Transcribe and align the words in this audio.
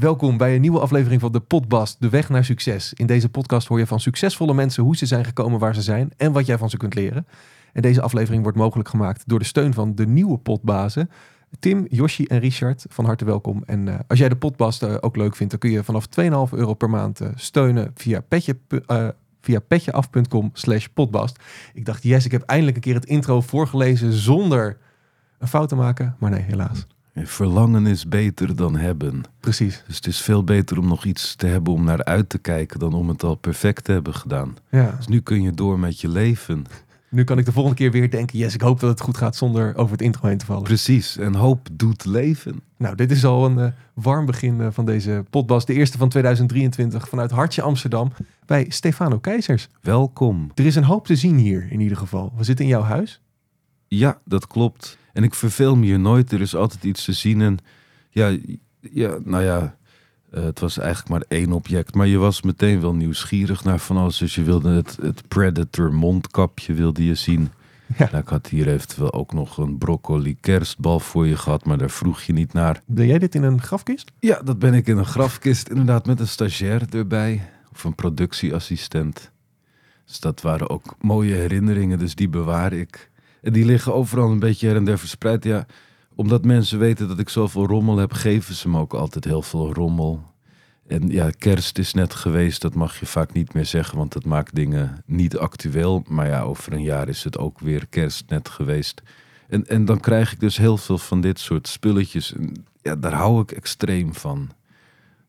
Welkom 0.00 0.36
bij 0.36 0.54
een 0.54 0.60
nieuwe 0.60 0.80
aflevering 0.80 1.20
van 1.20 1.32
de 1.32 1.40
Podbast, 1.40 2.00
de 2.00 2.08
weg 2.08 2.28
naar 2.28 2.44
succes. 2.44 2.92
In 2.94 3.06
deze 3.06 3.28
podcast 3.28 3.68
hoor 3.68 3.78
je 3.78 3.86
van 3.86 4.00
succesvolle 4.00 4.54
mensen 4.54 4.82
hoe 4.82 4.96
ze 4.96 5.06
zijn 5.06 5.24
gekomen 5.24 5.58
waar 5.58 5.74
ze 5.74 5.82
zijn 5.82 6.10
en 6.16 6.32
wat 6.32 6.46
jij 6.46 6.58
van 6.58 6.70
ze 6.70 6.76
kunt 6.76 6.94
leren. 6.94 7.26
En 7.72 7.82
deze 7.82 8.00
aflevering 8.00 8.42
wordt 8.42 8.58
mogelijk 8.58 8.88
gemaakt 8.88 9.22
door 9.26 9.38
de 9.38 9.44
steun 9.44 9.74
van 9.74 9.94
de 9.94 10.06
nieuwe 10.06 10.38
potbazen. 10.38 11.10
Tim, 11.58 11.86
Yoshi 11.88 12.24
en 12.24 12.38
Richard, 12.38 12.86
van 12.88 13.04
harte 13.04 13.24
welkom. 13.24 13.62
En 13.66 13.86
uh, 13.86 13.94
als 14.06 14.18
jij 14.18 14.28
de 14.28 14.36
Podbast 14.36 14.82
uh, 14.82 14.94
ook 15.00 15.16
leuk 15.16 15.36
vindt, 15.36 15.50
dan 15.50 15.60
kun 15.60 15.70
je 15.70 15.84
vanaf 15.84 16.06
2,5 16.06 16.22
euro 16.58 16.74
per 16.74 16.90
maand 16.90 17.20
uh, 17.20 17.28
steunen 17.34 17.90
via 17.94 18.20
petje 18.20 18.56
via 19.40 19.60
petjeaf.com 19.60 20.50
slash 20.52 20.86
podbast. 20.94 21.38
Ik 21.74 21.84
dacht, 21.84 22.02
yes, 22.02 22.24
ik 22.24 22.32
heb 22.32 22.42
eindelijk 22.42 22.76
een 22.76 22.82
keer 22.82 22.94
het 22.94 23.06
intro 23.06 23.40
voorgelezen 23.40 24.12
zonder 24.12 24.78
een 25.38 25.48
fout 25.48 25.68
te 25.68 25.76
maken. 25.76 26.16
Maar 26.18 26.30
nee, 26.30 26.42
helaas. 26.42 26.86
Verlangen 27.14 27.86
is 27.86 28.08
beter 28.08 28.56
dan 28.56 28.76
hebben. 28.76 29.22
Precies. 29.40 29.82
Dus 29.86 29.96
het 29.96 30.06
is 30.06 30.20
veel 30.20 30.44
beter 30.44 30.78
om 30.78 30.88
nog 30.88 31.04
iets 31.04 31.34
te 31.34 31.46
hebben 31.46 31.72
om 31.72 31.84
naar 31.84 32.04
uit 32.04 32.28
te 32.28 32.38
kijken 32.38 32.78
dan 32.78 32.92
om 32.92 33.08
het 33.08 33.22
al 33.22 33.34
perfect 33.34 33.84
te 33.84 33.92
hebben 33.92 34.14
gedaan. 34.14 34.56
Ja. 34.70 34.94
Dus 34.96 35.06
nu 35.06 35.20
kun 35.20 35.42
je 35.42 35.52
door 35.52 35.78
met 35.78 36.00
je 36.00 36.08
leven. 36.08 36.66
Nu 37.08 37.24
kan 37.24 37.38
ik 37.38 37.44
de 37.44 37.52
volgende 37.52 37.76
keer 37.76 37.90
weer 37.90 38.10
denken, 38.10 38.38
yes, 38.38 38.54
ik 38.54 38.60
hoop 38.60 38.80
dat 38.80 38.90
het 38.90 39.00
goed 39.00 39.16
gaat 39.16 39.36
zonder 39.36 39.76
over 39.76 39.92
het 39.92 40.02
intro 40.02 40.28
heen 40.28 40.38
te 40.38 40.44
vallen. 40.44 40.62
Precies, 40.62 41.16
en 41.16 41.34
hoop 41.34 41.68
doet 41.72 42.04
leven. 42.04 42.60
Nou, 42.76 42.94
dit 42.94 43.10
is 43.10 43.24
al 43.24 43.46
een 43.46 43.58
uh, 43.58 43.66
warm 43.94 44.26
begin 44.26 44.60
uh, 44.60 44.66
van 44.70 44.84
deze 44.84 45.24
potbas. 45.30 45.64
De 45.66 45.74
eerste 45.74 45.98
van 45.98 46.08
2023 46.08 47.08
vanuit 47.08 47.30
Hartje 47.30 47.62
Amsterdam 47.62 48.12
bij 48.46 48.66
Stefano 48.68 49.18
Keizers. 49.18 49.68
Welkom. 49.80 50.50
Er 50.54 50.66
is 50.66 50.76
een 50.76 50.84
hoop 50.84 51.06
te 51.06 51.16
zien 51.16 51.36
hier 51.36 51.66
in 51.70 51.80
ieder 51.80 51.96
geval. 51.96 52.32
We 52.36 52.44
zitten 52.44 52.64
in 52.64 52.70
jouw 52.70 52.82
huis. 52.82 53.20
Ja, 53.88 54.20
dat 54.24 54.46
klopt. 54.46 54.98
En 55.12 55.22
ik 55.22 55.34
verveel 55.34 55.76
me 55.76 55.84
hier 55.84 56.00
nooit. 56.00 56.32
Er 56.32 56.40
is 56.40 56.54
altijd 56.54 56.84
iets 56.84 57.04
te 57.04 57.12
zien. 57.12 57.40
En 57.40 57.58
ja, 58.10 58.36
ja 58.80 59.18
nou 59.24 59.44
ja, 59.44 59.76
uh, 60.34 60.42
het 60.42 60.60
was 60.60 60.78
eigenlijk 60.78 61.08
maar 61.08 61.24
één 61.28 61.52
object. 61.52 61.94
Maar 61.94 62.06
je 62.06 62.18
was 62.18 62.42
meteen 62.42 62.80
wel 62.80 62.94
nieuwsgierig 62.94 63.64
naar 63.64 63.78
van 63.78 63.96
alles. 63.96 64.18
Dus 64.18 64.34
je 64.34 64.42
wilde 64.42 64.70
het, 64.70 64.98
het 65.02 65.28
Predator 65.28 65.94
mondkapje 65.94 66.74
wilde 66.74 67.04
je 67.04 67.14
zien. 67.14 67.50
Ja. 67.96 68.08
Nou, 68.10 68.22
ik 68.22 68.28
had 68.28 68.46
hier 68.46 68.68
eventueel 68.68 69.12
ook 69.12 69.32
nog 69.32 69.58
een 69.58 69.78
broccoli 69.78 70.36
kerstbal 70.40 71.00
voor 71.00 71.26
je 71.26 71.36
gehad, 71.36 71.64
maar 71.64 71.78
daar 71.78 71.90
vroeg 71.90 72.22
je 72.22 72.32
niet 72.32 72.52
naar. 72.52 72.82
Ben 72.86 73.06
jij 73.06 73.18
dit 73.18 73.34
in 73.34 73.42
een 73.42 73.62
grafkist? 73.62 74.12
Ja, 74.18 74.42
dat 74.42 74.58
ben 74.58 74.74
ik 74.74 74.86
in 74.86 74.96
een 74.96 75.06
grafkist, 75.06 75.68
inderdaad, 75.68 76.06
met 76.06 76.20
een 76.20 76.28
stagiair 76.28 76.94
erbij. 76.94 77.50
Of 77.72 77.84
een 77.84 77.94
productieassistent. 77.94 79.30
Dus 80.06 80.20
dat 80.20 80.40
waren 80.40 80.70
ook 80.70 80.94
mooie 81.00 81.34
herinneringen, 81.34 81.98
dus 81.98 82.14
die 82.14 82.28
bewaar 82.28 82.72
ik. 82.72 83.09
En 83.42 83.52
die 83.52 83.64
liggen 83.64 83.94
overal 83.94 84.30
een 84.30 84.38
beetje 84.38 84.66
her 84.66 84.76
en 84.76 84.84
der 84.84 84.98
verspreid. 84.98 85.44
Ja, 85.44 85.66
omdat 86.14 86.44
mensen 86.44 86.78
weten 86.78 87.08
dat 87.08 87.18
ik 87.18 87.28
zoveel 87.28 87.66
rommel 87.66 87.96
heb, 87.96 88.12
geven 88.12 88.54
ze 88.54 88.68
me 88.68 88.78
ook 88.78 88.94
altijd 88.94 89.24
heel 89.24 89.42
veel 89.42 89.72
rommel. 89.72 90.22
En 90.86 91.08
ja, 91.08 91.30
kerst 91.38 91.78
is 91.78 91.94
net 91.94 92.14
geweest, 92.14 92.62
dat 92.62 92.74
mag 92.74 93.00
je 93.00 93.06
vaak 93.06 93.32
niet 93.32 93.54
meer 93.54 93.66
zeggen, 93.66 93.98
want 93.98 94.12
dat 94.12 94.24
maakt 94.24 94.54
dingen 94.54 95.02
niet 95.06 95.36
actueel. 95.36 96.04
Maar 96.08 96.26
ja, 96.26 96.40
over 96.40 96.72
een 96.72 96.82
jaar 96.82 97.08
is 97.08 97.24
het 97.24 97.38
ook 97.38 97.58
weer 97.58 97.86
kerst 97.86 98.24
net 98.28 98.48
geweest. 98.48 99.02
En, 99.48 99.66
en 99.66 99.84
dan 99.84 100.00
krijg 100.00 100.32
ik 100.32 100.40
dus 100.40 100.56
heel 100.56 100.76
veel 100.76 100.98
van 100.98 101.20
dit 101.20 101.38
soort 101.38 101.68
spulletjes. 101.68 102.32
En 102.34 102.64
ja, 102.82 102.96
daar 102.96 103.12
hou 103.12 103.42
ik 103.42 103.52
extreem 103.52 104.14
van. 104.14 104.50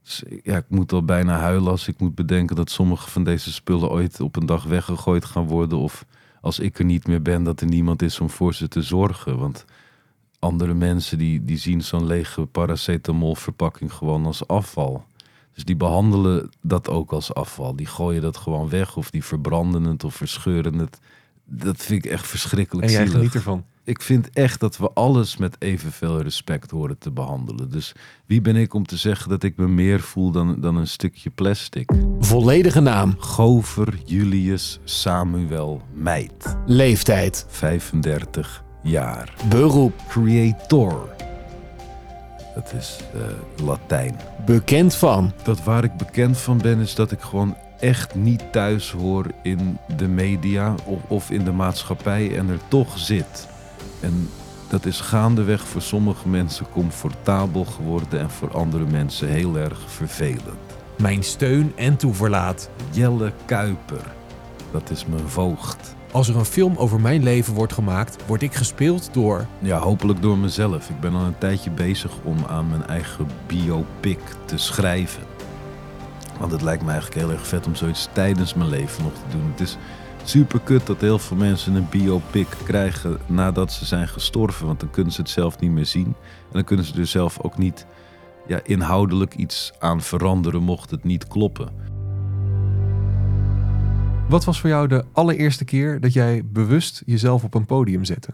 Dus 0.03 0.23
ja, 0.43 0.57
ik 0.57 0.65
moet 0.67 0.91
al 0.91 1.05
bijna 1.05 1.37
huilen 1.37 1.71
als 1.71 1.87
ik 1.87 1.99
moet 1.99 2.15
bedenken 2.15 2.55
dat 2.55 2.69
sommige 2.69 3.09
van 3.09 3.23
deze 3.23 3.51
spullen 3.51 3.89
ooit 3.89 4.19
op 4.19 4.35
een 4.35 4.45
dag 4.45 4.63
weggegooid 4.63 5.25
gaan 5.25 5.47
worden. 5.47 5.77
Of 5.77 6.05
als 6.41 6.59
ik 6.59 6.79
er 6.79 6.85
niet 6.85 7.07
meer 7.07 7.21
ben, 7.21 7.43
dat 7.43 7.61
er 7.61 7.67
niemand 7.67 8.01
is 8.01 8.19
om 8.19 8.29
voor 8.29 8.53
ze 8.53 8.67
te 8.67 8.81
zorgen. 8.81 9.37
Want 9.37 9.65
andere 10.39 10.73
mensen 10.73 11.17
die, 11.17 11.45
die 11.45 11.57
zien 11.57 11.81
zo'n 11.81 12.05
lege 12.05 12.45
paracetamolverpakking 12.45 13.93
gewoon 13.93 14.25
als 14.25 14.47
afval. 14.47 15.05
Dus 15.53 15.63
die 15.63 15.75
behandelen 15.75 16.49
dat 16.61 16.89
ook 16.89 17.11
als 17.11 17.33
afval. 17.33 17.75
Die 17.75 17.85
gooien 17.85 18.21
dat 18.21 18.37
gewoon 18.37 18.69
weg 18.69 18.97
of 18.97 19.11
die 19.11 19.23
verbranden 19.23 19.83
het 19.83 20.03
of 20.03 20.15
verscheuren 20.15 20.73
het. 20.73 20.99
Dat 21.45 21.77
vind 21.77 22.05
ik 22.05 22.11
echt 22.11 22.27
verschrikkelijk 22.27 22.87
En 22.87 22.93
jij 22.93 23.01
zielig. 23.01 23.17
geniet 23.17 23.35
ervan. 23.35 23.65
Ik 23.83 24.01
vind 24.01 24.29
echt 24.29 24.59
dat 24.59 24.77
we 24.77 24.91
alles 24.93 25.37
met 25.37 25.55
evenveel 25.59 26.21
respect 26.21 26.71
horen 26.71 26.97
te 26.97 27.11
behandelen. 27.11 27.69
Dus 27.69 27.93
wie 28.25 28.41
ben 28.41 28.55
ik 28.55 28.73
om 28.73 28.85
te 28.85 28.97
zeggen 28.97 29.29
dat 29.29 29.43
ik 29.43 29.57
me 29.57 29.67
meer 29.67 29.99
voel 29.99 30.31
dan, 30.31 30.61
dan 30.61 30.75
een 30.75 30.87
stukje 30.87 31.29
plastic? 31.29 31.91
Volledige 32.19 32.79
naam, 32.79 33.15
Gover 33.19 33.93
Julius 34.05 34.79
Samuel 34.83 35.81
Meid, 35.93 36.57
leeftijd, 36.65 37.45
35 37.49 38.63
jaar. 38.83 39.33
beroep, 39.49 39.93
Creator. 40.07 41.09
Dat 42.55 42.73
is 42.77 42.99
eh, 43.13 43.65
Latijn. 43.65 44.19
bekend 44.45 44.95
van, 44.95 45.33
Dat 45.43 45.63
waar 45.63 45.83
ik 45.83 45.97
bekend 45.97 46.37
van 46.37 46.57
ben 46.57 46.79
is 46.79 46.95
dat 46.95 47.11
ik 47.11 47.21
gewoon 47.21 47.55
echt 47.79 48.15
niet 48.15 48.51
thuis 48.51 48.91
hoor 48.91 49.25
in 49.43 49.77
de 49.97 50.07
media 50.07 50.75
of, 50.85 50.99
of 51.07 51.31
in 51.31 51.43
de 51.43 51.51
maatschappij 51.51 52.37
en 52.37 52.49
er 52.49 52.59
toch 52.67 52.97
zit. 52.99 53.49
En 54.01 54.29
dat 54.67 54.85
is 54.85 55.01
gaandeweg 55.01 55.67
voor 55.67 55.81
sommige 55.81 56.29
mensen 56.29 56.65
comfortabel 56.71 57.65
geworden 57.65 58.19
en 58.19 58.29
voor 58.29 58.51
andere 58.53 58.85
mensen 58.85 59.27
heel 59.27 59.57
erg 59.57 59.79
vervelend. 59.87 60.59
Mijn 60.97 61.23
steun 61.23 61.71
en 61.75 61.97
toeverlaat. 61.97 62.69
Jelle 62.91 63.33
Kuiper, 63.45 64.13
dat 64.71 64.89
is 64.89 65.05
mijn 65.05 65.29
voogd. 65.29 65.95
Als 66.11 66.27
er 66.27 66.37
een 66.37 66.45
film 66.45 66.75
over 66.77 66.99
mijn 66.99 67.23
leven 67.23 67.53
wordt 67.53 67.73
gemaakt, 67.73 68.25
word 68.25 68.41
ik 68.41 68.53
gespeeld 68.53 69.09
door. 69.13 69.45
Ja, 69.59 69.77
hopelijk 69.77 70.21
door 70.21 70.37
mezelf. 70.37 70.89
Ik 70.89 70.99
ben 70.99 71.13
al 71.13 71.25
een 71.25 71.37
tijdje 71.37 71.71
bezig 71.71 72.11
om 72.23 72.37
aan 72.47 72.69
mijn 72.69 72.87
eigen 72.87 73.27
biopic 73.47 74.19
te 74.45 74.57
schrijven. 74.57 75.23
Want 76.39 76.51
het 76.51 76.61
lijkt 76.61 76.83
me 76.83 76.91
eigenlijk 76.91 77.21
heel 77.21 77.31
erg 77.31 77.47
vet 77.47 77.67
om 77.67 77.75
zoiets 77.75 78.07
tijdens 78.11 78.53
mijn 78.53 78.69
leven 78.69 79.03
nog 79.03 79.13
te 79.13 79.37
doen. 79.37 79.51
Het 79.51 79.59
is 79.59 79.77
super 80.23 80.59
kut 80.59 80.87
dat 80.87 81.01
heel 81.01 81.19
veel 81.19 81.37
mensen 81.37 81.75
een 81.75 81.89
biopic 81.89 82.47
krijgen 82.63 83.17
nadat 83.25 83.71
ze 83.71 83.85
zijn 83.85 84.07
gestorven. 84.07 84.65
Want 84.65 84.79
dan 84.79 84.89
kunnen 84.89 85.13
ze 85.13 85.21
het 85.21 85.29
zelf 85.29 85.59
niet 85.59 85.71
meer 85.71 85.85
zien. 85.85 86.05
En 86.05 86.51
dan 86.51 86.63
kunnen 86.63 86.85
ze 86.85 86.99
er 86.99 87.05
zelf 87.05 87.39
ook 87.41 87.57
niet 87.57 87.85
ja, 88.47 88.59
inhoudelijk 88.63 89.35
iets 89.35 89.71
aan 89.79 90.01
veranderen 90.01 90.63
mocht 90.63 90.91
het 90.91 91.03
niet 91.03 91.27
kloppen. 91.27 91.69
Wat 94.29 94.45
was 94.45 94.59
voor 94.59 94.69
jou 94.69 94.87
de 94.87 95.05
allereerste 95.11 95.65
keer 95.65 95.99
dat 95.99 96.13
jij 96.13 96.45
bewust 96.45 97.01
jezelf 97.05 97.43
op 97.43 97.53
een 97.53 97.65
podium 97.65 98.05
zette? 98.05 98.33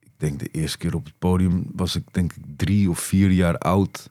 Ik 0.00 0.12
denk 0.16 0.38
de 0.38 0.48
eerste 0.48 0.78
keer 0.78 0.94
op 0.94 1.04
het 1.04 1.18
podium 1.18 1.66
was 1.74 1.96
ik 1.96 2.04
denk 2.10 2.32
ik 2.32 2.42
drie 2.56 2.90
of 2.90 2.98
vier 2.98 3.30
jaar 3.30 3.58
oud. 3.58 4.10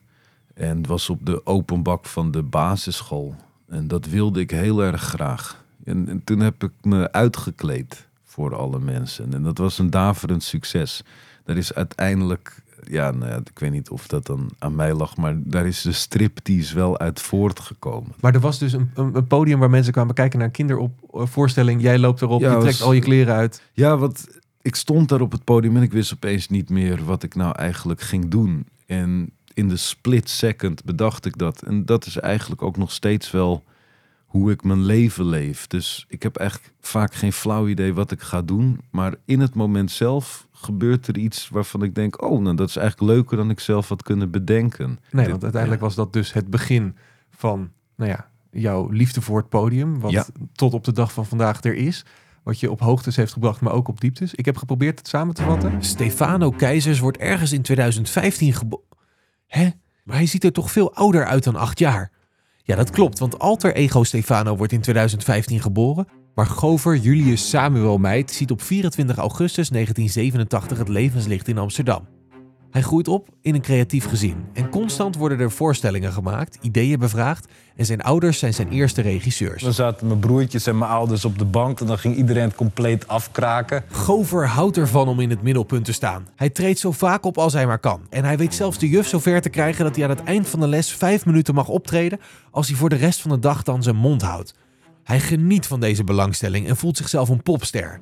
En 0.54 0.86
was 0.86 1.10
op 1.10 1.26
de 1.26 1.46
openbak 1.46 2.06
van 2.06 2.30
de 2.30 2.42
basisschool. 2.42 3.34
En 3.68 3.88
dat 3.88 4.06
wilde 4.06 4.40
ik 4.40 4.50
heel 4.50 4.82
erg 4.82 5.02
graag. 5.02 5.64
En, 5.86 6.08
en 6.08 6.24
toen 6.24 6.40
heb 6.40 6.64
ik 6.64 6.72
me 6.82 7.12
uitgekleed 7.12 8.06
voor 8.24 8.54
alle 8.54 8.78
mensen. 8.78 9.34
En 9.34 9.42
dat 9.42 9.58
was 9.58 9.78
een 9.78 9.90
daverend 9.90 10.42
succes. 10.42 11.02
Daar 11.44 11.56
is 11.56 11.74
uiteindelijk, 11.74 12.62
ja, 12.88 13.10
nou 13.10 13.30
ja, 13.30 13.36
ik 13.36 13.58
weet 13.58 13.70
niet 13.70 13.90
of 13.90 14.06
dat 14.06 14.26
dan 14.26 14.50
aan 14.58 14.74
mij 14.74 14.94
lag, 14.94 15.16
maar 15.16 15.34
daar 15.38 15.66
is 15.66 15.82
de 15.82 15.92
striptease 15.92 16.74
wel 16.74 16.98
uit 16.98 17.20
voortgekomen. 17.20 18.12
Maar 18.20 18.34
er 18.34 18.40
was 18.40 18.58
dus 18.58 18.72
een, 18.72 18.90
een, 18.94 19.26
podium 19.26 19.58
waar 19.58 19.70
mensen 19.70 19.92
kwamen 19.92 20.14
kijken 20.14 20.38
naar 20.38 20.46
een 20.46 20.52
kindervoorstelling. 20.52 21.82
Jij 21.82 21.98
loopt 21.98 22.22
erop, 22.22 22.40
Ja, 22.40 22.52
je 22.52 22.58
trekt 22.58 22.78
was- 22.78 22.86
al 22.86 22.92
je 22.92 23.00
kleren 23.00 23.34
uit. 23.34 23.62
Ja, 23.72 23.96
want 23.96 24.26
ik 24.62 24.74
stond 24.74 25.08
daar 25.08 25.20
op 25.20 25.32
het 25.32 25.44
podium 25.44 25.76
en 25.76 25.82
ik 25.82 25.92
wist 25.92 26.12
opeens 26.12 26.48
niet 26.48 26.70
meer 26.70 27.04
wat 27.04 27.22
ik 27.22 27.34
nou 27.34 27.54
eigenlijk 27.56 28.00
ging 28.00 28.28
doen. 28.28 28.66
En 28.86 29.30
in 29.54 29.68
de 29.68 29.76
split 29.76 30.28
second 30.28 30.84
bedacht 30.84 31.26
ik 31.26 31.38
dat. 31.38 31.62
En 31.62 31.84
dat 31.84 32.06
is 32.06 32.16
eigenlijk 32.18 32.62
ook 32.62 32.76
nog 32.76 32.92
steeds 32.92 33.30
wel 33.30 33.64
hoe 34.36 34.50
ik 34.50 34.64
mijn 34.64 34.84
leven 34.84 35.24
leef. 35.24 35.66
Dus 35.66 36.04
ik 36.08 36.22
heb 36.22 36.36
eigenlijk 36.36 36.72
vaak 36.80 37.14
geen 37.14 37.32
flauw 37.32 37.68
idee 37.68 37.94
wat 37.94 38.10
ik 38.10 38.20
ga 38.20 38.42
doen. 38.42 38.80
Maar 38.90 39.14
in 39.24 39.40
het 39.40 39.54
moment 39.54 39.90
zelf 39.90 40.46
gebeurt 40.52 41.06
er 41.06 41.18
iets 41.18 41.48
waarvan 41.48 41.82
ik 41.82 41.94
denk... 41.94 42.22
oh, 42.22 42.40
nou, 42.40 42.56
dat 42.56 42.68
is 42.68 42.76
eigenlijk 42.76 43.12
leuker 43.12 43.36
dan 43.36 43.50
ik 43.50 43.60
zelf 43.60 43.88
had 43.88 44.02
kunnen 44.02 44.30
bedenken. 44.30 44.86
Nee, 45.10 45.22
Dit- 45.22 45.30
want 45.30 45.42
uiteindelijk 45.42 45.82
was 45.82 45.94
dat 45.94 46.12
dus 46.12 46.32
het 46.32 46.50
begin 46.50 46.96
van, 47.30 47.70
nou 47.96 48.10
ja, 48.10 48.28
jouw 48.50 48.88
liefde 48.90 49.20
voor 49.20 49.38
het 49.38 49.48
podium. 49.48 50.00
Wat 50.00 50.10
Ja. 50.10 50.26
tot 50.52 50.74
op 50.74 50.84
de 50.84 50.92
dag 50.92 51.12
van 51.12 51.26
vandaag 51.26 51.62
er 51.64 51.74
is. 51.74 52.04
Wat 52.42 52.60
je 52.60 52.70
op 52.70 52.80
hoogtes 52.80 53.16
heeft 53.16 53.32
gebracht, 53.32 53.60
maar 53.60 53.72
ook 53.72 53.88
op 53.88 54.00
dieptes. 54.00 54.34
Ik 54.34 54.44
heb 54.44 54.56
geprobeerd 54.56 54.98
het 54.98 55.08
samen 55.08 55.34
te 55.34 55.42
vatten. 55.42 55.82
Stefano 55.84 56.50
Keizers 56.50 56.98
wordt 56.98 57.18
ergens 57.18 57.52
in 57.52 57.62
2015 57.62 58.52
geboren. 58.52 58.84
Hè? 59.46 59.68
Maar 60.04 60.16
hij 60.16 60.26
ziet 60.26 60.44
er 60.44 60.52
toch 60.52 60.70
veel 60.70 60.94
ouder 60.94 61.26
uit 61.26 61.44
dan 61.44 61.56
acht 61.56 61.78
jaar? 61.78 62.10
Ja, 62.66 62.76
dat 62.76 62.90
klopt, 62.90 63.18
want 63.18 63.38
alter 63.38 63.74
ego 63.74 64.04
Stefano 64.04 64.56
wordt 64.56 64.72
in 64.72 64.80
2015 64.80 65.60
geboren. 65.60 66.06
Maar 66.34 66.46
Gover 66.46 66.96
Julius 66.96 67.48
Samuel 67.48 67.98
Meid 67.98 68.30
ziet 68.30 68.50
op 68.50 68.62
24 68.62 69.16
augustus 69.16 69.68
1987 69.68 70.78
het 70.78 70.88
levenslicht 70.88 71.48
in 71.48 71.58
Amsterdam. 71.58 72.15
Hij 72.76 72.84
groeit 72.84 73.08
op 73.08 73.28
in 73.42 73.54
een 73.54 73.60
creatief 73.60 74.06
gezin 74.06 74.44
en 74.52 74.68
constant 74.68 75.16
worden 75.16 75.40
er 75.40 75.50
voorstellingen 75.50 76.12
gemaakt, 76.12 76.58
ideeën 76.60 76.98
bevraagd 76.98 77.48
en 77.76 77.86
zijn 77.86 78.02
ouders 78.02 78.38
zijn 78.38 78.54
zijn 78.54 78.68
eerste 78.68 79.00
regisseurs. 79.02 79.62
Dan 79.62 79.72
zaten 79.72 80.06
mijn 80.06 80.18
broertjes 80.18 80.66
en 80.66 80.78
mijn 80.78 80.90
ouders 80.90 81.24
op 81.24 81.38
de 81.38 81.44
bank 81.44 81.80
en 81.80 81.86
dan 81.86 81.98
ging 81.98 82.16
iedereen 82.16 82.42
het 82.42 82.54
compleet 82.54 83.08
afkraken. 83.08 83.84
Gover 83.90 84.48
houdt 84.48 84.76
ervan 84.76 85.08
om 85.08 85.20
in 85.20 85.30
het 85.30 85.42
middelpunt 85.42 85.84
te 85.84 85.92
staan. 85.92 86.28
Hij 86.34 86.50
treedt 86.50 86.78
zo 86.78 86.92
vaak 86.92 87.24
op 87.24 87.38
als 87.38 87.52
hij 87.52 87.66
maar 87.66 87.78
kan. 87.78 88.00
En 88.10 88.24
hij 88.24 88.36
weet 88.36 88.54
zelfs 88.54 88.78
de 88.78 88.88
juf 88.88 89.06
zover 89.06 89.40
te 89.40 89.48
krijgen 89.48 89.84
dat 89.84 89.96
hij 89.96 90.04
aan 90.04 90.10
het 90.10 90.24
eind 90.24 90.48
van 90.48 90.60
de 90.60 90.68
les 90.68 90.92
vijf 90.92 91.26
minuten 91.26 91.54
mag 91.54 91.68
optreden 91.68 92.20
als 92.50 92.68
hij 92.68 92.76
voor 92.76 92.88
de 92.88 92.96
rest 92.96 93.20
van 93.20 93.30
de 93.30 93.38
dag 93.38 93.62
dan 93.62 93.82
zijn 93.82 93.96
mond 93.96 94.22
houdt. 94.22 94.54
Hij 95.04 95.20
geniet 95.20 95.66
van 95.66 95.80
deze 95.80 96.04
belangstelling 96.04 96.68
en 96.68 96.76
voelt 96.76 96.96
zichzelf 96.96 97.28
een 97.28 97.42
popster. 97.42 98.00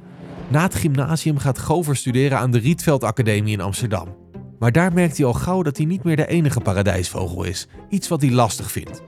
Na 0.49 0.62
het 0.62 0.75
gymnasium 0.75 1.38
gaat 1.38 1.59
Gover 1.59 1.97
studeren 1.97 2.38
aan 2.38 2.50
de 2.50 2.59
Rietveld 2.59 3.05
Academie 3.05 3.53
in 3.53 3.61
Amsterdam. 3.61 4.24
Maar 4.58 4.72
daar 4.72 4.92
merkt 4.92 5.16
hij 5.16 5.26
al 5.26 5.32
gauw 5.32 5.62
dat 5.62 5.76
hij 5.76 5.86
niet 5.86 6.04
meer 6.04 6.16
de 6.16 6.26
enige 6.26 6.60
paradijsvogel 6.60 7.44
is. 7.44 7.66
Iets 7.88 8.08
wat 8.08 8.20
hij 8.20 8.30
lastig 8.30 8.72
vindt. 8.72 9.02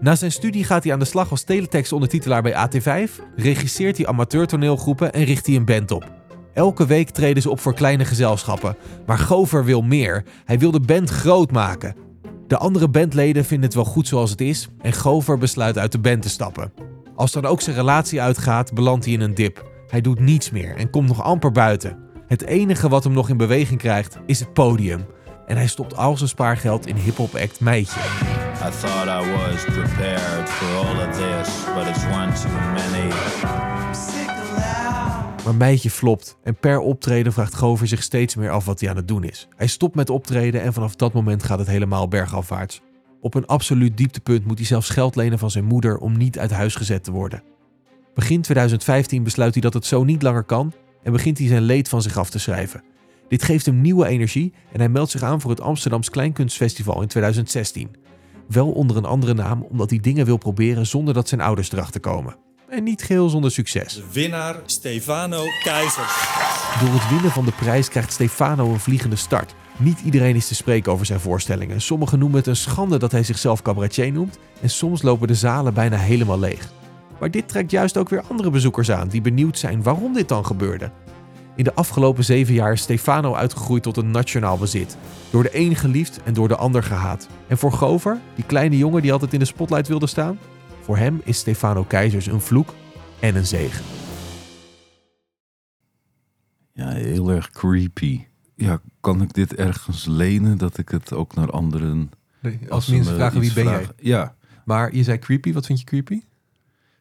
Na 0.00 0.14
zijn 0.14 0.32
studie 0.32 0.64
gaat 0.64 0.84
hij 0.84 0.92
aan 0.92 0.98
de 0.98 1.04
slag 1.04 1.30
als 1.30 1.42
teletext-ondertitelaar 1.42 2.42
bij 2.42 2.68
AT5, 2.68 3.10
regisseert 3.36 3.96
hij 3.96 4.06
amateurtoneelgroepen 4.06 5.12
en 5.12 5.24
richt 5.24 5.46
hij 5.46 5.56
een 5.56 5.64
band 5.64 5.90
op. 5.90 6.12
Elke 6.54 6.86
week 6.86 7.10
treden 7.10 7.42
ze 7.42 7.50
op 7.50 7.60
voor 7.60 7.74
kleine 7.74 8.04
gezelschappen, 8.04 8.76
maar 9.06 9.18
Gover 9.18 9.64
wil 9.64 9.82
meer. 9.82 10.24
Hij 10.44 10.58
wil 10.58 10.70
de 10.70 10.80
band 10.80 11.10
groot 11.10 11.52
maken. 11.52 11.96
De 12.46 12.56
andere 12.56 12.88
bandleden 12.88 13.44
vinden 13.44 13.66
het 13.66 13.74
wel 13.74 13.84
goed 13.84 14.08
zoals 14.08 14.30
het 14.30 14.40
is 14.40 14.68
en 14.80 14.92
Gover 14.92 15.38
besluit 15.38 15.78
uit 15.78 15.92
de 15.92 15.98
band 15.98 16.22
te 16.22 16.28
stappen. 16.28 16.72
Als 17.14 17.32
dan 17.32 17.46
ook 17.46 17.60
zijn 17.60 17.76
relatie 17.76 18.20
uitgaat, 18.20 18.74
belandt 18.74 19.04
hij 19.04 19.14
in 19.14 19.20
een 19.20 19.34
dip. 19.34 19.70
Hij 19.86 20.00
doet 20.00 20.20
niets 20.20 20.50
meer 20.50 20.76
en 20.76 20.90
komt 20.90 21.08
nog 21.08 21.22
amper 21.22 21.52
buiten. 21.52 22.09
Het 22.30 22.46
enige 22.46 22.88
wat 22.88 23.04
hem 23.04 23.12
nog 23.12 23.28
in 23.28 23.36
beweging 23.36 23.78
krijgt 23.78 24.18
is 24.26 24.40
het 24.40 24.52
podium. 24.52 25.06
En 25.46 25.56
hij 25.56 25.66
stopt 25.66 25.96
al 25.96 26.16
zijn 26.16 26.28
spaargeld 26.28 26.86
in 26.86 26.96
hip-hop 26.96 27.34
act 27.34 27.60
Meitje. 27.60 28.00
I 28.00 28.70
thought 28.80 29.06
I 29.06 29.30
was 29.32 29.64
prepared 29.64 30.48
for 30.48 30.86
all 30.86 31.08
of 31.08 31.16
this, 31.16 31.64
but 31.74 31.86
it's 31.86 32.04
one 32.04 32.32
too 32.32 32.50
many. 32.72 33.12
Maar 35.44 35.54
Meitje 35.54 35.90
flopt 35.90 36.36
en 36.42 36.56
per 36.56 36.78
optreden 36.78 37.32
vraagt 37.32 37.54
Gover 37.54 37.86
zich 37.86 38.02
steeds 38.02 38.34
meer 38.34 38.50
af 38.50 38.64
wat 38.64 38.80
hij 38.80 38.90
aan 38.90 38.96
het 38.96 39.08
doen 39.08 39.24
is. 39.24 39.48
Hij 39.56 39.66
stopt 39.66 39.94
met 39.94 40.10
optreden 40.10 40.62
en 40.62 40.72
vanaf 40.72 40.96
dat 40.96 41.12
moment 41.12 41.42
gaat 41.42 41.58
het 41.58 41.68
helemaal 41.68 42.08
bergafwaarts. 42.08 42.80
Op 43.20 43.34
een 43.34 43.46
absoluut 43.46 43.96
dieptepunt 43.96 44.46
moet 44.46 44.58
hij 44.58 44.66
zelfs 44.66 44.88
geld 44.88 45.16
lenen 45.16 45.38
van 45.38 45.50
zijn 45.50 45.64
moeder 45.64 45.98
om 45.98 46.16
niet 46.16 46.38
uit 46.38 46.50
huis 46.50 46.74
gezet 46.74 47.04
te 47.04 47.12
worden. 47.12 47.42
Begin 48.14 48.42
2015 48.42 49.22
besluit 49.22 49.52
hij 49.52 49.62
dat 49.62 49.74
het 49.74 49.86
zo 49.86 50.04
niet 50.04 50.22
langer 50.22 50.44
kan 50.44 50.72
en 51.02 51.12
begint 51.12 51.38
hij 51.38 51.46
zijn 51.46 51.62
leed 51.62 51.88
van 51.88 52.02
zich 52.02 52.18
af 52.18 52.30
te 52.30 52.38
schrijven. 52.38 52.82
Dit 53.28 53.42
geeft 53.42 53.66
hem 53.66 53.80
nieuwe 53.80 54.06
energie 54.06 54.52
en 54.72 54.78
hij 54.78 54.88
meldt 54.88 55.10
zich 55.10 55.22
aan 55.22 55.40
voor 55.40 55.50
het 55.50 55.60
Amsterdams 55.60 56.10
Kleinkunstfestival 56.10 57.02
in 57.02 57.08
2016. 57.08 57.96
Wel 58.48 58.70
onder 58.70 58.96
een 58.96 59.04
andere 59.04 59.34
naam 59.34 59.62
omdat 59.62 59.90
hij 59.90 59.98
dingen 59.98 60.26
wil 60.26 60.36
proberen 60.36 60.86
zonder 60.86 61.14
dat 61.14 61.28
zijn 61.28 61.40
ouders 61.40 61.72
erachter 61.72 62.00
komen. 62.00 62.36
En 62.68 62.82
niet 62.82 63.02
geheel 63.02 63.28
zonder 63.28 63.50
succes. 63.50 63.94
De 63.94 64.04
winnaar 64.12 64.56
Stefano 64.66 65.44
Keizers. 65.62 66.28
Door 66.80 66.92
het 66.92 67.10
winnen 67.10 67.30
van 67.30 67.44
de 67.44 67.52
prijs 67.52 67.88
krijgt 67.88 68.12
Stefano 68.12 68.72
een 68.72 68.80
vliegende 68.80 69.16
start. 69.16 69.54
Niet 69.76 70.00
iedereen 70.04 70.36
is 70.36 70.48
te 70.48 70.54
spreken 70.54 70.92
over 70.92 71.06
zijn 71.06 71.20
voorstellingen. 71.20 71.80
Sommigen 71.80 72.18
noemen 72.18 72.38
het 72.38 72.46
een 72.46 72.56
schande 72.56 72.98
dat 72.98 73.12
hij 73.12 73.22
zichzelf 73.22 73.62
cabaretier 73.62 74.12
noemt. 74.12 74.38
En 74.60 74.70
soms 74.70 75.02
lopen 75.02 75.28
de 75.28 75.34
zalen 75.34 75.74
bijna 75.74 75.96
helemaal 75.96 76.38
leeg. 76.38 76.68
Maar 77.20 77.30
dit 77.30 77.48
trekt 77.48 77.70
juist 77.70 77.96
ook 77.96 78.08
weer 78.08 78.22
andere 78.22 78.50
bezoekers 78.50 78.90
aan 78.90 79.08
die 79.08 79.20
benieuwd 79.20 79.58
zijn 79.58 79.82
waarom 79.82 80.12
dit 80.12 80.28
dan 80.28 80.46
gebeurde. 80.46 80.90
In 81.54 81.64
de 81.64 81.74
afgelopen 81.74 82.24
zeven 82.24 82.54
jaar 82.54 82.72
is 82.72 82.80
Stefano 82.80 83.34
uitgegroeid 83.34 83.82
tot 83.82 83.96
een 83.96 84.10
nationaal 84.10 84.58
bezit. 84.58 84.96
Door 85.30 85.42
de 85.42 85.58
een 85.58 85.76
geliefd 85.76 86.22
en 86.22 86.34
door 86.34 86.48
de 86.48 86.56
ander 86.56 86.82
gehaat. 86.82 87.28
En 87.46 87.58
voor 87.58 87.72
Gover, 87.72 88.18
die 88.34 88.44
kleine 88.44 88.78
jongen 88.78 89.02
die 89.02 89.12
altijd 89.12 89.32
in 89.32 89.38
de 89.38 89.44
spotlight 89.44 89.88
wilde 89.88 90.06
staan, 90.06 90.38
voor 90.80 90.96
hem 90.96 91.20
is 91.24 91.38
Stefano 91.38 91.84
Keizers 91.84 92.26
een 92.26 92.40
vloek 92.40 92.74
en 93.20 93.36
een 93.36 93.46
zegen. 93.46 93.84
Ja, 96.72 96.88
heel 96.88 97.30
erg 97.30 97.50
creepy. 97.50 98.24
Ja, 98.54 98.80
kan 99.00 99.22
ik 99.22 99.32
dit 99.32 99.54
ergens 99.54 100.06
lenen 100.06 100.58
dat 100.58 100.78
ik 100.78 100.88
het 100.88 101.12
ook 101.12 101.34
naar 101.34 101.50
anderen... 101.50 102.10
Als 102.68 102.84
ze 102.84 102.92
mensen 102.92 103.12
me 103.12 103.18
vragen 103.18 103.40
wie 103.40 103.52
ben 103.52 103.64
jij? 103.64 103.86
Ja. 103.96 104.34
Maar 104.64 104.94
je 104.94 105.02
zei 105.02 105.18
creepy, 105.18 105.52
wat 105.52 105.66
vind 105.66 105.78
je 105.78 105.84
creepy? 105.84 106.20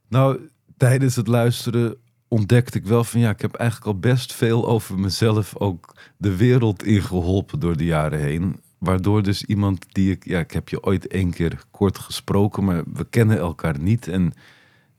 Nou, 0.10 0.50
tijdens 0.78 1.16
het 1.16 1.28
luisteren 1.28 1.96
ontdekte 2.28 2.78
ik 2.78 2.86
wel 2.86 3.04
van 3.04 3.20
ja, 3.20 3.30
ik 3.30 3.42
heb 3.42 3.54
eigenlijk 3.54 3.90
al 3.92 4.00
best 4.00 4.34
veel 4.34 4.68
over 4.68 5.00
mezelf 5.00 5.58
ook 5.58 5.96
de 6.18 6.36
wereld 6.36 6.84
ingeholpen 6.84 7.60
door 7.60 7.78
de 7.78 7.86
jaren 7.86 8.20
heen. 8.20 8.60
Waardoor 8.78 9.24
dus 9.24 9.44
iemand 9.44 9.86
die 9.94 10.12
ik, 10.12 10.26
ja, 10.26 10.40
ik 10.40 10.52
heb 10.52 10.70
je 10.70 10.84
ooit 10.84 11.08
één 11.08 11.32
keer 11.32 11.64
kort 11.72 11.98
gesproken, 11.98 12.64
maar 12.64 12.84
we 12.94 13.06
kennen 13.10 13.38
elkaar 13.38 13.80
niet. 13.80 14.08
En 14.08 14.34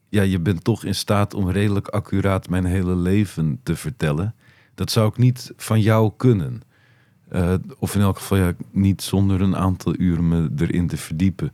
ja, 0.08 0.22
je 0.22 0.40
bent 0.40 0.64
toch 0.64 0.84
in 0.84 0.94
staat 0.94 1.34
om 1.34 1.50
redelijk 1.50 1.88
accuraat 1.88 2.48
mijn 2.48 2.64
hele 2.64 2.96
leven 2.96 3.60
te 3.62 3.76
vertellen. 3.76 4.34
Dat 4.74 4.90
zou 4.90 5.08
ik 5.08 5.16
niet 5.16 5.52
van 5.56 5.80
jou 5.80 6.12
kunnen. 6.16 6.62
Eh, 7.28 7.54
of 7.78 7.94
in 7.94 8.00
elk 8.00 8.18
geval 8.18 8.38
ja, 8.38 8.52
niet 8.70 9.02
zonder 9.02 9.40
een 9.40 9.56
aantal 9.56 9.94
uren 9.98 10.28
me 10.28 10.50
erin 10.56 10.86
te 10.86 10.96
verdiepen. 10.96 11.52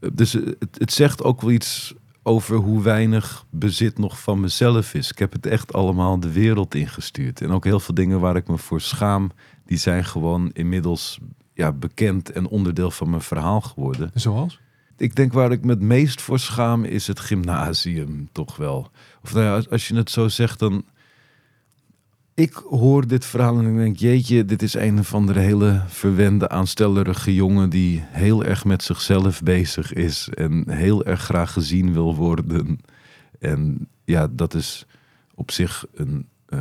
Eh, 0.00 0.10
Dus 0.12 0.32
het, 0.32 0.68
het 0.78 0.92
zegt 0.92 1.22
ook 1.22 1.40
wel 1.40 1.50
iets 1.50 1.94
over 2.22 2.56
hoe 2.56 2.82
weinig 2.82 3.44
bezit 3.50 3.98
nog 3.98 4.20
van 4.20 4.40
mezelf 4.40 4.94
is. 4.94 5.10
Ik 5.10 5.18
heb 5.18 5.32
het 5.32 5.46
echt 5.46 5.72
allemaal 5.72 6.20
de 6.20 6.32
wereld 6.32 6.74
ingestuurd. 6.74 7.40
En 7.40 7.50
ook 7.50 7.64
heel 7.64 7.80
veel 7.80 7.94
dingen 7.94 8.20
waar 8.20 8.36
ik 8.36 8.48
me 8.48 8.58
voor 8.58 8.80
schaam, 8.80 9.30
die 9.66 9.78
zijn 9.78 10.04
gewoon 10.04 10.50
inmiddels 10.52 11.18
ja, 11.54 11.72
bekend 11.72 12.30
en 12.32 12.46
onderdeel 12.48 12.90
van 12.90 13.10
mijn 13.10 13.22
verhaal 13.22 13.60
geworden. 13.60 14.10
Zoals? 14.14 14.60
Ik 14.96 15.14
denk 15.14 15.32
waar 15.32 15.52
ik 15.52 15.64
me 15.64 15.70
het 15.70 15.80
meest 15.80 16.20
voor 16.20 16.38
schaam 16.38 16.84
is 16.84 17.06
het 17.06 17.20
gymnasium 17.20 18.28
toch 18.32 18.56
wel. 18.56 18.90
Of 19.22 19.32
nou 19.32 19.44
ja, 19.44 19.54
als- 19.54 19.70
als 19.70 19.88
je 19.88 19.94
het 19.96 20.10
zo 20.10 20.28
zegt, 20.28 20.58
dan... 20.58 20.84
Ik 22.38 22.54
hoor 22.54 23.06
dit 23.06 23.24
verhaal 23.24 23.58
en 23.58 23.66
ik 23.66 23.76
denk, 23.76 23.96
jeetje, 23.96 24.44
dit 24.44 24.62
is 24.62 24.74
een 24.74 25.04
van 25.04 25.26
de 25.26 25.40
hele 25.40 25.82
verwende, 25.86 26.48
aanstellerige 26.48 27.34
jongen 27.34 27.70
die 27.70 28.04
heel 28.06 28.44
erg 28.44 28.64
met 28.64 28.82
zichzelf 28.82 29.42
bezig 29.42 29.92
is 29.92 30.28
en 30.28 30.70
heel 30.70 31.04
erg 31.04 31.20
graag 31.20 31.52
gezien 31.52 31.92
wil 31.92 32.14
worden. 32.14 32.80
En 33.38 33.88
ja, 34.04 34.28
dat 34.30 34.54
is 34.54 34.86
op 35.34 35.50
zich 35.50 35.86
een 35.94 36.28
eh, 36.46 36.60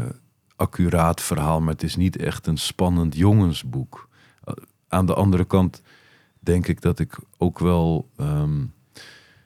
accuraat 0.56 1.22
verhaal, 1.22 1.62
maar 1.62 1.74
het 1.74 1.84
is 1.84 1.96
niet 1.96 2.18
echt 2.18 2.48
een 2.48 2.58
spannend 2.58 3.16
jongensboek. 3.16 4.10
Uh, 4.46 4.54
aan 4.88 5.06
de 5.06 5.14
andere 5.14 5.46
kant 5.46 5.82
denk 6.40 6.68
ik 6.68 6.82
dat 6.82 7.00
ik 7.00 7.20
ook 7.38 7.60
wel. 7.60 8.10
ehm, 8.16 8.64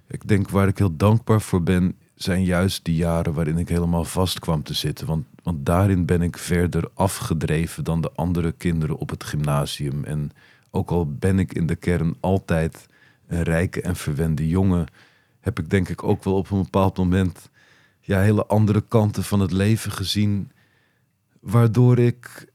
ik 0.08 0.28
denk 0.28 0.50
waar 0.50 0.68
ik 0.68 0.78
heel 0.78 0.98
dankbaar 0.98 1.42
voor 1.42 1.64
ben, 1.64 1.96
zijn 2.16 2.44
juist 2.44 2.86
die 2.86 2.96
jaren 2.96 3.34
waarin 3.34 3.58
ik 3.58 3.70
helemaal 3.70 4.04
vast 4.04 4.40
kwam 4.40 4.64
te 4.64 4.74
zitten. 4.74 5.08
Want, 5.08 5.26
want 5.44 5.66
daarin 5.66 6.06
ben 6.06 6.22
ik 6.22 6.38
verder 6.38 6.90
afgedreven 6.94 7.84
dan 7.84 8.02
de 8.02 8.12
andere 8.16 8.52
kinderen 8.52 8.98
op 8.98 9.10
het 9.10 9.24
gymnasium. 9.24 10.04
En 10.04 10.32
ook 10.72 10.90
al 10.92 11.14
ben 11.14 11.40
ik 11.40 11.54
in 11.54 11.66
de 11.66 11.76
kern 11.76 12.16
altijd 12.20 12.86
een 13.28 13.44
rijke 13.44 13.82
en 13.82 13.96
verwende 13.96 14.48
jongen, 14.48 14.86
heb 15.40 15.60
ik 15.60 15.70
denk 15.70 15.90
ik 15.90 16.04
ook 16.04 16.24
wel 16.24 16.36
op 16.36 16.52
een 16.52 16.64
bepaald 16.64 16.98
moment 16.98 17.50
ja, 18.00 18.20
hele 18.20 18.46
andere 18.46 18.82
kanten 18.88 19.24
van 19.24 19.40
het 19.40 19.52
leven 19.52 19.92
gezien. 19.92 20.52
Waardoor 21.40 22.00
ik 22.00 22.46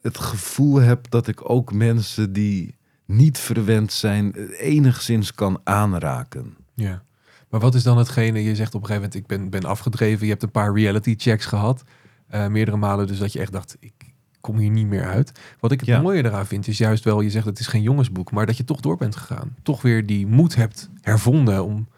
het 0.00 0.18
gevoel 0.18 0.76
heb 0.76 1.10
dat 1.10 1.26
ik 1.26 1.50
ook 1.50 1.72
mensen 1.72 2.32
die 2.32 2.76
niet 3.04 3.38
verwend 3.38 3.92
zijn, 3.92 4.34
enigszins 4.50 5.34
kan 5.34 5.60
aanraken. 5.64 6.56
Ja. 6.74 7.02
Maar 7.48 7.60
wat 7.60 7.74
is 7.74 7.82
dan 7.82 7.98
hetgene, 7.98 8.42
je 8.42 8.54
zegt 8.54 8.74
op 8.74 8.80
een 8.80 8.86
gegeven 8.86 9.08
moment, 9.08 9.14
ik 9.14 9.26
ben, 9.26 9.50
ben 9.50 9.70
afgedreven. 9.70 10.24
Je 10.24 10.30
hebt 10.30 10.42
een 10.42 10.50
paar 10.50 10.74
reality 10.74 11.14
checks 11.18 11.46
gehad. 11.46 11.84
Eh, 12.32 12.46
meerdere 12.46 12.76
malen, 12.76 13.06
dus 13.06 13.18
dat 13.18 13.32
je 13.32 13.40
echt 13.40 13.52
dacht, 13.52 13.76
ik 13.80 13.92
kom 14.40 14.56
hier 14.58 14.70
niet 14.70 14.86
meer 14.86 15.04
uit. 15.06 15.32
Wat 15.60 15.72
ik 15.72 15.80
het 15.80 15.88
Ja. 15.88 16.00
mooie 16.00 16.24
eraan 16.24 16.46
vind, 16.46 16.66
is 16.66 16.78
juist 16.78 17.04
wel, 17.04 17.20
je 17.20 17.30
zegt 17.30 17.46
het 17.46 17.58
is 17.58 17.66
geen 17.66 17.82
jongensboek, 17.82 18.30
maar 18.30 18.46
dat 18.46 18.56
je 18.56 18.64
toch 18.64 18.80
door 18.80 18.96
bent 18.96 19.16
gegaan. 19.16 19.54
Toch 19.62 19.82
weer 19.82 20.06
die 20.06 20.26
moed 20.26 20.54
hebt 20.54 20.90
hervonden 21.00 21.64
om, 21.64 21.88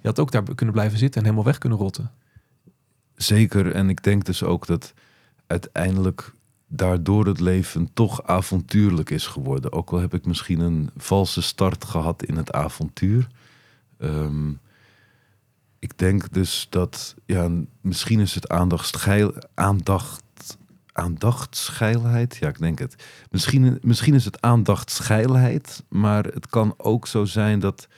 je 0.00 0.08
had 0.08 0.18
ook 0.18 0.30
daar 0.30 0.42
kunnen 0.54 0.74
blijven 0.74 0.98
zitten 0.98 1.20
en 1.20 1.24
helemaal 1.26 1.46
weg 1.46 1.58
kunnen 1.58 1.78
rotten. 1.78 2.10
Zeker, 3.14 3.72
en 3.72 3.88
ik 3.88 4.02
denk 4.02 4.24
dus 4.24 4.42
ook 4.42 4.66
dat 4.66 4.92
uiteindelijk 5.46 6.32
daardoor 6.68 7.26
het 7.26 7.40
leven 7.40 7.88
toch 7.94 8.22
avontuurlijk 8.26 9.10
is 9.10 9.26
geworden. 9.26 9.72
Ook 9.72 9.90
al 9.90 9.98
heb 10.00 10.14
ik 10.14 10.26
misschien 10.26 10.60
een 10.60 10.90
valse 10.96 11.42
start 11.42 11.84
gehad 11.84 12.22
in 12.24 12.36
het 12.36 12.52
avontuur. 12.52 13.26
Ehm, 13.98 14.50
ik 15.82 15.98
denk 15.98 16.32
dus 16.32 16.66
dat, 16.70 17.14
ja, 17.26 17.50
misschien 17.80 18.20
is 18.20 18.34
het 18.34 18.48
aandachtsgeil, 18.48 19.34
aandacht, 19.54 20.58
aandachtsgeilheid. 20.92 22.36
Ja, 22.36 22.48
ik 22.48 22.58
denk 22.58 22.78
het. 22.78 23.04
Misschien, 23.30 23.78
misschien 23.80 24.14
is 24.14 24.24
het 24.24 24.40
aandachtsgeilheid, 24.40 25.84
maar 25.88 26.24
het 26.24 26.46
kan 26.46 26.74
ook 26.76 27.06
zo 27.06 27.24
zijn 27.24 27.58
dat 27.58 27.88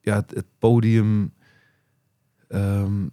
ja, 0.00 0.24
het, 0.26 0.46
podium. 0.58 1.32
ehm, 2.48 3.06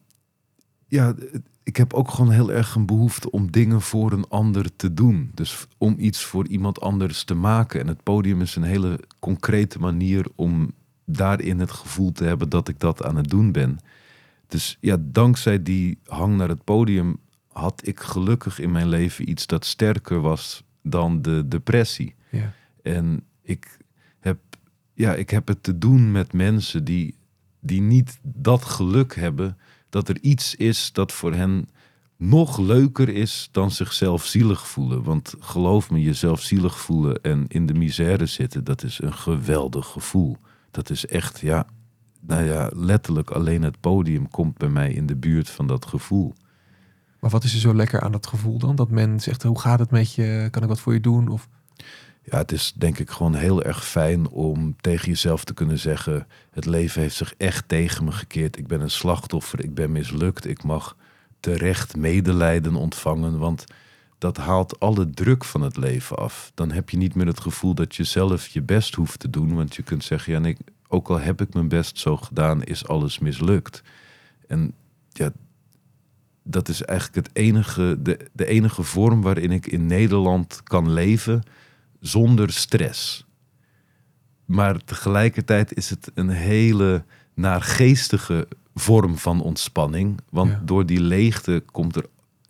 ja, 0.88 1.16
ik 1.64 1.78
heb 1.78 1.94
ook 1.94 2.12
gewoon 2.12 2.32
heel 2.32 2.52
erg 2.52 2.75
een 2.75 2.86
behoefte 2.86 3.32
om 3.32 3.52
dingen 3.52 3.82
voor 3.82 4.12
een 4.12 4.28
ander 4.28 4.75
te 4.75 4.94
doen. 4.94 5.32
Dus 5.34 5.68
om 5.78 5.96
iets 5.98 6.24
voor 6.24 6.48
iemand 6.48 6.82
anders 6.82 7.24
te 7.24 7.36
maken. 7.36 7.80
En 7.80 7.88
het 7.88 8.04
podium 8.04 8.42
is 8.42 8.56
een 8.56 8.64
hele 8.64 9.00
concrete 9.20 9.80
manier 9.80 10.25
om 10.36 10.74
daarin 11.06 11.60
het 11.60 11.72
gevoel 11.72 12.12
te 12.12 12.24
hebben 12.24 12.50
dat 12.50 12.68
ik 12.68 12.80
dat 12.80 13.04
aan 13.04 13.16
het 13.16 13.30
doen 13.30 13.52
ben. 13.52 13.80
Dus 14.48 14.78
ja, 14.80 14.98
dankzij 15.00 15.64
die 15.64 16.00
hang 16.06 16.38
naar 16.38 16.50
het 16.50 16.64
podium 16.64 17.18
had 17.48 17.88
ik 17.88 18.00
gelukkig 18.00 18.60
in 18.60 18.72
mijn 18.72 18.88
leven 18.88 19.30
iets 19.30 19.48
dat 19.48 19.66
sterker 19.66 20.22
was 20.22 20.64
dan 20.82 21.22
de 21.22 21.48
depressie. 21.48 22.16
Ja. 22.30 22.54
En 22.84 23.24
ik 23.42 23.78
heb, 24.20 24.38
ja, 24.94 25.14
ik 25.14 25.30
heb 25.30 25.48
het 25.48 25.64
te 25.64 25.78
doen 25.78 26.12
met 26.12 26.34
mensen 26.34 26.84
die, 26.84 27.16
die 27.60 27.82
niet 27.82 28.20
dat 28.22 28.66
geluk 28.66 29.16
hebben 29.16 29.58
dat 29.90 30.10
er 30.10 30.18
iets 30.22 30.56
is 30.56 30.92
dat 30.92 31.12
voor 31.12 31.34
hen 31.34 31.70
nog 32.18 32.58
leuker 32.58 33.10
is 33.10 33.50
dan 33.52 33.72
zichzelf 33.72 34.26
zielig 34.26 34.68
voelen. 34.68 35.04
Want 35.04 35.34
geloof 35.40 35.90
me, 35.92 36.02
jezelf 36.02 36.42
zielig 36.42 36.80
voelen 36.80 37.22
en 37.22 37.46
in 37.48 37.66
de 37.66 37.74
misère 37.74 38.26
zitten, 38.26 38.64
dat 38.64 38.84
is 38.84 39.02
een 39.02 39.14
geweldig 39.14 39.86
gevoel. 39.88 40.38
Dat 40.75 40.89
is 40.89 41.05
echt, 41.05 41.39
ja, 41.39 41.65
nou 42.22 42.44
ja, 42.44 42.70
letterlijk 42.74 43.29
alleen 43.29 43.62
het 43.62 43.79
podium 43.79 44.29
komt 44.29 44.58
bij 44.58 44.70
mij 44.70 44.91
in 44.91 45.05
de 45.05 45.15
buurt 45.15 45.50
van 45.50 45.67
dat 45.67 45.86
gevoel. 45.86 46.34
Maar 47.20 47.29
wat 47.29 47.44
is 47.44 47.53
er 47.53 47.60
zo 47.60 47.75
lekker 47.75 48.01
aan 48.01 48.12
dat 48.12 48.27
gevoel 48.27 48.58
dan? 48.58 48.75
Dat 48.75 48.89
men 48.89 49.20
zegt, 49.20 49.44
hoe 49.44 49.60
gaat 49.60 49.79
het 49.79 49.91
met 49.91 50.13
je? 50.13 50.48
Kan 50.51 50.62
ik 50.62 50.67
wat 50.67 50.79
voor 50.79 50.94
je 50.94 51.00
doen? 51.00 51.27
Of 51.27 51.48
Ja, 52.22 52.38
het 52.38 52.51
is 52.51 52.74
denk 52.74 53.00
ik 53.00 53.10
gewoon 53.10 53.36
heel 53.36 53.63
erg 53.63 53.86
fijn 53.86 54.29
om 54.29 54.75
tegen 54.82 55.08
jezelf 55.08 55.44
te 55.44 55.53
kunnen 55.53 55.79
zeggen: 55.79 56.27
het 56.51 56.65
leven 56.65 57.01
heeft 57.01 57.15
zich 57.15 57.34
echt 57.38 57.67
tegen 57.67 58.05
me 58.05 58.12
gekeerd. 58.12 58.58
Ik 58.58 58.67
ben 58.67 58.82
een 58.82 58.91
slachtoffer, 58.91 59.63
ik 59.63 59.74
ben 59.74 59.91
mislukt. 59.91 60.48
Ik 60.48 60.63
mag 60.63 60.96
terecht 61.39 61.96
medelijden 61.96 62.75
ontvangen, 62.75 63.38
want 63.38 63.65
dat 64.25 64.38
haalt 64.38 64.79
alle 64.79 65.10
druk 65.10 65.44
van 65.44 65.62
het 65.62 65.77
leven 65.77 66.17
af. 66.17 66.51
Dan 66.53 66.72
heb 66.72 66.89
je 66.89 66.98
niet 66.98 67.15
meer 67.15 67.27
het 67.27 67.39
gevoel 67.39 67.74
dat 67.74 67.96
je 67.96 68.03
zelf 68.03 68.48
je 68.48 68.62
best 68.62 68.96
hoeft 68.96 69.20
te 69.20 69.29
doen, 69.29 69.55
want 69.55 69.75
je 69.75 69.84
kunt 69.84 70.03
zeggen: 70.03 70.34
ja, 70.34 70.39
nee, 70.39 70.58
ook 70.88 71.08
al 71.10 71.20
heb 71.20 71.41
ik 71.41 71.53
mijn 71.53 71.67
best 71.67 72.00
zo 72.00 72.17
gedaan, 72.17 72.63
is 72.63 72.88
alles 72.88 73.20
mislukt. 73.20 73.84
En 74.48 74.74
ja, 75.10 75.32
dat 76.44 76.70
is 76.70 76.82
eigenlijk 76.82 77.27
het 77.27 77.36
enige, 77.38 77.98
de, 78.00 78.29
de 78.34 78.46
enige 78.46 78.84
vorm 78.84 79.22
waarin 79.22 79.51
ik 79.51 79.67
in 79.67 79.86
Nederland 79.86 80.63
kan 80.63 80.91
leven 80.91 81.44
zonder 82.00 82.51
stress. 82.53 83.25
Maar 84.46 84.84
tegelijkertijd 84.86 85.74
is 85.77 85.89
het 85.89 86.12
een 86.13 86.29
hele 86.29 87.03
naargeestige 87.34 88.48
vorm 88.75 89.17
van 89.17 89.41
ontspanning. 89.41 90.20
Want 90.29 90.51
Ja. 90.51 90.62
door 90.65 90.86
die 90.86 91.00
leegte 91.01 91.63
komt 91.72 91.96
er, 91.96 92.05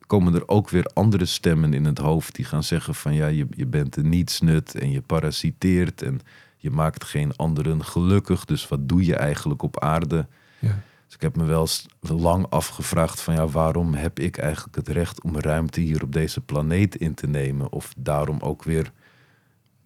komen 0.08 0.34
er 0.34 0.48
ook 0.48 0.70
weer 0.70 0.86
andere 0.94 1.26
stemmen 1.26 1.74
in 1.74 1.86
het 1.86 1.98
hoofd 1.98 2.36
die 2.36 2.46
gaan 2.46 2.64
zeggen 2.64 2.96
van 2.96 3.14
ja, 3.14 3.28
je, 3.28 3.48
je 3.50 3.66
bent 3.66 3.96
een 3.96 4.10
nietsnut 4.10 4.76
en 4.76 4.92
je 4.92 5.02
parasiteert 5.02 6.02
en 6.02 6.22
je 6.58 6.72
maakt 6.72 7.04
geen 7.04 7.36
anderen 7.36 7.86
gelukkig. 7.86 8.46
Dus 8.46 8.68
wat 8.68 8.90
doe 8.90 9.06
je 9.06 9.16
eigenlijk 9.16 9.62
op 9.62 9.80
aarde? 9.80 10.28
ja. 10.60 10.80
Dus 11.06 11.16
ik 11.16 11.22
heb 11.22 11.36
me 11.36 11.46
wel 11.46 11.68
lang 12.00 12.46
afgevraagd 12.50 13.22
van 13.22 13.34
ja, 13.34 13.48
waarom 13.48 13.94
heb 13.94 14.20
ik 14.20 14.38
eigenlijk 14.38 14.76
het 14.76 14.88
recht 14.88 15.22
om 15.22 15.40
ruimte 15.40 15.80
hier 15.80 16.04
op 16.04 16.14
deze 16.14 16.42
planeet 16.42 16.96
in 16.96 17.14
te 17.14 17.28
nemen? 17.28 17.72
Of 17.72 17.94
daarom 17.98 18.40
ook 18.40 18.64
weer, 18.64 18.92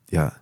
ja, 0.06 0.42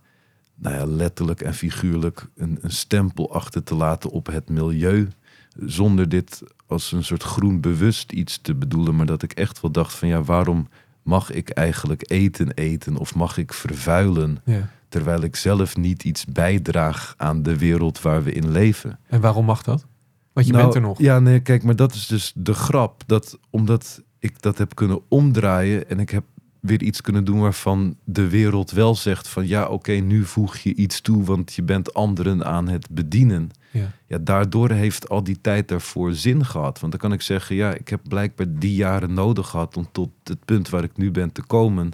nou 0.55 0.75
ja, 0.75 0.85
letterlijk 0.85 1.41
en 1.41 1.53
figuurlijk 1.53 2.27
een, 2.35 2.57
een 2.61 2.71
stempel 2.71 3.33
achter 3.33 3.63
te 3.63 3.75
laten 3.75 4.09
op 4.09 4.25
het 4.25 4.49
milieu. 4.49 5.07
Zonder 5.55 6.09
dit 6.09 6.43
als 6.67 6.91
een 6.91 7.03
soort 7.03 7.23
groen 7.23 7.61
bewust 7.61 8.11
iets 8.11 8.39
te 8.41 8.55
bedoelen, 8.55 8.95
maar 8.95 9.05
dat 9.05 9.23
ik 9.23 9.31
echt 9.31 9.61
wel 9.61 9.71
dacht 9.71 9.93
van 9.93 10.07
ja, 10.07 10.23
waarom 10.23 10.67
mag 11.01 11.31
ik 11.31 11.49
eigenlijk 11.49 12.11
eten 12.11 12.51
eten 12.51 12.97
of 12.97 13.15
mag 13.15 13.37
ik 13.37 13.53
vervuilen? 13.53 14.37
ja. 14.45 14.69
Terwijl 14.89 15.21
ik 15.21 15.35
zelf 15.35 15.77
niet 15.77 16.03
iets 16.03 16.25
bijdraag 16.25 17.13
aan 17.17 17.43
de 17.43 17.57
wereld 17.57 18.01
waar 18.01 18.23
we 18.23 18.31
in 18.31 18.51
leven. 18.51 18.99
En 19.07 19.21
waarom 19.21 19.45
mag 19.45 19.63
dat? 19.63 19.85
Want 20.33 20.45
je 20.45 20.51
Nou, 20.51 20.63
bent 20.63 20.75
er 20.75 20.81
nog. 20.81 20.99
Ja, 20.99 21.19
nee, 21.19 21.39
kijk, 21.39 21.63
maar 21.63 21.75
dat 21.75 21.93
is 21.93 22.07
dus 22.07 22.31
de 22.35 22.53
grap. 22.53 23.03
Dat 23.05 23.39
omdat 23.49 24.01
ik 24.19 24.41
dat 24.41 24.57
heb 24.57 24.75
kunnen 24.75 25.01
omdraaien 25.07 25.89
en 25.89 25.99
ik 25.99 26.09
heb 26.09 26.23
weer 26.67 26.81
iets 26.81 27.01
kunnen 27.01 27.23
doen 27.23 27.39
waarvan 27.39 27.95
de 28.03 28.27
wereld 28.29 28.71
wel 28.71 28.95
zegt 28.95 29.27
van 29.27 29.47
ja, 29.47 29.67
oké, 29.67 29.91
nu 29.91 30.25
voeg 30.25 30.57
je 30.57 30.75
iets 30.75 31.01
toe, 31.01 31.23
want 31.23 31.53
je 31.53 31.63
bent 31.63 31.93
anderen 31.93 32.45
aan 32.45 32.67
het 32.67 32.87
bedienen. 32.89 33.49
Ja. 33.71 33.91
Ja, 34.07 34.17
daardoor 34.17 34.69
heeft 34.71 35.09
al 35.09 35.23
die 35.23 35.41
tijd 35.41 35.67
daarvoor 35.67 36.13
zin 36.13 36.45
gehad. 36.45 36.79
Want 36.79 36.91
dan 36.91 37.01
kan 37.01 37.13
ik 37.13 37.21
zeggen, 37.21 37.55
ja, 37.55 37.73
ik 37.73 37.87
heb 37.87 38.01
blijkbaar 38.07 38.47
die 38.49 38.75
jaren 38.75 39.13
nodig 39.13 39.47
gehad 39.47 39.77
om 39.77 39.87
tot 39.91 40.09
het 40.23 40.45
punt 40.45 40.69
waar 40.69 40.83
ik 40.83 40.97
nu 40.97 41.11
ben 41.11 41.31
te 41.31 41.41
komen. 41.41 41.91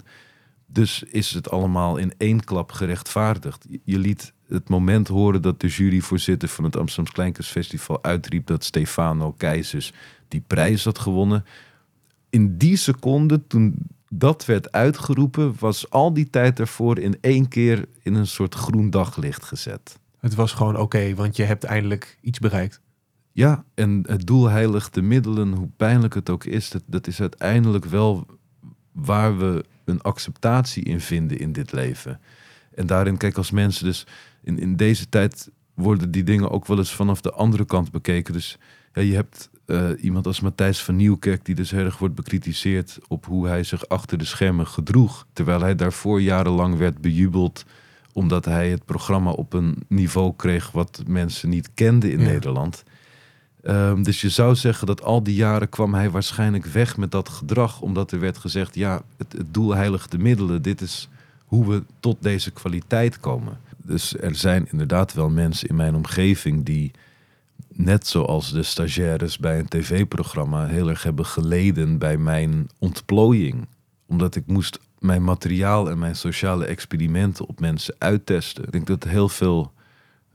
Dus 0.66 1.02
is 1.02 1.30
het 1.30 1.50
allemaal 1.50 1.96
in 1.96 2.12
één 2.18 2.44
klap 2.44 2.72
gerechtvaardigd. 2.72 3.66
Je- 3.68 3.80
Je 3.84 3.98
liet 3.98 4.32
het 4.48 4.68
moment 4.68 5.08
horen 5.08 5.42
dat 5.42 5.60
de 5.60 5.68
juryvoorzitter 5.68 6.48
van 6.48 6.64
het 6.64 6.76
Amsterdams 6.76 7.14
Kleinkunstfestival 7.14 8.02
uitriep 8.02 8.46
dat 8.46 8.64
Stefano 8.64 9.32
Keizers 9.32 9.92
die 10.28 10.42
prijs 10.46 10.84
had 10.84 10.98
gewonnen. 10.98 11.44
In 12.30 12.56
die 12.56 12.76
seconde, 12.76 13.46
toen 13.46 13.74
dat 14.18 14.44
werd 14.44 14.72
uitgeroepen, 14.72 15.54
was 15.58 15.90
al 15.90 16.12
die 16.12 16.30
tijd 16.30 16.56
daarvoor 16.56 16.98
in 16.98 17.18
één 17.20 17.48
keer 17.48 17.88
in 18.02 18.14
een 18.14 18.26
soort 18.26 18.54
groen 18.54 18.90
daglicht 18.90 19.44
gezet. 19.44 19.98
Het 20.18 20.34
was 20.34 20.52
gewoon 20.52 20.76
oké, 20.76 21.14
want 21.14 21.36
je 21.36 21.42
hebt 21.42 21.64
eindelijk 21.64 22.18
iets 22.20 22.38
bereikt. 22.38 22.80
Ja, 23.32 23.64
en 23.74 24.04
het 24.06 24.26
doel 24.26 24.48
heiligt 24.48 24.94
de 24.94 25.02
middelen, 25.02 25.52
hoe 25.52 25.68
pijnlijk 25.76 26.14
het 26.14 26.30
ook 26.30 26.44
is, 26.44 26.70
dat, 26.70 26.82
dat 26.86 27.06
is 27.06 27.20
uiteindelijk 27.20 27.84
wel 27.84 28.26
waar 28.92 29.38
we 29.38 29.64
een 29.84 30.00
acceptatie 30.00 30.84
in 30.84 31.00
vinden 31.00 31.38
in 31.38 31.52
dit 31.52 31.72
leven. 31.72 32.20
En 32.74 32.86
daarin, 32.86 33.16
kijk, 33.16 33.36
als 33.36 33.50
mensen 33.50 33.84
dus 33.84 34.06
in, 34.42 34.58
in 34.58 34.76
deze 34.76 35.08
tijd 35.08 35.50
worden 35.74 36.10
die 36.10 36.22
dingen 36.22 36.50
ook 36.50 36.66
wel 36.66 36.78
eens 36.78 36.94
vanaf 36.94 37.20
de 37.20 37.32
andere 37.32 37.64
kant 37.64 37.90
bekeken. 37.90 38.32
Dus 38.32 38.58
ja, 38.92 39.02
je 39.02 39.14
hebt 39.14 39.50
eh, 39.66 39.88
iemand 40.00 40.26
als 40.26 40.40
Matthijs 40.40 40.82
van 40.82 40.96
Nieuwkerk, 40.96 41.44
die 41.44 41.54
dus 41.54 41.70
heel 41.70 41.84
erg 41.84 41.98
wordt 41.98 42.14
bekritiseerd 42.14 42.98
op 43.08 43.26
hoe 43.26 43.46
hij 43.46 43.62
zich 43.62 43.88
achter 43.88 44.18
de 44.18 44.24
schermen 44.24 44.66
gedroeg. 44.66 45.26
Terwijl 45.32 45.60
hij 45.60 45.74
daarvoor 45.74 46.22
jarenlang 46.22 46.76
werd 46.76 47.00
bejubeld 47.00 47.64
omdat 48.14 48.44
hij 48.44 48.70
het 48.70 48.84
programma 48.84 49.30
op 49.30 49.52
een 49.52 49.76
niveau 49.88 50.32
kreeg 50.36 50.70
wat 50.70 51.02
mensen 51.06 51.48
niet 51.48 51.70
kenden 51.74 52.12
in 52.12 52.20
Ja. 52.20 52.26
Nederland. 52.26 52.84
Ehm, 53.62 54.02
dus 54.02 54.20
je 54.20 54.28
zou 54.28 54.54
zeggen 54.54 54.86
dat 54.86 55.02
al 55.02 55.22
die 55.22 55.34
jaren 55.34 55.68
kwam 55.68 55.94
hij 55.94 56.10
waarschijnlijk 56.10 56.64
weg 56.66 56.96
met 56.96 57.10
dat 57.10 57.28
gedrag, 57.28 57.80
omdat 57.80 58.12
er 58.12 58.20
werd 58.20 58.38
gezegd, 58.38 58.74
ja, 58.74 59.02
het, 59.16 59.32
het 59.32 59.54
doel 59.54 59.74
heiligt 59.74 60.10
de 60.10 60.18
middelen. 60.18 60.62
Dit 60.62 60.80
is 60.80 61.08
hoe 61.44 61.68
we 61.68 61.82
tot 62.00 62.16
deze 62.20 62.50
kwaliteit 62.50 63.20
komen. 63.20 63.58
Dus 63.76 64.16
er 64.18 64.34
zijn 64.34 64.68
inderdaad 64.70 65.12
wel 65.12 65.28
mensen 65.28 65.68
in 65.68 65.76
mijn 65.76 65.94
omgeving 65.94 66.64
die, 66.64 66.90
net 67.76 68.06
zoals 68.06 68.52
de 68.52 68.62
stagiaires 68.62 69.38
bij 69.38 69.58
een 69.58 69.68
tv-programma, 69.68 70.66
heel 70.66 70.88
erg 70.88 71.02
hebben 71.02 71.26
geleden 71.26 71.98
bij 71.98 72.16
mijn 72.16 72.68
ontplooiing. 72.78 73.66
Omdat 74.06 74.36
ik 74.36 74.46
moest 74.46 74.80
mijn 74.98 75.24
materiaal 75.24 75.90
en 75.90 75.98
mijn 75.98 76.16
sociale 76.16 76.64
experimenten 76.64 77.46
op 77.48 77.60
mensen 77.60 77.94
uittesten. 77.98 78.64
Ik 78.64 78.72
denk 78.72 78.86
dat 78.86 79.04
heel 79.04 79.28
veel 79.28 79.72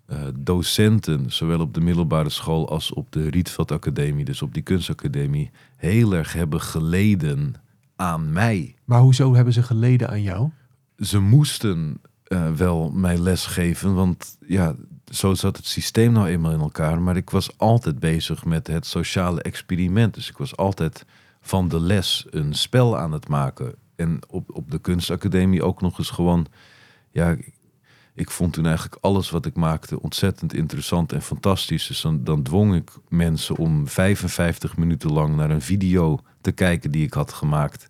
eh, 0.05 0.17
docenten, 0.36 1.31
zowel 1.31 1.60
op 1.60 1.74
de 1.74 1.81
middelbare 1.81 2.29
school 2.29 2.69
als 2.69 2.93
op 2.93 3.12
de 3.12 3.29
Rietveld 3.29 3.72
Academie, 3.72 4.25
dus 4.25 4.41
op 4.41 4.53
die 4.53 4.63
kunstacademie, 4.63 5.51
heel 5.75 6.13
erg 6.13 6.34
hebben 6.34 6.62
geleden 6.62 7.53
aan 7.96 8.31
mij. 8.31 8.75
Maar 8.86 9.00
hoezo 9.00 9.36
hebben 9.36 9.53
ze 9.53 9.63
geleden 9.63 10.10
aan 10.10 10.22
jou? 10.22 10.50
Ze 10.98 11.19
moesten 11.19 12.01
eh, 12.24 12.51
wel 12.51 12.91
mij 12.91 13.17
lesgeven, 13.17 13.93
want 13.93 14.38
ja, 14.48 14.75
zo 15.11 15.33
zat 15.33 15.57
het 15.57 15.65
systeem 15.65 16.11
nou 16.11 16.27
eenmaal 16.27 16.51
in 16.51 16.59
elkaar. 16.59 17.01
Maar 17.01 17.15
ik 17.15 17.29
was 17.29 17.57
altijd 17.57 17.99
bezig 17.99 18.45
met 18.45 18.67
het 18.67 18.85
sociale 18.85 19.41
experiment. 19.41 20.13
Dus 20.13 20.29
ik 20.29 20.37
was 20.37 20.57
altijd 20.57 21.05
van 21.41 21.67
de 21.67 21.79
les 21.79 22.25
een 22.29 22.53
spel 22.53 22.97
aan 22.97 23.11
het 23.11 23.27
maken. 23.27 23.75
En 23.95 24.19
op, 24.27 24.55
op 24.55 24.71
de 24.71 24.79
kunstacademie 24.79 25.63
ook 25.63 25.81
nog 25.81 25.97
eens 25.97 26.09
gewoon, 26.09 26.45
ja, 27.11 27.35
ik, 28.13 28.29
vond 28.29 28.53
toen 28.53 28.65
eigenlijk 28.65 28.97
alles 29.01 29.29
wat 29.29 29.45
ik 29.45 29.55
maakte 29.55 30.01
ontzettend 30.01 30.53
interessant 30.53 31.13
en 31.13 31.21
fantastisch. 31.21 31.87
Dus 31.87 32.01
dan, 32.01 32.23
dan 32.23 32.43
dwong 32.43 32.75
ik 32.75 32.91
mensen 33.07 33.55
om 33.55 33.87
55 33.87 34.77
minuten 34.77 35.11
lang 35.11 35.35
naar 35.35 35.49
een 35.49 35.61
video 35.61 36.19
te 36.41 36.51
kijken 36.51 36.91
die 36.91 37.05
ik 37.05 37.13
had 37.13 37.33
gemaakt. 37.33 37.85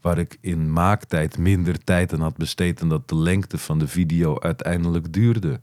Waar 0.00 0.18
ik 0.18 0.38
in 0.40 0.72
maaktijd 0.72 1.38
minder 1.38 1.84
tijd 1.84 2.12
aan 2.12 2.20
had 2.20 2.36
besteed 2.36 2.78
dan 2.78 2.88
dat 2.88 3.08
de 3.08 3.16
lengte 3.16 3.58
van 3.58 3.78
de 3.78 3.88
video 3.88 4.40
uiteindelijk 4.40 5.12
duurde. 5.12 5.60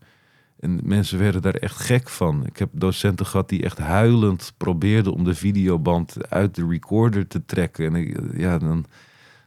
En 0.59 0.79
mensen 0.83 1.19
werden 1.19 1.41
daar 1.41 1.53
echt 1.53 1.77
gek 1.77 2.09
van. 2.09 2.45
Ik 2.45 2.57
heb 2.57 2.69
docenten 2.71 3.25
gehad 3.25 3.49
die 3.49 3.63
echt 3.63 3.77
huilend 3.77 4.53
probeerden 4.57 5.13
om 5.13 5.23
de 5.23 5.35
videoband 5.35 6.29
uit 6.29 6.55
de 6.55 6.67
recorder 6.67 7.27
te 7.27 7.45
trekken. 7.45 7.95
En 7.95 8.31
ja, 8.37 8.57
dan 8.57 8.85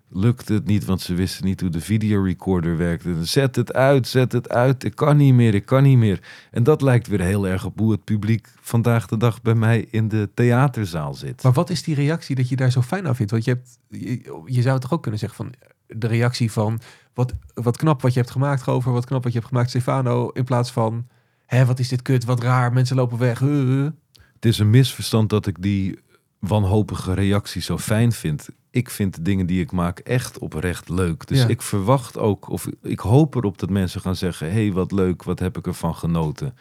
lukte 0.09 0.53
het 0.53 0.67
niet, 0.67 0.85
want 0.85 1.01
ze 1.01 1.15
wisten 1.15 1.45
niet 1.45 1.61
hoe 1.61 1.71
de 1.71 1.81
videorecorder 1.81 2.77
werkte. 2.77 3.25
Zet 3.25 3.57
het 3.57 3.73
uit, 3.73 4.09
zet 4.09 4.33
het 4.33 4.49
uit. 4.49 4.85
Ik 4.85 4.95
kan 4.95 5.17
niet 5.17 5.35
meer, 5.35 5.55
ik 5.55 5.67
kan 5.67 5.83
niet 5.83 5.99
meer. 5.99 6.21
En 6.51 6.63
dat 6.63 6.83
lijkt 6.83 7.07
weer 7.07 7.21
heel 7.21 7.49
erg 7.49 7.65
op 7.65 7.79
hoe 7.79 7.93
het 7.93 8.05
publiek 8.05 8.49
vandaag 8.61 9.07
de 9.07 9.17
dag 9.17 9.43
bij 9.43 9.55
mij 9.55 9.87
in 9.91 10.09
de 10.09 10.29
theaterzaal 10.35 11.15
zit. 11.15 11.43
Maar 11.43 11.53
wat 11.53 11.71
is 11.71 11.83
die 11.83 11.95
reactie 11.95 12.37
dat 12.37 12.49
je 12.49 12.57
daar 12.57 12.71
zo 12.71 12.83
fijn 12.83 13.07
aan 13.07 13.17
vindt? 13.17 13.33
Want 13.33 13.45
je, 13.45 13.51
hebt, 13.51 13.79
je 14.47 14.63
zou 14.63 14.81
toch 14.81 14.93
ook 14.93 15.03
kunnen 15.03 15.21
zeggen 15.21 15.45
van 15.45 15.55
de 15.97 16.07
reactie 16.07 16.53
van 16.53 16.81
wat, 17.15 17.33
wat 17.55 17.77
knap 17.77 18.03
wat 18.03 18.13
je 18.13 18.21
hebt 18.21 18.33
gemaakt, 18.33 18.63
Gover, 18.63 18.93
wat 18.93 19.05
knap 19.07 19.23
wat 19.23 19.33
je 19.33 19.39
hebt 19.39 19.51
gemaakt, 19.51 19.69
Stefano, 19.71 20.29
in 20.29 20.45
plaats 20.45 20.71
van 20.71 21.07
hè, 21.47 21.65
wat 21.67 21.79
is 21.79 21.89
dit 21.89 22.03
kut, 22.03 22.25
wat 22.25 22.43
raar, 22.43 22.73
mensen 22.73 22.97
lopen 22.97 23.19
weg. 23.19 23.39
Het 24.35 24.45
is 24.45 24.59
een 24.59 24.71
misverstand 24.71 25.31
dat 25.31 25.47
ik 25.47 25.63
die 25.63 25.99
wanhopige 26.39 27.15
reactie 27.15 27.63
zo 27.63 27.79
fijn 27.79 28.13
vind. 28.13 28.49
Ik 28.71 28.91
vind 28.91 29.15
de 29.15 29.23
dingen 29.23 29.47
die 29.47 29.61
ik 29.61 29.73
maak 29.73 29.99
echt 29.99 30.39
oprecht 30.39 30.89
leuk. 30.89 31.27
Dus 31.27 31.39
Ja. 31.43 31.49
ik 31.49 31.63
verwacht 31.63 32.19
ook, 32.19 32.49
of 32.49 32.69
ik 32.83 33.01
hoop 33.01 33.35
erop 33.35 33.59
dat 33.59 33.71
mensen 33.71 34.01
gaan 34.01 34.17
zeggen: 34.17 34.47
hé, 34.47 34.53
hey, 34.53 34.73
wat 34.73 34.93
leuk, 34.93 35.23
wat 35.23 35.39
heb 35.39 35.59
ik 35.59 35.67
ervan 35.67 35.95
genoten. 35.95 36.55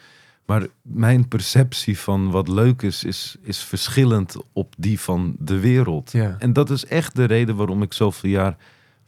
Maar 0.46 0.68
mijn 0.82 1.28
perceptie 1.28 2.00
van 2.00 2.32
wat 2.32 2.48
leuk 2.48 2.82
is, 2.82 3.04
is, 3.04 3.36
is 3.42 3.60
verschillend 3.60 4.36
op 4.54 4.74
die 4.78 5.00
van 5.00 5.36
de 5.40 5.60
wereld. 5.60 6.12
Ja. 6.12 6.36
En 6.40 6.54
dat 6.54 6.70
is 6.70 6.86
echt 6.86 7.16
de 7.16 7.24
reden 7.24 7.56
waarom 7.56 7.82
ik 7.82 7.94
zoveel 7.94 8.30
jaar 8.30 8.58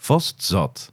vast 0.03 0.43
zat. 0.43 0.91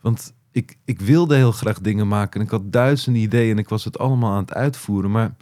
Want 0.00 0.32
ik, 0.50 0.76
ik 0.84 1.00
wilde 1.00 1.36
heel 1.36 1.52
graag 1.52 1.80
dingen 1.80 2.08
maken 2.08 2.40
en 2.40 2.46
ik 2.46 2.52
had 2.52 2.72
duizenden 2.72 3.22
ideeën 3.22 3.50
en 3.50 3.58
ik 3.58 3.68
was 3.68 3.84
het 3.84 3.98
allemaal 3.98 4.32
aan 4.32 4.42
het 4.42 4.54
uitvoeren. 4.54 5.10
Maar 5.10 5.34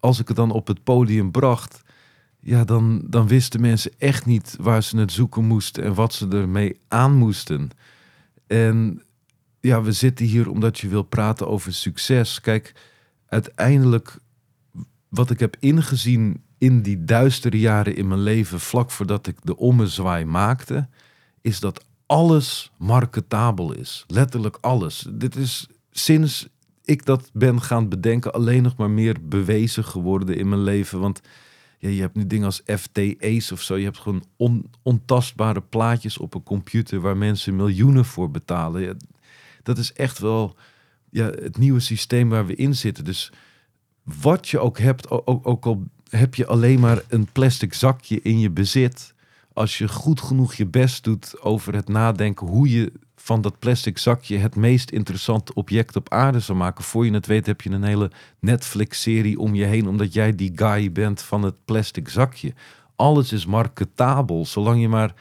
als 0.00 0.20
ik 0.20 0.28
het 0.28 0.36
dan 0.36 0.50
op 0.50 0.66
het 0.66 0.84
podium 0.84 1.30
bracht, 1.30 1.82
ja, 2.40 2.64
dan, 2.64 3.02
dan 3.04 3.26
wisten 3.26 3.60
mensen 3.60 3.92
echt 3.98 4.26
niet 4.26 4.56
waar 4.60 4.82
ze 4.82 4.98
het 4.98 5.12
zoeken 5.12 5.44
moesten 5.44 5.84
en 5.84 5.94
wat 5.94 6.14
ze 6.14 6.28
ermee 6.28 6.80
aan 6.88 7.14
moesten. 7.14 7.70
En 8.46 9.02
ja, 9.60 9.82
we 9.82 9.92
zitten 9.92 10.26
hier 10.26 10.50
omdat 10.50 10.78
je 10.78 10.88
wil 10.88 11.02
praten 11.02 11.48
over 11.48 11.72
succes. 11.72 12.40
Kijk, 12.40 12.74
uiteindelijk 13.26 14.18
wat 15.08 15.30
ik 15.30 15.40
heb 15.40 15.56
ingezien 15.58 16.42
in 16.58 16.82
die 16.82 17.04
duistere 17.04 17.58
jaren 17.58 17.96
in 17.96 18.08
mijn 18.08 18.20
leven, 18.20 18.60
vlak 18.60 18.90
voordat 18.90 19.26
ik 19.26 19.36
de 19.42 19.56
ommezwaai 19.56 20.24
maakte, 20.24 20.88
is 21.40 21.60
dat 21.60 21.84
alles 22.08 22.70
marketabel 22.78 23.72
is. 23.72 24.04
Letterlijk 24.06 24.58
alles. 24.60 25.06
Dit 25.10 25.36
is 25.36 25.68
sinds 25.90 26.48
ik 26.84 27.04
dat 27.04 27.30
ben 27.32 27.62
gaan 27.62 27.88
bedenken 27.88 28.32
alleen 28.32 28.62
nog 28.62 28.76
maar 28.76 28.90
meer 28.90 29.16
bewezen 29.22 29.84
geworden 29.84 30.36
in 30.36 30.48
mijn 30.48 30.62
leven. 30.62 31.00
Want 31.00 31.20
ja, 31.78 31.88
je 31.88 32.00
hebt 32.00 32.16
nu 32.16 32.26
dingen 32.26 32.44
als 32.46 32.62
FTE's 32.66 33.52
of 33.52 33.62
zo. 33.62 33.76
Je 33.76 33.84
hebt 33.84 33.98
gewoon 33.98 34.24
on- 34.36 34.70
ontastbare 34.82 35.60
plaatjes 35.60 36.18
op 36.18 36.34
een 36.34 36.42
computer 36.42 37.00
waar 37.00 37.16
mensen 37.16 37.56
miljoenen 37.56 38.04
voor 38.04 38.30
betalen. 38.30 38.96
Dat 39.62 39.78
is 39.78 39.92
echt 39.92 40.18
wel 40.18 40.56
ja, 41.10 41.26
het 41.26 41.58
nieuwe 41.58 41.80
systeem 41.80 42.28
waar 42.28 42.46
we 42.46 42.54
in 42.54 42.74
zitten. 42.76 43.04
Dus 43.04 43.32
wat 44.02 44.48
je 44.48 44.58
ook 44.58 44.78
hebt, 44.78 45.10
ook, 45.10 45.46
ook 45.46 45.66
al 45.66 45.84
heb 46.10 46.34
je 46.34 46.46
alleen 46.46 46.80
maar 46.80 47.02
een 47.08 47.28
plastic 47.32 47.74
zakje 47.74 48.20
in 48.22 48.38
je 48.38 48.50
bezit. 48.50 49.14
Als 49.58 49.78
je 49.78 49.88
goed 49.88 50.20
genoeg 50.20 50.54
je 50.54 50.66
best 50.66 51.04
doet 51.04 51.40
over 51.40 51.74
het 51.74 51.88
nadenken 51.88 52.46
hoe 52.46 52.70
je 52.70 52.92
van 53.16 53.40
dat 53.40 53.58
plastic 53.58 53.98
zakje 53.98 54.36
het 54.36 54.56
meest 54.56 54.90
interessante 54.90 55.54
object 55.54 55.96
op 55.96 56.12
aarde 56.12 56.40
zou 56.40 56.58
maken. 56.58 56.84
Voor 56.84 57.04
je 57.04 57.12
het 57.12 57.26
weet 57.26 57.46
heb 57.46 57.60
je 57.60 57.70
een 57.70 57.82
hele 57.82 58.10
Netflix-serie 58.40 59.38
om 59.38 59.54
je 59.54 59.64
heen, 59.64 59.88
omdat 59.88 60.12
jij 60.12 60.34
die 60.34 60.52
guy 60.54 60.92
bent 60.92 61.22
van 61.22 61.42
het 61.42 61.64
plastic 61.64 62.08
zakje. 62.08 62.54
Alles 62.96 63.32
is 63.32 63.46
marketabel, 63.46 64.46
zolang 64.46 64.80
je 64.80 64.88
maar 64.88 65.14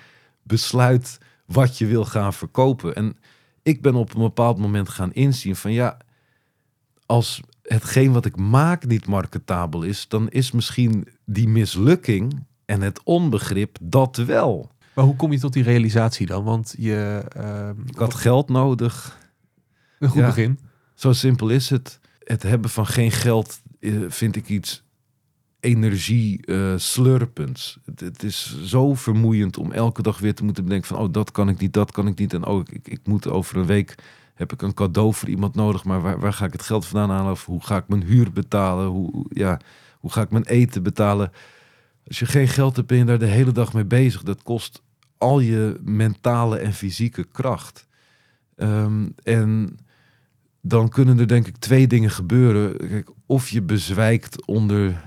besluit 0.43 1.17
wat 1.45 1.77
je 1.77 1.85
wil 1.85 2.05
gaan 2.05 2.33
verkopen. 2.33 2.95
En 2.95 3.17
ik 3.63 3.81
ben 3.81 3.95
op 3.95 4.13
een 4.13 4.21
bepaald 4.21 4.57
moment 4.57 4.89
gaan 4.89 5.13
inzien 5.13 5.55
van 5.55 5.71
ja, 5.71 5.97
als 7.05 7.41
hetgeen 7.61 8.11
wat 8.11 8.25
ik 8.25 8.35
maak 8.35 8.85
niet 8.85 9.07
marketabel 9.07 9.83
is, 9.83 10.07
dan 10.07 10.29
is 10.29 10.51
misschien 10.51 11.07
die 11.25 11.47
mislukking 11.47 12.45
en 12.67 12.81
het 12.81 13.03
onbegrip 13.03 13.77
dat 13.81 14.15
wel. 14.17 14.71
Maar 14.93 15.05
hoe 15.05 15.15
kom 15.15 15.31
je 15.31 15.39
tot 15.39 15.53
die 15.53 15.63
realisatie 15.63 16.27
dan? 16.27 16.43
Want 16.43 16.75
je... 16.77 17.23
ehm, 17.29 17.75
Ik 17.87 17.97
had 17.97 18.13
geld 18.13 18.49
nodig. 18.49 19.17
een 19.99 20.09
goed 20.09 20.19
ja. 20.19 20.25
begin. 20.25 20.59
Zo 20.93 21.13
simpel 21.13 21.49
is 21.49 21.69
het. 21.69 21.99
Het 22.23 22.43
hebben 22.43 22.69
van 22.69 22.85
geen 22.87 23.11
geld 23.11 23.61
eh, 23.79 23.93
vind 24.07 24.35
ik 24.35 24.49
iets 24.49 24.83
energie 25.59 26.53
slurpends. 26.75 27.79
Het, 27.85 27.99
het 27.99 28.23
is 28.23 28.63
zo 28.63 28.95
vermoeiend 28.95 29.57
om 29.57 29.71
elke 29.71 30.01
dag 30.01 30.19
weer 30.19 30.35
te 30.35 30.43
moeten 30.43 30.63
bedenken 30.63 30.87
van 30.87 30.97
oh 30.97 31.13
dat 31.13 31.31
kan 31.31 31.49
ik 31.49 31.59
niet, 31.59 31.73
dat 31.73 31.91
kan 31.91 32.07
ik 32.07 32.19
niet 32.19 32.33
en 32.33 32.45
oh 32.45 32.63
ik, 32.71 32.87
ik 32.87 32.99
moet 33.03 33.27
over 33.27 33.57
een 33.57 33.65
week 33.65 33.95
heb 34.37 34.53
ik 34.53 34.61
een 34.61 34.73
cadeau 34.73 35.13
voor 35.13 35.29
iemand 35.29 35.55
nodig, 35.55 35.83
maar 35.83 36.01
waar, 36.01 36.19
waar 36.19 36.33
ga 36.33 36.45
ik 36.45 36.51
het 36.51 36.61
geld 36.61 36.85
vandaan 36.85 37.17
halen? 37.17 37.31
Of 37.31 37.45
hoe 37.45 37.63
ga 37.63 37.77
ik 37.77 37.87
mijn 37.87 38.03
huur 38.03 38.31
betalen? 38.31 38.87
Hoe, 38.87 39.25
ja, 39.29 39.59
hoe 39.99 40.11
ga 40.11 40.21
ik 40.21 40.29
mijn 40.29 40.45
eten 40.45 40.83
betalen? 40.83 41.31
Als 42.07 42.19
je 42.19 42.25
geen 42.25 42.47
geld 42.47 42.75
hebt, 42.75 42.87
ben 42.87 42.97
je 42.97 43.03
daar 43.03 43.19
de 43.19 43.25
hele 43.25 43.51
dag 43.51 43.73
mee 43.73 43.85
bezig. 43.85 44.23
Dat 44.23 44.43
kost 44.43 44.81
al 45.17 45.39
je 45.39 45.77
mentale 45.81 46.57
en 46.57 46.73
fysieke 46.73 47.23
kracht. 47.23 47.87
Ehm, 48.55 49.07
en 49.23 49.77
dan 50.61 50.89
kunnen 50.89 51.19
er 51.19 51.27
denk 51.27 51.47
ik 51.47 51.57
twee 51.57 51.87
dingen 51.87 52.11
gebeuren. 52.11 52.77
Kijk, 52.77 53.09
of 53.25 53.49
je 53.49 53.61
bezwijkt 53.61 54.45
onder 54.45 55.01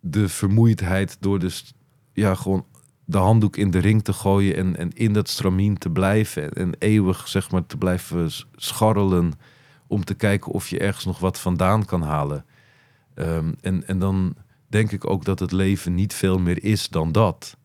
de 0.00 0.28
vermoeidheid 0.28 1.16
door 1.20 1.38
dus 1.38 1.74
ja, 2.12 2.34
gewoon 2.34 2.66
de 3.04 3.18
handdoek 3.18 3.56
in 3.56 3.70
de 3.70 3.78
ring 3.78 4.04
te 4.04 4.12
gooien 4.12 4.56
en, 4.56 4.76
en 4.76 4.92
in 4.92 5.12
dat 5.12 5.28
stramien 5.28 5.78
te 5.78 5.90
blijven 5.90 6.52
en, 6.52 6.74
eeuwig 6.78 7.28
zeg 7.28 7.50
maar 7.50 7.66
te 7.66 7.76
blijven 7.76 8.30
scharrelen 8.56 9.32
om 9.86 10.04
te 10.04 10.14
kijken 10.14 10.52
of 10.52 10.68
je 10.68 10.78
ergens 10.78 11.04
nog 11.04 11.18
wat 11.18 11.40
vandaan 11.40 11.84
kan 11.84 12.02
halen. 12.02 12.44
Ehm, 13.14 13.52
en, 13.60 13.86
en 13.86 13.98
dan 13.98 14.34
denk 14.66 14.92
ik 14.92 15.10
ook 15.10 15.24
dat 15.24 15.38
het 15.38 15.52
leven 15.52 15.94
niet 15.94 16.14
veel 16.14 16.38
meer 16.38 16.64
is 16.64 16.88
dan 16.88 17.12
dat. 17.12 17.56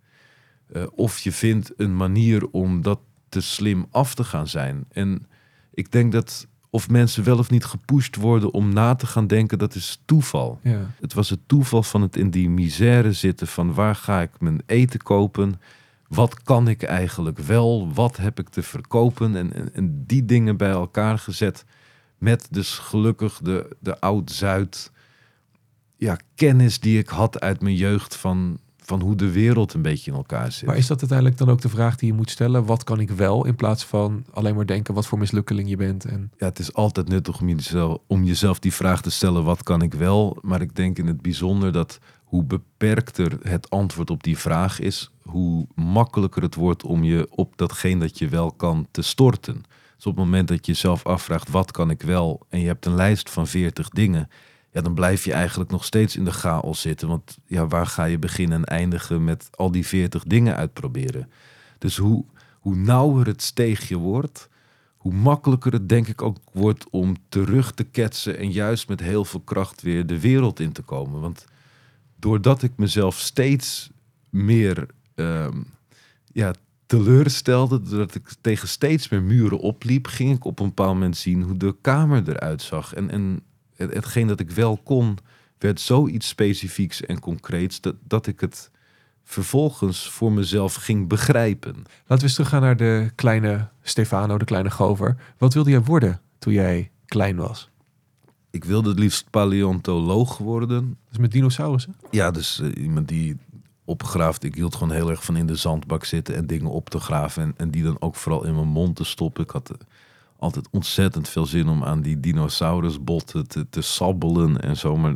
Eh, 0.74 0.84
of 0.96 1.20
je 1.20 1.32
vindt 1.32 1.72
een 1.78 1.96
manier 1.96 2.48
om 2.52 2.82
dat 2.82 3.00
te 3.30 3.42
slim 3.42 3.86
af 3.92 4.16
te 4.16 4.24
gaan 4.24 4.48
zijn. 4.48 4.86
En 4.92 5.28
ik 5.74 5.92
denk 5.92 6.12
dat 6.12 6.48
of 6.70 6.90
mensen 6.90 7.24
wel 7.24 7.38
of 7.38 7.50
niet 7.50 7.66
gepusht 7.66 8.16
worden 8.16 8.54
om 8.54 8.74
na 8.74 8.96
te 8.96 9.08
gaan 9.08 9.28
denken, 9.28 9.58
dat 9.58 9.76
is 9.76 10.02
toeval. 10.06 10.60
Ja. 10.64 10.92
Het 11.02 11.14
was 11.14 11.30
het 11.30 11.40
toeval 11.46 11.84
van 11.84 12.02
het 12.02 12.16
in 12.16 12.30
die 12.30 12.50
misère 12.50 13.14
zitten 13.14 13.48
van 13.48 13.74
waar 13.74 13.96
ga 13.96 14.22
ik 14.22 14.40
mijn 14.40 14.62
eten 14.66 15.00
kopen? 15.00 15.62
Wat 16.08 16.44
kan 16.44 16.68
ik 16.68 16.84
eigenlijk 16.84 17.38
wel? 17.38 17.94
Wat 17.94 18.18
heb 18.18 18.40
ik 18.40 18.50
te 18.50 18.64
verkopen? 18.64 19.36
En, 19.36 19.54
en, 19.54 19.74
en 19.74 20.04
die 20.06 20.26
dingen 20.26 20.58
bij 20.58 20.70
elkaar 20.70 21.20
gezet 21.20 21.66
met 22.18 22.48
dus 22.52 22.78
gelukkig 22.78 23.40
de, 23.44 23.76
de 23.80 24.00
oud-Zuid 24.00 24.92
ja, 26.00 26.18
kennis 26.36 26.80
die 26.80 27.00
ik 27.00 27.08
had 27.08 27.40
uit 27.40 27.62
mijn 27.62 27.76
jeugd 27.76 28.16
van, 28.16 28.60
van 28.78 29.02
hoe 29.02 29.16
de 29.16 29.32
wereld 29.32 29.74
een 29.74 29.82
beetje 29.82 30.12
in 30.12 30.18
elkaar 30.18 30.52
zit. 30.52 30.66
Maar 30.66 30.78
is 30.78 30.88
dat 30.88 31.00
uiteindelijk 31.00 31.38
dan 31.38 31.50
ook 31.50 31.62
de 31.62 31.70
vraag 31.70 31.96
die 31.96 32.08
je 32.08 32.14
moet 32.14 32.30
stellen? 32.30 32.66
Wat 32.66 32.84
kan 32.84 33.00
ik 33.00 33.12
wel? 33.12 33.46
In 33.46 33.56
plaats 33.56 33.86
van 33.86 34.26
alleen 34.32 34.56
maar 34.56 34.66
denken 34.66 34.94
wat 34.94 35.08
voor 35.08 35.18
mislukkeling 35.18 35.70
je 35.70 35.76
bent. 35.76 36.06
En 36.06 36.32
ja, 36.38 36.46
het 36.46 36.60
is 36.60 36.74
altijd 36.74 37.08
nuttig 37.08 37.42
om 37.42 37.50
jezelf, 37.50 37.98
om 38.08 38.24
jezelf 38.24 38.60
die 38.60 38.74
vraag 38.74 39.02
te 39.02 39.12
stellen: 39.12 39.44
wat 39.44 39.64
kan 39.64 39.82
ik 39.82 39.94
wel? 39.94 40.38
Maar 40.42 40.62
ik 40.62 40.76
denk 40.76 40.98
in 40.98 41.08
het 41.08 41.22
bijzonder 41.22 41.72
dat 41.72 42.00
hoe 42.24 42.44
beperkter 42.44 43.38
het 43.42 43.70
antwoord 43.70 44.10
op 44.10 44.24
die 44.24 44.38
vraag 44.38 44.80
is, 44.80 45.12
hoe 45.22 45.68
makkelijker 45.76 46.42
het 46.42 46.56
wordt 46.56 46.84
om 46.84 47.04
je 47.04 47.28
op 47.30 47.58
datgene 47.58 48.00
dat 48.00 48.18
je 48.18 48.28
wel 48.28 48.52
kan 48.52 48.88
te 48.92 49.02
storten. 49.02 49.64
Dus 49.96 50.06
op 50.06 50.16
het 50.16 50.26
moment 50.26 50.48
dat 50.48 50.66
je 50.66 50.72
jezelf 50.72 51.06
afvraagt: 51.06 51.50
wat 51.50 51.72
kan 51.72 51.90
ik 51.90 52.02
wel? 52.02 52.46
En 52.50 52.60
je 52.60 52.68
hebt 52.68 52.86
een 52.86 52.96
lijst 52.96 53.30
van 53.30 53.48
40 53.48 53.90
dingen. 53.90 54.30
Ja, 54.72 54.82
dan 54.82 54.94
blijf 54.94 55.24
je 55.24 55.34
eigenlijk 55.34 55.72
nog 55.72 55.86
steeds 55.86 56.16
in 56.16 56.26
de 56.26 56.32
chaos 56.32 56.82
zitten. 56.82 57.08
Want 57.08 57.38
ja, 57.46 57.68
waar 57.68 57.86
ga 57.86 58.04
je 58.04 58.20
beginnen 58.20 58.58
en 58.58 58.66
eindigen 58.66 59.24
met 59.24 59.50
al 59.52 59.72
die 59.72 59.86
40 59.86 60.24
dingen 60.24 60.56
uitproberen? 60.56 61.30
Dus 61.78 61.98
hoe, 61.98 62.26
hoe 62.60 62.76
nauwer 62.76 63.26
het 63.26 63.42
steegje 63.42 63.98
wordt, 63.98 64.50
hoe 64.98 65.14
makkelijker 65.14 65.72
het 65.72 65.90
denk 65.90 66.08
ik 66.08 66.22
ook 66.22 66.38
wordt 66.52 66.90
om 66.90 67.16
terug 67.30 67.72
te 67.72 67.84
ketsen 67.84 68.38
en 68.38 68.52
juist 68.52 68.88
met 68.88 69.00
heel 69.00 69.26
veel 69.26 69.40
kracht 69.40 69.82
weer 69.82 70.06
de 70.06 70.20
wereld 70.20 70.60
in 70.60 70.72
te 70.72 70.82
komen. 70.82 71.22
Want 71.22 71.46
doordat 72.16 72.64
ik 72.64 72.72
mezelf 72.76 73.20
steeds 73.20 73.90
meer 74.30 74.86
ehm, 75.16 75.62
ja, 76.32 76.54
teleurstelde, 76.86 77.82
doordat 77.82 78.16
ik 78.16 78.30
tegen 78.42 78.68
steeds 78.68 79.10
meer 79.10 79.24
muren 79.24 79.60
opliep, 79.60 80.08
ging 80.08 80.36
ik 80.36 80.46
op 80.46 80.60
een 80.60 80.68
bepaald 80.68 80.94
moment 80.94 81.18
zien 81.18 81.42
hoe 81.42 81.58
de 81.58 81.76
kamer 81.82 82.30
eruit 82.30 82.62
zag. 82.62 82.94
En, 82.94 83.10
en 83.10 83.42
hetgeen 83.88 84.28
dat 84.28 84.40
ik 84.40 84.52
wel 84.52 84.78
kon, 84.78 85.18
werd 85.58 85.80
zoiets 85.80 86.28
specifieks 86.28 87.02
en 87.02 87.20
concreets 87.20 87.82
dat, 87.82 87.96
dat 88.08 88.28
ik 88.28 88.40
het 88.40 88.72
vervolgens 89.24 90.10
voor 90.10 90.32
mezelf 90.32 90.74
ging 90.74 91.08
begrijpen. 91.08 91.74
laten 91.74 92.18
we 92.18 92.24
eens 92.24 92.34
teruggaan 92.34 92.62
naar 92.62 92.78
de 92.78 93.12
kleine 93.16 93.68
Stefano, 93.82 94.38
de 94.38 94.46
kleine 94.46 94.72
gover. 94.72 95.16
Wat 95.38 95.54
wilde 95.54 95.70
jij 95.70 95.82
worden 95.82 96.22
toen 96.40 96.54
jij 96.54 96.92
klein 97.06 97.36
was? 97.36 97.70
Ik 98.52 98.64
wilde 98.64 98.90
het 98.90 99.00
liefst 99.00 99.30
paleontoloog 99.30 100.38
worden. 100.38 100.98
Dus 101.10 101.18
met 101.18 101.32
dinosaurussen? 101.32 101.96
Ja, 102.12 102.32
dus 102.32 102.60
eh, 102.60 102.84
iemand 102.84 103.08
die 103.08 103.38
opgegraafd. 103.86 104.44
Ik 104.44 104.56
hield 104.56 104.76
gewoon 104.76 104.94
heel 104.94 105.10
erg 105.10 105.24
van 105.24 105.36
in 105.36 105.48
de 105.48 105.56
zandbak 105.56 106.06
zitten 106.06 106.36
en 106.36 106.48
dingen 106.48 106.72
op 106.72 106.90
te 106.90 107.00
graven. 107.00 107.44
En, 107.44 107.54
en 107.58 107.72
die 107.72 107.84
dan 107.84 108.02
ook 108.02 108.16
vooral 108.16 108.46
in 108.46 108.56
mijn 108.56 108.68
mond 108.68 108.96
te 108.96 109.04
stoppen. 109.04 109.44
Ik 109.44 109.50
had 109.50 109.70
eh, 109.70 109.78
altijd 110.40 110.68
ontzettend 110.72 111.30
veel 111.30 111.46
zin 111.46 111.68
om 111.68 111.84
aan 111.84 112.02
die 112.02 112.20
dinosaurusbotten 112.20 113.48
te, 113.48 113.70
te 113.70 113.82
sabbelen 113.82 114.62
en 114.62 114.78
zo. 114.78 114.98
Maar 114.98 115.16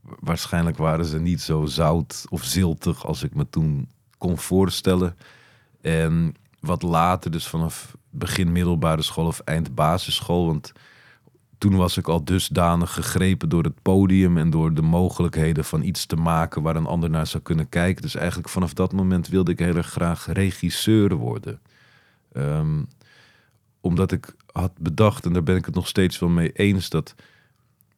waarschijnlijk 0.00 0.76
waren 0.76 1.04
ze 1.04 1.20
niet 1.20 1.40
zo 1.40 1.64
zout 1.64 2.24
of 2.28 2.44
ziltig 2.44 3.06
als 3.06 3.22
ik 3.22 3.34
me 3.34 3.46
toen 3.50 3.88
kon 4.18 4.38
voorstellen. 4.38 5.16
En 5.80 6.34
wat 6.60 6.82
later, 6.82 7.30
dus 7.30 7.46
vanaf 7.46 7.96
begin 8.10 8.52
middelbare 8.52 9.02
school 9.02 9.26
of 9.26 9.40
eind 9.40 9.74
basisschool. 9.74 10.46
Want 10.46 10.72
toen 11.58 11.76
was 11.76 11.96
ik 11.96 12.08
al 12.08 12.24
dusdanig 12.24 12.92
gegrepen 12.94 13.48
door 13.48 13.62
het 13.62 13.82
podium 13.82 14.38
en 14.38 14.50
door 14.50 14.74
de 14.74 14.82
mogelijkheden 14.82 15.64
van 15.64 15.82
iets 15.82 16.06
te 16.06 16.16
maken 16.16 16.62
waar 16.62 16.76
een 16.76 16.86
ander 16.86 17.10
naar 17.10 17.26
zou 17.26 17.42
kunnen 17.42 17.68
kijken. 17.68 18.02
Dus 18.02 18.14
eigenlijk 18.14 18.48
vanaf 18.48 18.74
dat 18.74 18.92
moment 18.92 19.28
wilde 19.28 19.50
ik 19.50 19.58
heel 19.58 19.76
erg 19.76 19.90
graag 19.90 20.26
regisseur 20.32 21.14
worden. 21.14 21.60
Ehm, 22.32 22.82
omdat 23.80 24.12
ik 24.12 24.34
had 24.52 24.72
bedacht, 24.78 25.24
en 25.24 25.32
daar 25.32 25.42
ben 25.42 25.56
ik 25.56 25.64
het 25.64 25.74
nog 25.74 25.88
steeds 25.88 26.18
wel 26.18 26.28
mee 26.28 26.52
eens, 26.52 26.88
dat 26.88 27.14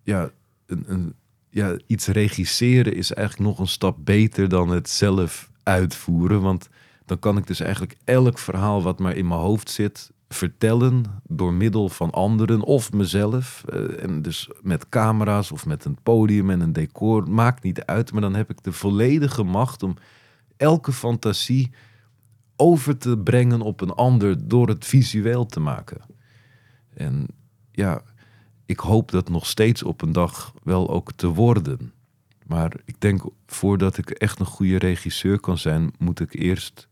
ja, 0.03 0.31
een, 0.67 0.85
een, 0.87 1.15
ja, 1.51 1.77
iets 1.87 2.07
regisseren 2.07 2.95
is 2.95 3.12
eigenlijk 3.12 3.49
nog 3.49 3.59
een 3.59 3.73
stap 3.73 3.97
beter 4.01 4.49
dan 4.49 4.69
het 4.69 4.88
zelf 4.88 5.51
uitvoeren. 5.62 6.41
Want 6.41 6.69
dan 7.05 7.19
kan 7.19 7.37
ik 7.37 7.47
dus 7.47 7.61
eigenlijk 7.61 7.97
elk 8.05 8.38
verhaal 8.38 8.83
wat 8.83 8.99
maar 8.99 9.17
in 9.17 9.27
mijn 9.27 9.41
hoofd 9.41 9.71
zit 9.71 10.11
vertellen 10.29 11.05
door 11.27 11.53
middel 11.53 11.88
van 11.88 12.11
anderen 12.11 12.61
of 12.61 12.93
mezelf. 12.93 13.65
Eh, 13.69 14.03
en 14.03 14.23
dus 14.23 14.51
met 14.62 14.88
camera's 14.88 15.51
of 15.51 15.67
met 15.67 15.85
een 15.85 15.99
podium 16.03 16.51
en 16.51 16.61
een 16.61 16.73
decor, 16.73 17.31
maakt 17.31 17.62
niet 17.62 17.85
uit. 17.85 18.12
Maar 18.12 18.21
dan 18.21 18.35
heb 18.35 18.51
ik 18.51 18.62
de 18.62 18.73
volledige 18.73 19.43
macht 19.43 19.83
om 19.83 19.97
elke 20.57 20.93
fantasie 20.93 21.71
over 22.57 22.99
te 22.99 23.19
brengen 23.19 23.61
op 23.61 23.81
een 23.81 23.93
ander 23.93 24.49
door 24.49 24.69
het 24.69 24.85
visueel 24.85 25.47
te 25.47 25.61
maken. 25.61 26.01
En 26.95 27.27
ja, 27.73 28.03
ik 28.67 28.79
hoop 28.79 29.11
dat 29.11 29.29
nog 29.29 29.47
steeds 29.47 29.83
op 29.83 30.03
een 30.03 30.13
dag 30.13 30.53
wel 30.63 30.91
ook 30.91 31.13
te 31.13 31.27
worden. 31.27 31.93
Maar 32.47 32.73
ik 32.85 33.01
denk, 33.01 33.23
voordat 33.47 33.99
ik 33.99 34.11
echt 34.11 34.41
een 34.41 34.47
goede 34.47 34.79
regisseur 34.79 35.41
kan 35.41 35.59
zijn, 35.59 35.93
moet 35.99 36.21
ik 36.21 36.35
eerst 36.35 36.89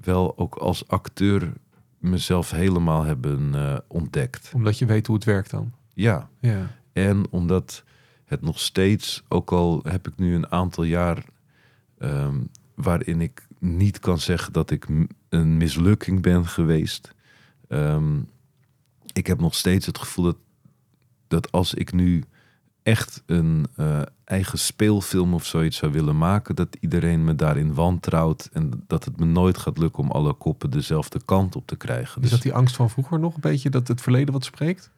wel 0.00 0.38
ook 0.38 0.54
als 0.54 0.88
acteur 0.88 1.52
mezelf 1.98 2.50
helemaal 2.50 3.02
hebben 3.04 3.54
eh, 3.54 3.78
ontdekt. 3.88 4.50
Omdat 4.54 4.78
je 4.78 4.86
weet 4.86 5.06
hoe 5.06 5.16
het 5.16 5.24
werkt 5.24 5.50
dan. 5.50 5.72
Ja, 5.94 6.28
Ja. 6.40 6.70
en 6.92 7.26
omdat 7.30 7.84
het 8.24 8.40
nog 8.40 8.58
steeds, 8.60 9.22
ook 9.28 9.52
al 9.52 9.80
heb 9.88 10.08
ik 10.08 10.16
nu 10.16 10.34
een 10.34 10.50
aantal 10.52 10.84
jaar 10.84 11.24
ehm, 11.98 12.38
waarin 12.74 13.20
ik 13.20 13.46
niet 13.58 13.98
kan 13.98 14.18
zeggen 14.18 14.52
dat 14.52 14.70
ik 14.70 14.86
een 15.28 15.56
mislukking 15.56 16.22
ben 16.22 16.46
geweest. 16.46 17.14
Ehm, 17.68 18.20
ik 19.12 19.26
heb 19.26 19.40
nog 19.40 19.54
steeds 19.54 19.86
het 19.86 19.98
gevoel 19.98 20.24
dat, 20.24 20.36
dat 21.28 21.52
als 21.52 21.74
ik 21.74 21.92
nu 21.92 22.24
echt 22.82 23.22
een 23.26 23.66
eh, 23.76 24.02
eigen 24.24 24.58
speelfilm 24.58 25.34
of 25.34 25.46
zoiets 25.46 25.76
zou 25.76 25.92
willen 25.92 26.18
maken, 26.18 26.54
dat 26.54 26.76
iedereen 26.80 27.24
me 27.24 27.34
daarin 27.34 27.74
wantrouwt 27.74 28.48
en 28.52 28.84
dat 28.86 29.04
het 29.04 29.18
me 29.18 29.24
nooit 29.24 29.58
gaat 29.58 29.78
lukken 29.78 30.02
om 30.02 30.10
alle 30.10 30.32
koppen 30.32 30.70
dezelfde 30.70 31.20
kant 31.24 31.56
op 31.56 31.66
te 31.66 31.76
krijgen. 31.76 32.16
Is 32.16 32.22
Dus 32.22 32.30
dat 32.30 32.42
die 32.42 32.54
angst 32.54 32.76
van 32.76 32.90
vroeger 32.90 33.18
nog 33.18 33.34
een 33.34 33.40
beetje, 33.40 33.70
dat 33.70 33.88
het 33.88 34.00
verleden 34.00 34.32
wat 34.32 34.44
spreekt? 34.44 34.90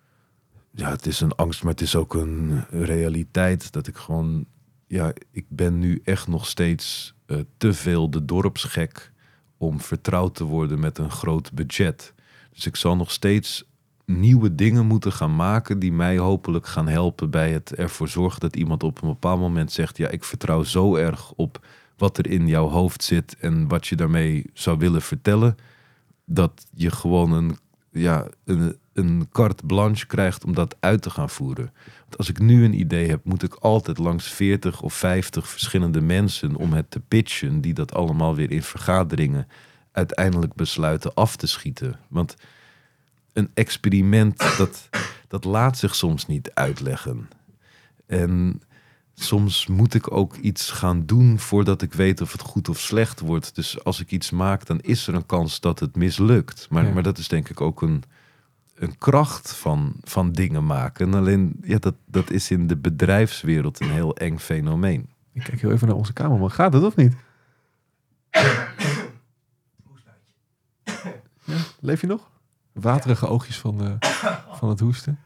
ja, 0.74 0.90
het 0.90 1.06
is 1.06 1.20
een 1.20 1.34
angst, 1.34 1.62
maar 1.62 1.72
het 1.72 1.80
is 1.80 1.96
ook 1.96 2.14
een 2.14 2.64
realiteit 2.70 3.72
dat 3.72 3.86
ik 3.86 3.96
gewoon, 3.96 4.46
ja, 4.86 5.12
ik 5.30 5.44
ben 5.48 5.78
nu 5.78 6.00
echt 6.04 6.28
nog 6.28 6.46
steeds 6.46 7.14
eh, 7.26 7.38
te 7.56 7.72
veel 7.72 8.10
de 8.10 8.24
dorpsgek 8.24 9.12
om 9.56 9.80
vertrouwd 9.80 10.34
te 10.34 10.44
worden 10.44 10.80
met 10.80 10.98
een 10.98 11.10
groot 11.10 11.52
budget. 11.52 12.14
Dus 12.52 12.66
ik 12.66 12.76
zal 12.76 12.96
nog 12.96 13.10
steeds 13.10 13.64
nieuwe 14.20 14.54
dingen 14.54 14.86
moeten 14.86 15.12
gaan 15.12 15.36
maken 15.36 15.78
die 15.78 15.92
mij 15.92 16.18
hopelijk 16.18 16.66
gaan 16.66 16.88
helpen 16.88 17.30
bij 17.30 17.52
het 17.52 17.74
ervoor 17.74 18.08
zorgen 18.08 18.40
dat 18.40 18.56
iemand 18.56 18.82
op 18.82 19.02
een 19.02 19.08
bepaald 19.08 19.40
moment 19.40 19.72
zegt, 19.72 19.96
ja, 19.96 20.08
ik 20.08 20.24
vertrouw 20.24 20.62
zo 20.62 20.96
erg 20.96 21.32
op 21.32 21.66
wat 21.96 22.18
er 22.18 22.30
in 22.30 22.46
jouw 22.46 22.68
hoofd 22.68 23.02
zit 23.02 23.36
en 23.40 23.68
wat 23.68 23.86
je 23.86 23.96
daarmee 23.96 24.44
zou 24.52 24.78
willen 24.78 25.02
vertellen, 25.02 25.56
dat 26.24 26.66
je 26.74 26.90
gewoon 26.90 27.32
een, 27.32 27.56
ja, 27.90 28.26
een, 28.44 28.76
een 28.92 29.28
carte 29.32 29.66
blanche 29.66 30.06
krijgt 30.06 30.44
om 30.44 30.54
dat 30.54 30.76
uit 30.80 31.02
te 31.02 31.10
gaan 31.10 31.30
voeren. 31.30 31.72
Want 32.00 32.18
als 32.18 32.28
ik 32.28 32.38
nu 32.38 32.64
een 32.64 32.80
idee 32.80 33.08
heb, 33.08 33.24
moet 33.24 33.42
ik 33.42 33.54
altijd 33.54 33.98
langs 33.98 34.28
40 34.28 34.82
of 34.82 34.94
50 34.94 35.48
verschillende 35.48 36.00
mensen 36.00 36.56
om 36.56 36.72
het 36.72 36.90
te 36.90 37.00
pitchen, 37.00 37.60
die 37.60 37.74
dat 37.74 37.94
allemaal 37.94 38.34
weer 38.34 38.50
in 38.50 38.62
vergaderingen 38.62 39.46
uiteindelijk 39.92 40.54
besluiten 40.54 41.14
af 41.14 41.36
te 41.36 41.46
schieten. 41.46 41.98
Want 42.08 42.36
een 43.32 43.50
experiment, 43.54 44.38
dat, 44.58 44.88
dat 45.28 45.44
laat 45.44 45.78
zich 45.78 45.94
soms 45.94 46.26
niet 46.26 46.50
uitleggen. 46.54 47.28
En 48.06 48.62
soms 49.14 49.66
moet 49.66 49.94
ik 49.94 50.12
ook 50.12 50.36
iets 50.36 50.70
gaan 50.70 51.06
doen 51.06 51.38
voordat 51.38 51.82
ik 51.82 51.92
weet 51.92 52.20
of 52.20 52.32
het 52.32 52.40
goed 52.40 52.68
of 52.68 52.78
slecht 52.78 53.20
wordt. 53.20 53.54
Dus 53.54 53.84
als 53.84 54.00
ik 54.00 54.10
iets 54.10 54.30
maak, 54.30 54.66
dan 54.66 54.80
is 54.80 55.06
er 55.06 55.14
een 55.14 55.26
kans 55.26 55.60
dat 55.60 55.78
het 55.78 55.96
mislukt. 55.96 56.66
Maar, 56.70 56.84
Ja. 56.84 56.92
maar 56.92 57.02
dat 57.02 57.18
is 57.18 57.28
denk 57.28 57.48
ik 57.48 57.60
ook 57.60 57.82
een, 57.82 58.02
een 58.74 58.98
kracht 58.98 59.52
van, 59.54 59.92
van 60.02 60.32
dingen 60.32 60.66
maken. 60.66 61.14
Alleen, 61.14 61.60
ja, 61.62 61.78
dat, 61.78 61.94
dat 62.06 62.30
is 62.30 62.50
in 62.50 62.66
de 62.66 62.76
bedrijfswereld 62.76 63.80
een 63.80 63.90
heel 63.90 64.16
eng 64.16 64.38
fenomeen. 64.38 65.08
Ik 65.32 65.42
kijk 65.42 65.60
heel 65.60 65.72
even 65.72 65.86
naar 65.88 65.96
onze 65.96 66.12
kamerman. 66.12 66.50
Gaat 66.50 66.72
het 66.72 66.82
of 66.82 66.96
niet? 66.96 67.14
Ja, 71.44 71.56
leef 71.80 72.00
je 72.00 72.06
nog? 72.06 72.30
Waterige 72.72 73.26
oogjes 73.26 73.58
van, 73.58 73.78
de, 73.78 73.96
van 74.50 74.68
het 74.68 74.80
hoesten. 74.80 75.18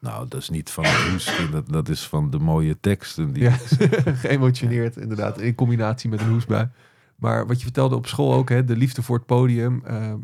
Nou, 0.00 0.28
dat 0.28 0.40
is 0.40 0.48
niet 0.48 0.70
van 0.70 0.84
het 0.84 1.10
hoesten, 1.10 1.50
dat, 1.50 1.68
dat 1.68 1.88
is 1.88 2.06
van 2.08 2.30
de 2.30 2.38
mooie 2.38 2.80
teksten. 2.80 3.32
Die, 3.32 3.42
Ja, 3.42 3.56
geëmotioneerd 4.24 4.96
inderdaad. 4.96 5.40
In 5.40 5.54
combinatie 5.54 6.10
met 6.10 6.20
een 6.20 6.30
hoestbui. 6.30 6.68
Maar 7.16 7.46
wat 7.46 7.58
je 7.58 7.64
vertelde 7.64 7.96
op 7.96 8.06
school 8.06 8.34
ook, 8.34 8.48
hè, 8.48 8.64
de 8.64 8.76
liefde 8.76 9.02
voor 9.02 9.16
het 9.16 9.26
podium. 9.26 9.82
ehm, 9.84 10.18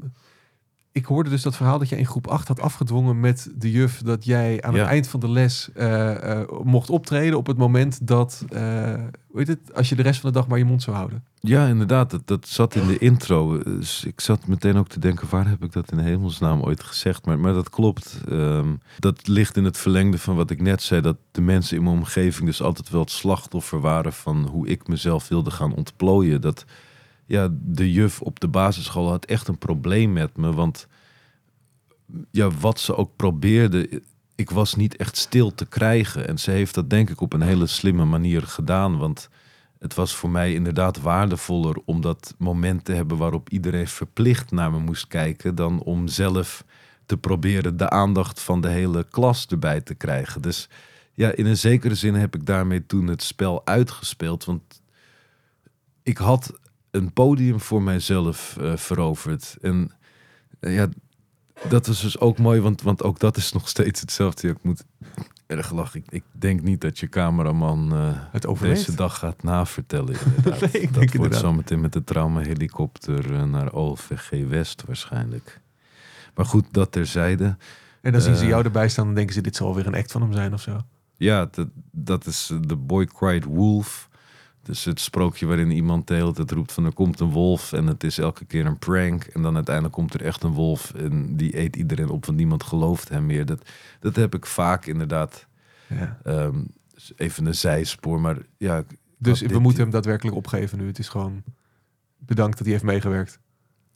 ik 0.95 1.05
hoorde 1.05 1.31
dus 1.31 1.43
dat 1.43 1.57
verhaal 1.57 1.79
dat 1.79 1.89
je 1.89 1.97
in 1.97 2.07
groep 2.07 2.27
8 2.27 2.49
had 2.49 2.61
afgedwongen 2.61 3.21
met 3.21 3.51
de 3.55 3.71
juf... 3.71 4.03
dat 4.03 4.25
jij 4.25 4.63
aan 4.63 4.75
Ja. 4.75 4.81
het 4.81 4.89
eind 4.89 5.09
van 5.09 5.21
de 5.21 5.29
les 5.29 5.69
eh, 5.75 6.41
eh, 6.41 6.49
mocht 6.63 6.91
optreden 6.91 7.39
op 7.39 7.47
het 7.47 7.57
moment 7.57 8.07
dat... 8.07 8.45
hoe 8.49 9.11
heet 9.35 9.49
het? 9.49 9.75
Als 9.75 9.89
je 9.89 9.95
de 9.95 10.03
rest 10.03 10.21
van 10.21 10.33
de 10.33 10.39
dag 10.39 10.47
maar 10.47 10.59
je 10.59 10.65
mond 10.65 10.83
zou 10.83 10.97
houden. 10.97 11.25
Ja, 11.41 11.67
inderdaad. 11.67 12.11
Dat, 12.11 12.27
dat 12.27 12.49
zat 12.49 12.75
in 12.75 12.87
de 12.87 12.99
intro. 12.99 13.63
Dus 13.63 14.05
ik 14.05 14.21
zat 14.21 14.47
meteen 14.47 14.77
ook 14.77 14.89
te 14.89 14.99
denken, 14.99 15.27
waar 15.31 15.49
heb 15.49 15.65
ik 15.65 15.73
dat 15.73 15.93
in 15.93 15.99
hemelsnaam 15.99 16.63
ooit 16.63 16.83
gezegd? 16.83 17.27
Maar, 17.27 17.39
maar 17.39 17.53
dat 17.53 17.71
klopt. 17.71 18.21
Ehm, 18.29 18.69
dat 18.99 19.27
ligt 19.27 19.57
in 19.57 19.65
het 19.65 19.79
verlengde 19.79 20.19
van 20.19 20.37
wat 20.37 20.51
ik 20.51 20.61
net 20.61 20.83
zei. 20.83 21.01
Dat 21.01 21.17
de 21.31 21.41
mensen 21.41 21.77
in 21.77 21.83
mijn 21.83 21.97
omgeving 21.97 22.47
dus 22.47 22.63
altijd 22.63 22.91
wel 22.91 23.01
het 23.01 23.11
slachtoffer 23.11 23.81
waren 23.81 24.13
van 24.13 24.49
hoe 24.51 24.67
ik 24.67 24.89
mezelf 24.89 25.29
wilde 25.29 25.51
gaan 25.51 25.75
ontplooien. 25.75 26.41
Dat 26.41 26.65
ja, 27.27 27.49
de 27.53 27.93
juf 27.93 28.21
op 28.21 28.41
de 28.41 28.49
basisschool 28.49 29.09
had 29.09 29.25
echt 29.25 29.49
een 29.49 29.59
probleem 29.59 30.13
met 30.13 30.37
me. 30.37 30.53
Want 30.53 30.87
ja, 32.31 32.51
wat 32.51 32.81
ze 32.81 32.97
ook 32.97 33.17
probeerde, 33.17 34.03
ik 34.35 34.51
was 34.51 34.75
niet 34.75 34.97
echt 34.97 35.17
stil 35.17 35.55
te 35.55 35.67
krijgen. 35.67 36.29
En 36.29 36.39
ze 36.39 36.51
heeft 36.51 36.75
dat 36.75 36.91
denk 36.91 37.11
ik 37.11 37.21
op 37.21 37.33
een 37.33 37.43
hele 37.43 37.67
slimme 37.67 38.05
manier 38.05 38.43
gedaan. 38.43 38.99
Want 38.99 39.29
het 39.79 39.95
was 39.95 40.15
voor 40.15 40.31
mij 40.31 40.55
inderdaad 40.55 41.01
waardevoller 41.01 41.77
om 41.85 42.01
dat 42.01 42.35
moment 42.39 42.85
te 42.85 42.93
hebben 42.93 43.17
waarop 43.17 43.49
iedereen 43.49 43.89
verplicht 43.89 44.51
naar 44.51 44.71
me 44.71 44.79
moest 44.79 45.07
kijken, 45.07 45.55
dan 45.55 45.83
om 45.83 46.09
zelf 46.09 46.65
te 47.07 47.17
proberen 47.17 47.77
de 47.77 47.91
aandacht 47.91 48.41
van 48.41 48.61
de 48.61 48.69
hele 48.69 49.07
klas 49.11 49.47
erbij 49.47 49.81
te 49.81 49.95
krijgen. 49.95 50.43
Dus 50.43 50.69
ja, 51.13 51.33
in 51.33 51.47
een 51.47 51.57
zekere 51.57 51.95
zin 51.95 52.15
heb 52.15 52.35
ik 52.35 52.47
daarmee 52.47 52.87
toen 52.87 53.07
het 53.07 53.23
spel 53.23 53.67
uitgespeeld. 53.67 54.45
Want 54.45 54.83
ik 56.03 56.19
had 56.19 56.53
een 56.95 57.13
podium 57.13 57.61
voor 57.61 57.83
mijzelf 57.83 58.57
eh, 58.57 58.77
veroverd. 58.77 59.57
En 59.61 59.91
eh, 60.61 60.75
ja, 60.75 60.89
dat 61.69 61.87
is 61.87 62.01
dus 62.01 62.19
ook 62.19 62.39
mooi, 62.39 62.61
want, 62.61 62.83
want 62.83 63.03
ook 63.03 63.19
dat 63.19 63.37
is 63.37 63.53
nog 63.53 63.69
steeds 63.69 64.01
hetzelfde. 64.01 64.49
Ik 64.49 64.63
moet 64.63 64.85
erg 65.47 65.73
lachen. 65.73 66.01
Ik, 66.01 66.07
ik 66.11 66.25
denk 66.33 66.63
niet 66.63 66.81
dat 66.81 66.99
je 66.99 67.09
cameraman 67.09 67.93
eh, 67.93 68.11
Het 68.31 68.47
overleeft. 68.47 68.87
deze 68.87 68.97
dag 68.97 69.19
gaat 69.19 69.43
navertellen. 69.43 70.17
Inderdaad. 70.37 70.61
Nee, 70.61 70.83
ik 70.83 70.93
dat 70.93 71.01
denk 71.01 71.15
wordt 71.15 71.37
zometeen 71.37 71.81
met 71.81 71.93
de 71.93 72.05
traumahelikopter 72.05 73.49
naar 73.49 73.73
OVG 73.73 74.49
West 74.49 74.85
waarschijnlijk. 74.87 75.61
Maar 76.35 76.47
goed, 76.47 76.67
dat 76.71 76.93
terzijde. 76.93 77.57
En 78.01 78.13
dan 78.13 78.21
zien 78.21 78.37
ze 78.37 78.47
jou 78.47 78.65
erbij 78.65 78.89
staan 78.89 79.09
en 79.09 79.15
denken 79.15 79.35
ze... 79.35 79.41
dit 79.41 79.57
zal 79.57 79.75
weer 79.75 79.87
een 79.87 79.95
act 79.95 80.13
van 80.13 80.21
hem 80.21 80.33
zijn 80.33 80.53
of 80.53 80.61
zo. 80.61 80.81
Ja, 81.17 81.49
dat, 81.51 81.69
dat 81.91 82.27
is 82.27 82.53
The 82.67 82.77
Boy 82.77 83.07
Cried 83.07 83.45
Wolf. 83.45 84.09
Dus 84.65 84.85
het 84.85 85.01
sprookje 85.01 85.47
waarin 85.47 85.71
iemand 85.71 86.07
de 86.07 86.15
hele 86.15 86.33
tijd 86.33 86.51
roept 86.51 86.73
van 86.73 86.85
er 86.85 86.93
komt 86.93 87.21
een 87.21 87.31
wolf 87.31 87.73
en 87.73 87.87
het 87.87 88.05
is 88.05 88.19
elke 88.19 88.45
keer 88.45 88.67
een 88.67 88.79
prank. 88.79 89.25
En 89.25 89.43
dan 89.43 89.55
uiteindelijk 89.55 89.95
komt 89.95 90.15
er 90.15 90.23
echt 90.23 90.43
een 90.43 90.53
wolf 90.53 90.93
en 90.95 91.37
die 91.37 91.59
eet 91.59 91.77
iedereen 91.77 92.09
op, 92.09 92.27
want 92.27 92.39
niemand 92.39 92.63
gelooft 92.63 93.09
hem 93.09 93.27
meer. 93.27 93.47
Dat, 93.47 93.69
dat 94.01 94.17
heb 94.17 94.35
ik 94.35 94.47
vaak 94.47 94.87
inderdaad. 94.87 95.47
Ja. 95.89 96.19
Ehm, 96.25 96.57
dus 96.95 97.13
even 97.17 97.47
een 97.47 97.55
zijspoor, 97.55 98.21
maar 98.21 98.37
ja, 98.57 98.83
Dus 99.19 99.41
we 99.41 99.49
dit- 99.49 99.59
moeten 99.59 99.83
hem 99.83 99.91
daadwerkelijk 99.91 100.37
opgeven 100.37 100.79
nu. 100.79 100.87
Het 100.87 100.99
is 100.99 101.09
gewoon 101.09 101.43
bedankt 102.19 102.53
dat 102.57 102.63
hij 102.67 102.71
heeft 102.73 102.85
meegewerkt. 102.87 103.39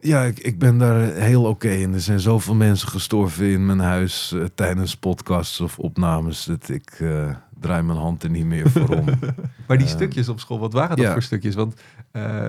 Ja, 0.01 0.23
ik, 0.23 0.39
ik 0.39 0.59
ben 0.59 0.79
daar 0.79 1.13
heel 1.15 1.45
oké 1.45 1.69
in. 1.69 1.95
Er 1.95 2.01
zijn 2.01 2.21
zoveel 2.21 2.55
mensen 2.55 2.89
gestorven 2.89 3.47
in 3.47 3.67
mijn 3.67 3.79
huis 3.79 4.33
eh, 4.33 4.45
tijdens 4.55 4.97
podcasts 4.97 5.61
of 5.61 5.79
opnames. 5.79 6.45
Dat 6.45 6.69
ik 6.69 6.91
eh, 7.01 7.37
draai 7.61 7.83
mijn 7.83 7.99
hand 7.99 8.23
er 8.23 8.31
niet 8.31 8.45
meer 8.45 8.71
voor 8.71 8.89
om. 8.89 9.05
Maar 9.67 9.79
die 9.79 9.87
Eh, 9.87 9.93
stukjes 9.93 10.29
op 10.29 10.41
school, 10.41 10.59
wat 10.59 10.73
waren 10.73 10.97
dat 10.97 11.05
ja. 11.07 11.13
voor 11.13 11.23
stukjes? 11.23 11.55
Want 11.55 11.81
eh, 12.11 12.47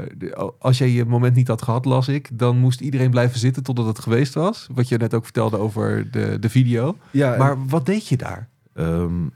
als 0.59 0.77
jij 0.77 0.89
je 0.91 1.05
moment 1.05 1.35
niet 1.35 1.47
had 1.47 1.61
gehad, 1.61 1.85
las 1.85 2.07
ik, 2.07 2.29
dan 2.33 2.57
moest 2.57 2.81
iedereen 2.81 3.09
blijven 3.09 3.39
zitten 3.39 3.63
totdat 3.63 3.85
het 3.85 3.99
geweest 3.99 4.33
was. 4.33 4.67
Wat 4.71 4.87
je 4.87 4.97
net 4.97 5.13
ook 5.13 5.23
vertelde 5.23 5.57
over 5.57 6.11
de, 6.11 6.37
de 6.39 6.49
video. 6.49 6.97
ja, 7.11 7.37
Maar 7.37 7.67
wat 7.67 7.85
deed 7.85 8.07
je 8.07 8.17
daar? 8.17 8.47
Ehm, 8.73 9.27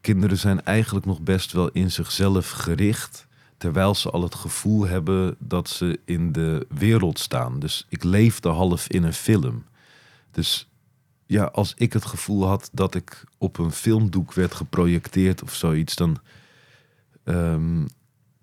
kinderen 0.00 0.38
zijn 0.38 0.64
eigenlijk 0.64 1.06
nog 1.06 1.20
best 1.20 1.52
wel 1.52 1.68
in 1.68 1.90
zichzelf 1.90 2.50
gericht. 2.50 3.26
Terwijl 3.56 3.94
ze 3.94 4.10
al 4.10 4.22
het 4.22 4.34
gevoel 4.34 4.86
hebben 4.86 5.36
dat 5.38 5.68
ze 5.68 6.00
in 6.04 6.32
de 6.32 6.66
wereld 6.78 7.18
staan. 7.18 7.58
Dus 7.58 7.86
ik 7.88 8.04
leefde 8.04 8.48
half 8.48 8.88
in 8.88 9.02
een 9.02 9.12
film. 9.12 9.64
Dus 10.30 10.68
ja, 11.26 11.44
als 11.44 11.74
ik 11.76 11.92
het 11.92 12.04
gevoel 12.04 12.46
had 12.46 12.70
dat 12.72 12.94
ik 12.94 13.24
op 13.38 13.58
een 13.58 13.70
filmdoek 13.70 14.32
werd 14.32 14.54
geprojecteerd 14.54 15.42
of 15.42 15.54
zoiets, 15.54 15.94
dan, 15.94 16.18
ehm, 17.24 17.86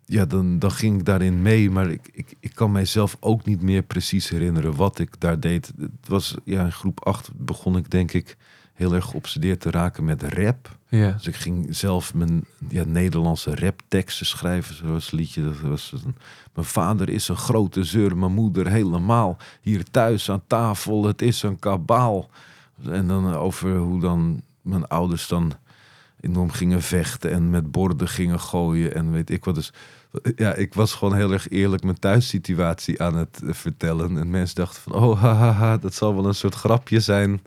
ja, 0.06 0.26
dan, 0.26 0.60
dan 0.60 0.72
ging 0.72 1.00
ik 1.00 1.06
daarin 1.06 1.42
mee. 1.42 1.70
Maar 1.70 1.90
ik, 1.92 2.10
ik, 2.12 2.36
ik 2.40 2.56
kan 2.56 2.72
mijzelf 2.72 3.18
ook 3.20 3.46
niet 3.46 3.62
meer 3.62 3.82
precies 3.82 4.30
herinneren 4.30 4.76
wat 4.76 5.00
ik 5.00 5.20
daar 5.20 5.40
deed. 5.40 5.74
Het 5.80 6.08
was 6.08 6.36
ja, 6.44 6.64
in 6.64 6.72
groep 6.72 7.06
8 7.06 7.30
begon 7.36 7.78
ik 7.78 7.90
denk 7.90 8.14
ik 8.14 8.38
heel 8.74 8.94
erg 8.94 9.06
geobsedeerd 9.06 9.60
te 9.60 9.72
raken 9.72 10.04
met 10.04 10.24
rap. 10.24 10.78
Ja. 10.90 11.12
Dus 11.12 11.28
ik 11.28 11.36
ging 11.36 11.76
zelf 11.76 12.14
mijn 12.14 12.46
ja, 12.70 12.84
Nederlandse 12.84 13.56
rapteksten 13.56 14.26
schrijven. 14.26 14.76
Zoals 14.76 15.12
liedje. 15.12 15.44
Dat 15.44 15.60
was 15.60 15.92
een, 16.06 16.16
mijn 16.54 16.68
vader 16.68 17.10
is 17.10 17.28
een 17.28 17.38
grote 17.38 17.84
zeur, 17.84 18.18
mijn 18.18 18.34
moeder 18.34 18.68
helemaal. 18.68 19.38
Hier 19.62 19.84
thuis 19.84 20.32
aan 20.32 20.44
tafel, 20.48 21.06
het 21.06 21.22
is 21.22 21.44
een 21.44 21.60
kabaal. 21.60 22.30
En 22.90 23.08
dan 23.08 23.34
over 23.34 23.78
hoe 23.78 24.00
dan 24.00 24.42
mijn 24.62 24.88
ouders 24.88 25.28
dan 25.28 25.54
enorm 26.20 26.52
gingen 26.52 26.82
vechten 26.82 27.32
en 27.32 27.50
met 27.50 27.72
borden 27.72 28.08
gingen 28.08 28.40
gooien 28.40 28.96
en 28.96 29.12
weet 29.12 29.30
ik 29.30 29.46
wat. 29.46 29.56
Dus 29.56 29.74
ja, 30.36 30.54
ik 30.54 30.74
was 30.74 30.94
gewoon 30.94 31.16
heel 31.16 31.32
erg 31.32 31.50
eerlijk 31.50 31.84
mijn 31.84 32.00
thuissituatie 32.00 33.02
aan 33.02 33.16
het 33.16 33.42
eh, 33.44 33.54
vertellen. 33.54 34.18
En 34.18 34.30
mensen 34.30 34.56
dachten 34.56 34.82
van, 34.82 34.94
oh 34.94 35.82
dat 35.82 35.94
zal 35.94 36.16
wel 36.16 36.26
een 36.26 36.36
soort 36.36 36.56
grapje 36.56 37.00
zijn. 37.00 37.42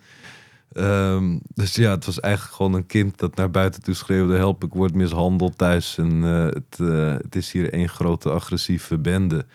Ehm, 0.72 1.38
dus 1.54 1.74
ja, 1.74 1.90
het 1.90 2.06
was 2.06 2.20
eigenlijk 2.20 2.54
gewoon 2.54 2.74
een 2.74 2.86
kind 2.86 3.18
dat 3.18 3.36
naar 3.36 3.50
buiten 3.50 3.82
toe 3.82 3.94
schreeuwde: 3.94 4.36
Help, 4.36 4.64
ik 4.64 4.72
word 4.72 4.94
mishandeld 4.94 5.58
thuis. 5.58 5.98
En 5.98 6.24
eh, 6.24 6.44
het, 6.44 6.80
eh, 6.80 7.12
het 7.12 7.36
is 7.36 7.52
hier 7.52 7.72
één 7.72 7.88
grote 7.88 8.30
agressieve 8.30 8.98
bende. 8.98 9.46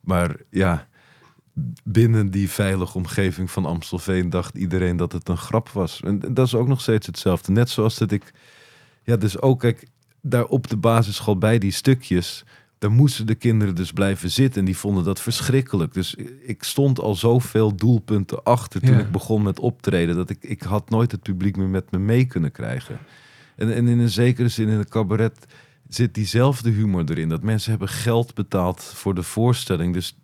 Maar 0.00 0.36
ja, 0.50 0.86
binnen 1.84 2.30
die 2.30 2.50
veilige 2.50 2.98
omgeving 2.98 3.50
van 3.50 3.64
Amstelveen 3.64 4.30
dacht 4.30 4.56
iedereen 4.56 4.96
dat 4.96 5.12
het 5.12 5.28
een 5.28 5.36
grap 5.36 5.68
was. 5.68 6.00
En 6.00 6.18
dat 6.18 6.46
is 6.46 6.54
ook 6.54 6.68
nog 6.68 6.80
steeds 6.80 7.06
hetzelfde. 7.06 7.52
Net 7.52 7.70
zoals 7.70 7.98
dat 7.98 8.10
ik, 8.10 8.32
ja, 9.02 9.16
dus 9.16 9.40
ook, 9.40 9.60
kijk, 9.60 9.86
daar 10.20 10.44
op 10.44 10.68
de 10.68 10.76
basisschool 10.76 11.38
bij 11.38 11.58
die 11.58 11.72
stukjes. 11.72 12.44
Daar 12.78 12.90
moesten 12.90 13.26
de 13.26 13.34
kinderen 13.34 13.74
dus 13.74 13.92
blijven 13.92 14.30
zitten 14.30 14.60
en 14.60 14.66
die 14.66 14.76
vonden 14.76 15.04
dat 15.04 15.20
verschrikkelijk. 15.20 15.94
Dus 15.94 16.14
ik 16.46 16.62
stond 16.62 17.00
al 17.00 17.14
zoveel 17.14 17.76
doelpunten 17.76 18.42
achter 18.42 18.80
toen 18.80 18.94
Ja. 18.94 19.00
ik 19.00 19.10
begon 19.10 19.42
met 19.42 19.60
optreden. 19.60 20.16
Dat 20.16 20.30
ik, 20.30 20.38
ik 20.40 20.62
had 20.62 20.90
nooit 20.90 21.12
het 21.12 21.22
publiek 21.22 21.56
meer 21.56 21.68
met 21.68 21.90
me 21.90 21.98
mee 21.98 22.24
kunnen 22.24 22.52
krijgen. 22.52 22.98
En, 23.56 23.74
en 23.74 23.88
in 23.88 23.98
een 23.98 24.08
zekere 24.08 24.48
zin 24.48 24.68
in 24.68 24.78
het 24.78 24.90
cabaret 24.90 25.46
zit 25.88 26.14
diezelfde 26.14 26.70
humor 26.70 27.04
erin. 27.10 27.28
Dat 27.28 27.42
mensen 27.42 27.70
hebben 27.70 27.88
geld 27.88 28.34
betaald 28.34 28.82
voor 28.82 29.14
de 29.14 29.22
voorstelling. 29.22 29.92
Dus 29.94 30.16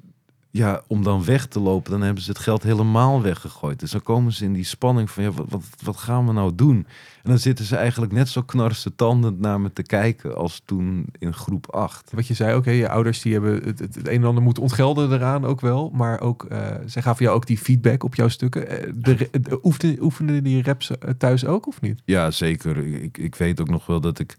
ja, 0.53 0.83
om 0.87 1.03
dan 1.03 1.25
weg 1.25 1.47
te 1.47 1.61
lopen, 1.61 1.91
dan 1.91 2.03
hebben 2.03 2.23
ze 2.23 2.31
het 2.31 2.38
geld 2.38 2.62
helemaal 2.62 3.23
weggegooid. 3.23 3.81
Dus 3.81 3.91
dan 3.91 4.03
komen 4.03 4.33
ze 4.33 4.45
in 4.45 4.53
die 4.53 4.65
spanning 4.65 5.11
van, 5.11 5.23
ja, 5.23 5.31
wat, 5.31 5.47
wat, 5.49 5.62
wat 5.83 5.97
gaan 5.97 6.27
we 6.27 6.33
nou 6.33 6.55
doen? 6.55 6.87
En 7.23 7.31
dan 7.31 7.38
zitten 7.38 7.65
ze 7.65 7.77
eigenlijk 7.77 8.12
net 8.12 8.29
zo 8.29 8.43
knarsetandend 8.43 9.41
naar 9.41 9.61
me 9.61 9.73
te 9.73 9.83
kijken 9.83 10.37
als 10.37 10.62
toen 10.65 11.07
in 11.19 11.35
groep 11.35 11.75
8. 11.75 12.11
Wat 12.15 12.27
je 12.27 12.35
zei 12.35 12.61
hè, 12.61 12.71
je 12.71 12.88
ouders 12.88 13.23
die 13.23 13.33
hebben 13.33 13.55
het, 13.55 13.79
het, 13.79 13.95
het 13.95 14.09
een 14.09 14.21
en 14.21 14.25
ander 14.25 14.43
moeten 14.43 14.62
ontgelden 14.62 15.12
eraan 15.12 15.45
ook 15.45 15.61
wel. 15.61 15.91
Maar 15.91 16.21
ook, 16.21 16.45
eh 16.45 16.67
zij 16.87 17.03
gaven 17.03 17.25
jou 17.25 17.37
ook 17.37 17.47
die 17.47 17.59
feedback 17.59 18.05
op 18.05 18.15
jouw 18.15 18.29
stukken. 18.29 18.69
Eh, 18.69 18.93
De, 18.95 19.29
de, 19.31 19.59
oefende, 19.62 20.03
oefenden 20.03 20.45
die 20.45 20.62
raps 20.62 20.99
eh, 20.99 21.11
thuis 21.19 21.47
ook 21.47 21.67
of 21.67 21.81
niet? 21.81 22.03
Ja, 22.05 22.31
zeker. 22.31 22.77
Ik, 23.03 23.19
ik 23.19 23.35
weet 23.35 23.61
ook 23.61 23.71
nog 23.71 23.87
wel 23.87 24.01
dat 24.01 24.19
ik 24.19 24.37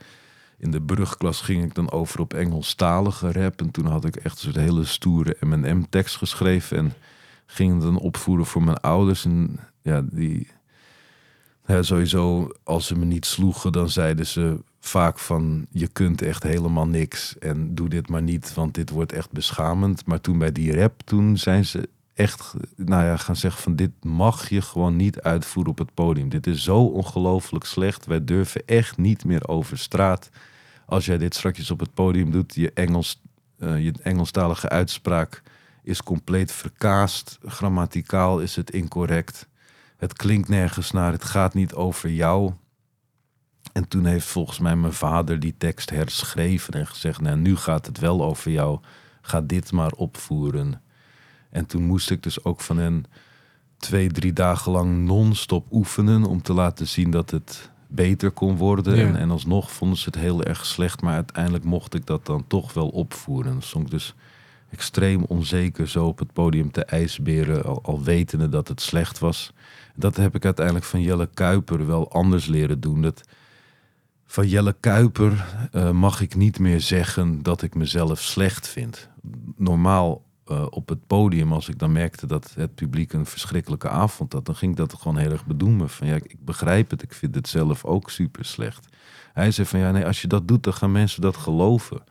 in 0.64 0.72
de 0.72 0.82
brugklas 0.82 1.42
ging 1.42 1.64
ik 1.64 1.76
dan 1.76 1.92
over 1.92 2.20
op 2.20 2.34
Engelstalige 2.34 3.32
rap. 3.32 3.62
En 3.62 3.72
toen 3.72 3.86
had 3.86 4.06
ik 4.06 4.16
echt 4.16 4.38
zo'n 4.38 4.58
hele 4.58 4.86
stoere 4.86 5.38
M&M-tekst 5.40 6.16
geschreven. 6.16 6.78
En 6.78 6.94
ging 7.46 7.82
dan 7.82 8.00
opvoeren 8.00 8.46
voor 8.46 8.64
mijn 8.64 8.78
ouders. 8.78 9.26
En 9.26 9.60
ja, 9.82 10.02
die... 10.12 10.48
Sowieso, 11.80 12.50
als 12.64 12.88
ze 12.88 12.98
me 12.98 13.06
niet 13.06 13.26
sloegen, 13.26 13.72
dan 13.72 13.90
zeiden 13.90 14.26
ze 14.28 14.60
vaak 14.80 15.20
van... 15.20 15.66
je 15.70 15.88
kunt 15.88 16.22
echt 16.22 16.44
helemaal 16.44 16.88
niks 16.88 17.38
en 17.40 17.76
doe 17.76 17.90
dit 17.90 18.10
maar 18.10 18.22
niet, 18.22 18.54
want 18.54 18.74
dit 18.74 18.90
wordt 18.90 19.12
echt 19.12 19.32
beschamend. 19.32 20.06
Maar 20.06 20.22
toen 20.22 20.38
bij 20.38 20.52
die 20.52 20.76
rap, 20.76 21.02
toen 21.06 21.38
zijn 21.38 21.66
ze 21.66 21.90
echt 22.14 22.54
nou 22.76 23.04
ja, 23.04 23.18
gaan 23.18 23.36
zeggen 23.36 23.62
van... 23.62 23.76
dit 23.76 23.92
mag 24.02 24.50
je 24.50 24.62
gewoon 24.62 24.96
niet 24.96 25.22
uitvoeren 25.22 25.72
op 25.72 25.78
het 25.78 25.94
podium. 25.94 26.30
Dit 26.30 26.48
is 26.48 26.64
zo 26.64 26.78
ongelooflijk 26.78 27.66
slecht. 27.66 28.06
Wij 28.06 28.24
durven 28.24 28.62
echt 28.66 28.98
niet 28.98 29.26
meer 29.26 29.48
over 29.48 29.78
straat. 29.78 30.30
Als 30.94 31.06
jij 31.06 31.18
dit 31.18 31.36
straks 31.36 31.72
op 31.72 31.80
het 31.80 31.94
podium 31.94 32.32
doet, 32.32 32.56
je, 32.56 32.72
Engels, 32.74 33.22
eh, 33.58 33.84
je 33.84 33.94
Engelstalige 34.02 34.70
uitspraak 34.70 35.42
is 35.84 36.04
compleet 36.04 36.52
verkaast. 36.52 37.38
Grammaticaal 37.46 38.40
is 38.40 38.56
het 38.56 38.72
incorrect. 38.72 39.48
Het 39.98 40.14
klinkt 40.14 40.50
nergens 40.50 40.92
naar, 40.92 41.12
het 41.12 41.24
gaat 41.24 41.54
niet 41.54 41.74
over 41.74 42.10
jou. 42.10 42.54
En 43.72 43.88
toen 43.88 44.06
heeft 44.06 44.26
volgens 44.26 44.60
mij 44.60 44.76
mijn 44.76 44.94
vader 44.94 45.40
die 45.40 45.56
tekst 45.58 45.90
herschreven 45.90 46.74
en 46.74 46.88
gezegd: 46.88 47.22
Nou, 47.22 47.38
nu 47.38 47.56
gaat 47.56 47.86
het 47.86 48.00
wel 48.00 48.24
over 48.24 48.52
jou. 48.52 48.80
Ga 49.22 49.42
dit 49.42 49.72
maar 49.72 49.92
opvoeren. 49.92 50.82
En 51.50 51.66
toen 51.66 51.84
moest 51.84 52.12
ik 52.12 52.24
dus 52.24 52.44
ook 52.44 52.62
van 52.62 52.78
hen 52.78 53.06
twee, 53.78 54.12
drie 54.12 54.34
dagen 54.34 54.72
lang 54.72 55.06
non-stop 55.06 55.68
oefenen 55.72 56.24
om 56.24 56.42
te 56.42 56.54
laten 56.54 56.88
zien 56.88 57.12
dat 57.12 57.30
het 57.30 57.72
beter 57.96 58.32
kon 58.32 58.58
worden. 58.58 58.96
Ja. 58.96 59.08
En, 59.08 59.16
en 59.16 59.32
alsnog 59.32 59.72
vonden 59.72 59.98
ze 59.98 60.06
het 60.06 60.16
heel 60.16 60.44
erg 60.44 60.66
slecht, 60.66 61.02
maar 61.02 61.14
uiteindelijk 61.14 61.64
mocht 61.64 61.94
ik 61.94 62.06
dat 62.06 62.26
dan 62.26 62.48
toch 62.48 62.74
wel 62.74 62.88
opvoeren. 62.88 63.52
Dan 63.52 63.62
stond 63.62 63.86
ik 63.86 63.92
dus 63.92 64.16
extreem 64.70 65.24
onzeker 65.24 65.88
zo 65.90 66.06
op 66.06 66.20
het 66.20 66.34
podium 66.34 66.72
te 66.72 66.86
ijsberen, 66.86 67.64
al, 67.66 67.80
al 67.84 68.04
wetende 68.04 68.50
dat 68.50 68.68
het 68.68 68.82
slecht 68.82 69.20
was. 69.20 69.54
Dat 69.96 70.16
heb 70.16 70.36
ik 70.36 70.46
uiteindelijk 70.46 70.86
van 70.86 71.02
Jelle 71.02 71.30
Kuiper 71.34 71.88
wel 71.88 72.12
anders 72.12 72.46
leren 72.46 72.80
doen. 72.80 73.02
Dat 73.02 73.24
van 74.26 74.48
Jelle 74.48 74.76
Kuiper 74.80 75.46
eh, 75.72 75.92
mag 75.92 76.22
ik 76.22 76.36
niet 76.36 76.60
meer 76.60 76.82
zeggen 76.82 77.44
dat 77.44 77.62
ik 77.62 77.76
mezelf 77.76 78.20
slecht 78.20 78.68
vind. 78.68 79.10
Normaal 79.56 80.24
eh, 80.46 80.66
op 80.70 80.90
het 80.90 81.08
podium, 81.08 81.54
als 81.54 81.70
ik 81.70 81.80
dan 81.80 81.92
merkte 81.92 82.28
dat 82.28 82.54
het 82.56 82.76
publiek 82.76 83.14
een 83.14 83.26
verschrikkelijke 83.26 83.90
avond 83.90 84.34
had, 84.34 84.46
dan 84.46 84.56
ging 84.56 84.72
ik 84.72 84.78
dat 84.78 84.94
gewoon 84.94 85.18
heel 85.18 85.32
erg 85.32 85.46
bedoemen. 85.46 85.90
Van 85.90 86.08
ja, 86.08 86.16
ik, 86.16 86.24
ik 86.26 86.46
begrijp 86.46 86.90
het, 86.90 87.02
ik 87.02 87.14
vind 87.14 87.36
het 87.36 87.48
zelf 87.48 87.86
ook 87.86 88.10
super 88.10 88.46
slecht. 88.46 88.88
Hij 89.34 89.52
zei 89.52 89.68
van 89.68 89.80
ja, 89.80 89.92
nee, 89.92 90.06
als 90.06 90.22
je 90.22 90.28
dat 90.28 90.48
doet, 90.48 90.64
dan 90.64 90.74
gaan 90.74 90.92
mensen 90.92 91.22
dat 91.22 91.38
geloven. 91.38 92.04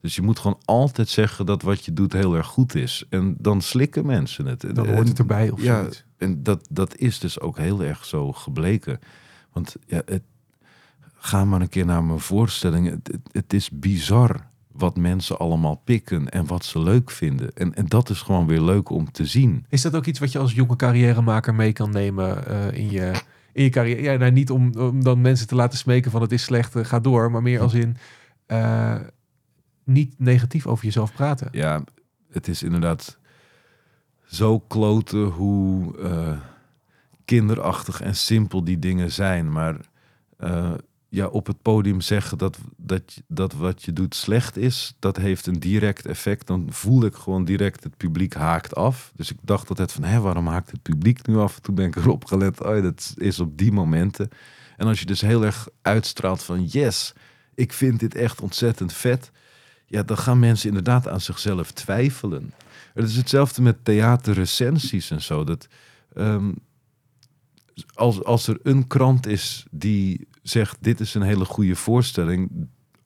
Dus 0.00 0.14
je 0.14 0.22
moet 0.22 0.38
gewoon 0.38 0.60
altijd 0.64 1.08
zeggen 1.08 1.46
dat 1.46 1.62
wat 1.62 1.84
je 1.84 1.92
doet 1.92 2.12
heel 2.12 2.36
erg 2.36 2.46
goed 2.46 2.74
is. 2.74 3.04
En 3.08 3.36
dan 3.38 3.60
slikken 3.60 4.06
mensen 4.06 4.46
het. 4.46 4.74
Dan 4.74 4.88
hoort 4.88 5.08
het 5.08 5.18
erbij 5.18 5.50
of 5.50 5.62
ja, 5.62 5.80
zoiets. 5.80 6.04
en 6.16 6.42
dat, 6.42 6.66
dat 6.70 6.96
is 6.96 7.18
dus 7.18 7.40
ook 7.40 7.58
heel 7.58 7.82
erg 7.82 8.04
zo 8.04 8.32
gebleken. 8.32 9.00
Want 9.52 9.76
ja, 9.86 10.02
het, 10.04 10.22
ga 11.14 11.44
maar 11.44 11.60
een 11.60 11.68
keer 11.68 11.86
naar 11.86 12.04
mijn 12.04 12.20
voorstelling. 12.20 12.90
Het, 12.90 13.08
het, 13.12 13.28
het 13.32 13.52
is 13.52 13.70
bizar 13.70 14.47
wat 14.78 14.96
mensen 14.96 15.38
allemaal 15.38 15.80
pikken 15.84 16.28
en 16.28 16.46
wat 16.46 16.64
ze 16.64 16.78
leuk 16.78 17.10
vinden. 17.10 17.50
En, 17.54 17.74
en 17.74 17.86
dat 17.86 18.10
is 18.10 18.22
gewoon 18.22 18.46
weer 18.46 18.60
leuk 18.60 18.90
om 18.90 19.12
te 19.12 19.26
zien. 19.26 19.64
Is 19.68 19.82
dat 19.82 19.96
ook 19.96 20.06
iets 20.06 20.18
wat 20.18 20.32
je 20.32 20.38
als 20.38 20.52
jonge 20.52 20.76
carrièremaker 20.76 21.54
mee 21.54 21.72
kan 21.72 21.90
nemen 21.90 22.46
eh, 22.46 22.72
in, 22.72 22.90
je, 22.90 23.12
in 23.52 23.62
je 23.62 23.70
carrière? 23.70 24.02
Ja, 24.02 24.16
nou, 24.16 24.32
niet 24.32 24.50
om, 24.50 24.72
om 24.78 25.04
dan 25.04 25.20
mensen 25.20 25.46
te 25.46 25.54
laten 25.54 25.78
smeken 25.78 26.10
van 26.10 26.22
het 26.22 26.32
is 26.32 26.42
slecht, 26.42 26.76
eh, 26.76 26.84
ga 26.84 27.00
door. 27.00 27.30
Maar 27.30 27.42
meer 27.42 27.60
als 27.60 27.74
in 27.74 27.96
eh, 28.46 28.94
niet 29.84 30.14
negatief 30.18 30.66
over 30.66 30.84
jezelf 30.84 31.12
praten. 31.12 31.48
Ja, 31.52 31.84
het 32.30 32.48
is 32.48 32.62
inderdaad 32.62 33.18
zo 34.26 34.58
kloten 34.58 35.24
hoe 35.24 35.94
kinderachtig 37.28 38.00
en 38.00 38.16
simpel 38.16 38.64
die 38.64 38.78
dingen 38.78 39.12
zijn. 39.12 39.52
Maar 39.52 39.76
eh, 40.36 40.72
ja, 41.08 41.26
op 41.26 41.46
het 41.46 41.62
podium 41.62 42.00
zeggen 42.00 42.38
dat, 42.38 42.58
dat, 42.76 43.22
dat 43.26 43.52
wat 43.52 43.82
je 43.82 43.92
doet 43.92 44.14
slecht 44.14 44.56
is, 44.56 44.94
dat 44.98 45.16
heeft 45.16 45.46
een 45.46 45.60
direct 45.60 46.06
effect. 46.06 46.46
Dan 46.46 46.66
voel 46.70 47.04
ik 47.04 47.14
gewoon 47.14 47.44
direct 47.44 47.84
het 47.84 47.96
publiek 47.96 48.34
haakt 48.34 48.74
af. 48.74 49.12
Dus 49.16 49.30
ik 49.30 49.38
dacht 49.42 49.68
altijd 49.68 49.92
van, 49.92 50.04
hé, 50.04 50.20
waarom 50.20 50.46
haakt 50.46 50.70
het 50.70 50.82
publiek 50.82 51.26
nu 51.26 51.36
af? 51.36 51.58
Toen 51.58 51.74
ben 51.74 51.86
ik 51.86 51.96
erop 51.96 52.24
gelet, 52.24 52.62
oh, 52.62 52.82
dat 52.82 53.14
is 53.16 53.40
op 53.40 53.58
die 53.58 53.72
momenten. 53.72 54.28
En 54.76 54.86
als 54.86 55.00
je 55.00 55.06
dus 55.06 55.20
heel 55.20 55.44
erg 55.44 55.68
uitstraalt 55.82 56.42
van, 56.42 56.64
yes, 56.64 57.12
ik 57.54 57.72
vind 57.72 58.00
dit 58.00 58.14
echt 58.14 58.40
ontzettend 58.40 58.92
vet 58.92 59.30
ja, 59.88 60.02
dan 60.02 60.18
gaan 60.18 60.38
mensen 60.38 60.68
inderdaad 60.68 61.08
aan 61.08 61.20
zichzelf 61.20 61.70
twijfelen. 61.70 62.52
Het 62.94 63.08
is 63.08 63.16
hetzelfde 63.16 63.62
met 63.62 63.84
theaterrecensies 63.84 65.10
en 65.10 65.22
zo. 65.22 65.44
Dat, 65.44 65.68
ehm, 66.14 66.52
als, 67.94 68.24
als 68.24 68.46
er 68.46 68.58
een 68.62 68.86
krant 68.86 69.26
is 69.26 69.66
die 69.70 70.28
zegt: 70.48 70.76
Dit 70.80 71.00
is 71.00 71.14
een 71.14 71.22
hele 71.22 71.44
goede 71.44 71.76
voorstelling. 71.76 72.50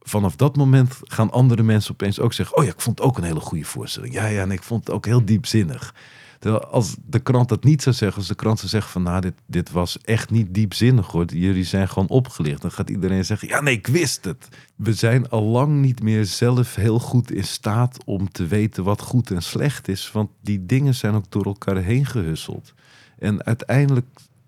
Vanaf 0.00 0.37
dat 0.37 0.57
moment 0.57 0.98
gaan 1.02 1.31
andere 1.31 1.62
mensen 1.62 1.92
opeens 1.92 2.20
ook 2.20 2.33
zeggen: 2.33 2.57
Oh 2.57 2.64
ja, 2.64 2.70
ik 2.70 2.81
vond 2.81 2.98
het 2.98 3.07
ook 3.09 3.18
een 3.18 3.24
hele 3.24 3.40
goede 3.40 3.64
voorstelling. 3.64 4.14
Ja, 4.14 4.26
ja, 4.26 4.42
en 4.42 4.50
ik 4.50 4.62
vond 4.62 4.87
het 4.87 4.94
ook 4.94 5.07
heel 5.07 5.24
diepzinnig. 5.24 5.94
Terwijl 6.42 6.64
als 6.64 6.96
de 7.07 7.20
krant 7.20 7.48
dat 7.48 7.64
niet 7.64 7.83
zou 7.83 7.94
zeggen, 7.94 8.18
als 8.18 8.28
de 8.28 8.35
krant 8.35 8.59
zou 8.59 8.70
zeggen 8.70 8.90
van 8.90 9.02
nou, 9.02 9.20
dit, 9.20 9.35
dit 9.46 9.70
was 9.70 9.98
echt 9.98 10.31
niet 10.31 10.55
diepzinnig 10.55 11.07
hoor. 11.07 11.35
Jullie 11.35 11.64
zijn 11.64 11.88
gewoon 11.88 12.09
opgelicht. 12.09 12.62
Dan 12.62 12.70
gaat 12.70 12.90
iedereen 12.90 13.24
zeggen, 13.24 13.48
ja 13.48 13.61
nee, 13.61 13.74
ik 13.74 13.87
wist 13.87 14.24
het. 14.24 14.48
We 14.76 14.92
zijn 14.92 15.28
al 15.28 15.42
lang 15.42 15.81
niet 15.81 16.02
meer 16.02 16.24
zelf 16.24 16.74
heel 16.74 16.98
goed 16.98 17.31
in 17.31 17.44
staat 17.44 18.05
om 18.05 18.31
te 18.31 18.46
weten 18.46 18.85
wat 18.85 19.00
goed 19.00 19.31
en 19.31 19.42
slecht 19.42 19.88
is. 19.88 20.12
Want 20.12 20.31
die 20.40 20.66
dingen 20.66 20.94
zijn 20.94 21.14
ook 21.14 21.31
door 21.31 21.44
elkaar 21.44 21.76
heen 21.76 22.07
gehusseld. 22.07 22.74
En 23.18 23.44
uiteindelijk, 23.44 24.07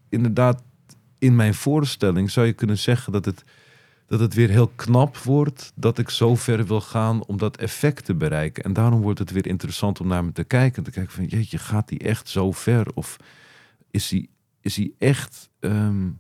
inderdaad, 0.09 0.62
in 1.25 1.37
mijn 1.37 1.55
voorstelling 1.55 2.31
zou 2.31 2.47
je 2.47 2.53
kunnen 2.53 2.79
zeggen 2.79 3.13
dat 3.13 3.25
het, 3.25 3.45
dat 4.07 4.21
het 4.21 4.35
weer 4.35 4.49
heel 4.49 4.73
knap 4.75 5.17
wordt. 5.17 5.73
Dat 5.75 5.99
ik 5.99 6.11
zo 6.11 6.35
ver 6.35 6.67
wil 6.67 6.81
gaan 6.81 7.25
om 7.25 7.39
dat 7.39 7.57
effect 7.57 8.05
te 8.05 8.15
bereiken. 8.15 8.65
En 8.65 8.73
daarom 8.73 9.01
wordt 9.01 9.19
het 9.19 9.31
weer 9.31 9.47
interessant 9.47 10.01
om 10.01 10.07
naar 10.07 10.25
me 10.25 10.33
te 10.33 10.45
kijken. 10.45 10.83
Te 10.83 10.91
kijken 10.91 11.13
van, 11.13 11.25
jeetje, 11.25 11.59
gaat 11.59 11.89
die 11.89 11.99
echt 11.99 12.29
zo 12.29 12.53
ver? 12.53 12.87
Of 12.95 13.17
is 13.91 14.11
hij, 14.11 14.29
is 14.61 14.77
hij 14.77 14.93
echt 14.99 15.51
ehm, 15.61 16.11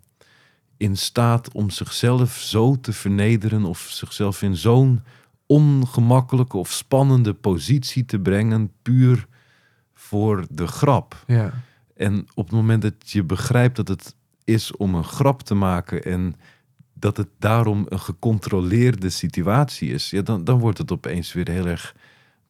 in 0.76 0.96
staat 0.96 1.52
om 1.52 1.70
zichzelf 1.70 2.36
zo 2.36 2.80
te 2.80 2.92
vernederen? 2.92 3.64
Of 3.64 3.88
zichzelf 3.90 4.42
in 4.42 4.56
zo'n 4.56 5.02
ongemakkelijke 5.46 6.56
of 6.56 6.70
spannende 6.70 7.34
positie 7.34 8.04
te 8.04 8.18
brengen, 8.18 8.72
puur 8.82 9.26
voor 9.94 10.46
de 10.50 10.66
grap. 10.66 11.24
Ja. 11.26 11.52
En 11.96 12.26
op 12.34 12.44
het 12.44 12.54
moment 12.54 12.82
dat 12.82 13.10
je 13.10 13.24
begrijpt 13.24 13.76
dat 13.76 13.88
het 13.88 14.14
is 14.44 14.76
om 14.76 14.94
een 14.94 15.04
grap 15.04 15.42
te 15.42 15.54
maken 15.54 16.02
en 16.04 16.34
dat 16.92 17.16
het 17.16 17.28
daarom 17.38 17.86
een 17.88 18.00
gecontroleerde 18.00 19.10
situatie 19.10 19.90
is, 19.92 20.10
ja, 20.10 20.22
dan, 20.22 20.44
dan 20.44 20.58
wordt 20.58 20.78
het 20.78 20.92
opeens 20.92 21.32
weer 21.32 21.48
heel 21.50 21.66
erg 21.66 21.94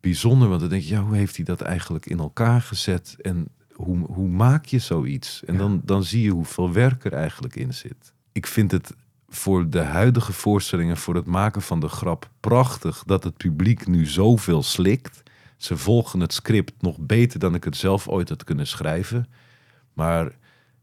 bijzonder. 0.00 0.48
Want 0.48 0.61
dan 0.61 0.68
denk 0.68 0.83
je, 0.83 0.94
ja, 0.94 1.02
hoe 1.02 1.16
heeft 1.16 1.37
hij 1.37 1.44
dat 1.44 1.61
eigenlijk 1.61 2.07
in 2.07 2.18
elkaar 2.18 2.61
gezet? 2.61 3.16
En 3.22 3.48
hoe, 3.72 3.98
hoe 3.98 4.28
maak 4.28 4.64
je 4.64 4.78
zoiets? 4.78 5.44
En 5.44 5.52
Ja. 5.52 5.59
dan, 5.59 5.80
dan 5.85 6.04
zie 6.04 6.22
je 6.22 6.30
hoeveel 6.30 6.72
werk 6.72 7.04
er 7.04 7.12
eigenlijk 7.12 7.57
in 7.57 7.74
zit. 7.74 8.12
Ik 8.33 8.46
vind 8.46 8.70
het 8.70 8.94
voor 9.28 9.70
de 9.70 9.80
huidige 9.80 10.33
voorstellingen, 10.33 10.96
voor 10.96 11.14
het 11.14 11.26
maken 11.26 11.62
van 11.62 11.80
de 11.80 11.88
grap, 11.88 12.30
prachtig 12.40 13.02
dat 13.07 13.24
het 13.24 13.37
publiek 13.37 13.87
nu 13.87 14.07
zoveel 14.07 14.62
slikt. 14.62 15.22
Ze 15.57 15.76
volgen 15.76 16.20
het 16.20 16.33
script 16.33 16.72
nog 16.83 16.98
beter 16.98 17.38
dan 17.38 17.54
ik 17.54 17.64
het 17.64 17.76
zelf 17.76 18.09
ooit 18.09 18.28
had 18.28 18.44
kunnen 18.44 18.66
schrijven. 18.66 19.26
Maar 19.92 20.33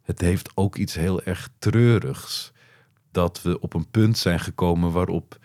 het 0.01 0.21
heeft 0.21 0.51
ook 0.55 0.75
iets 0.75 0.93
heel 0.93 1.21
erg 1.23 1.49
treurigs. 1.59 2.53
Dat 3.11 3.41
we 3.41 3.59
op 3.59 3.73
een 3.73 3.89
punt 3.89 4.17
zijn 4.17 4.39
gekomen 4.39 4.91
waarop 4.91 5.39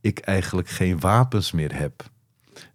ik 0.00 0.18
eigenlijk 0.18 0.68
geen 0.68 1.00
wapens 1.00 1.52
meer 1.52 1.78
heb. 1.78 2.10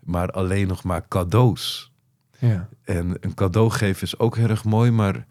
Maar 0.03 0.31
alleen 0.31 0.67
nog 0.67 0.83
maar 0.83 1.07
cadeaus. 1.07 1.93
Ja. 2.39 2.69
En 2.83 3.17
een 3.19 3.33
cadeau 3.33 3.69
geven 3.69 4.03
is 4.03 4.19
ook 4.19 4.37
erg 4.37 4.63
mooi, 4.63 4.91
maar 4.91 5.25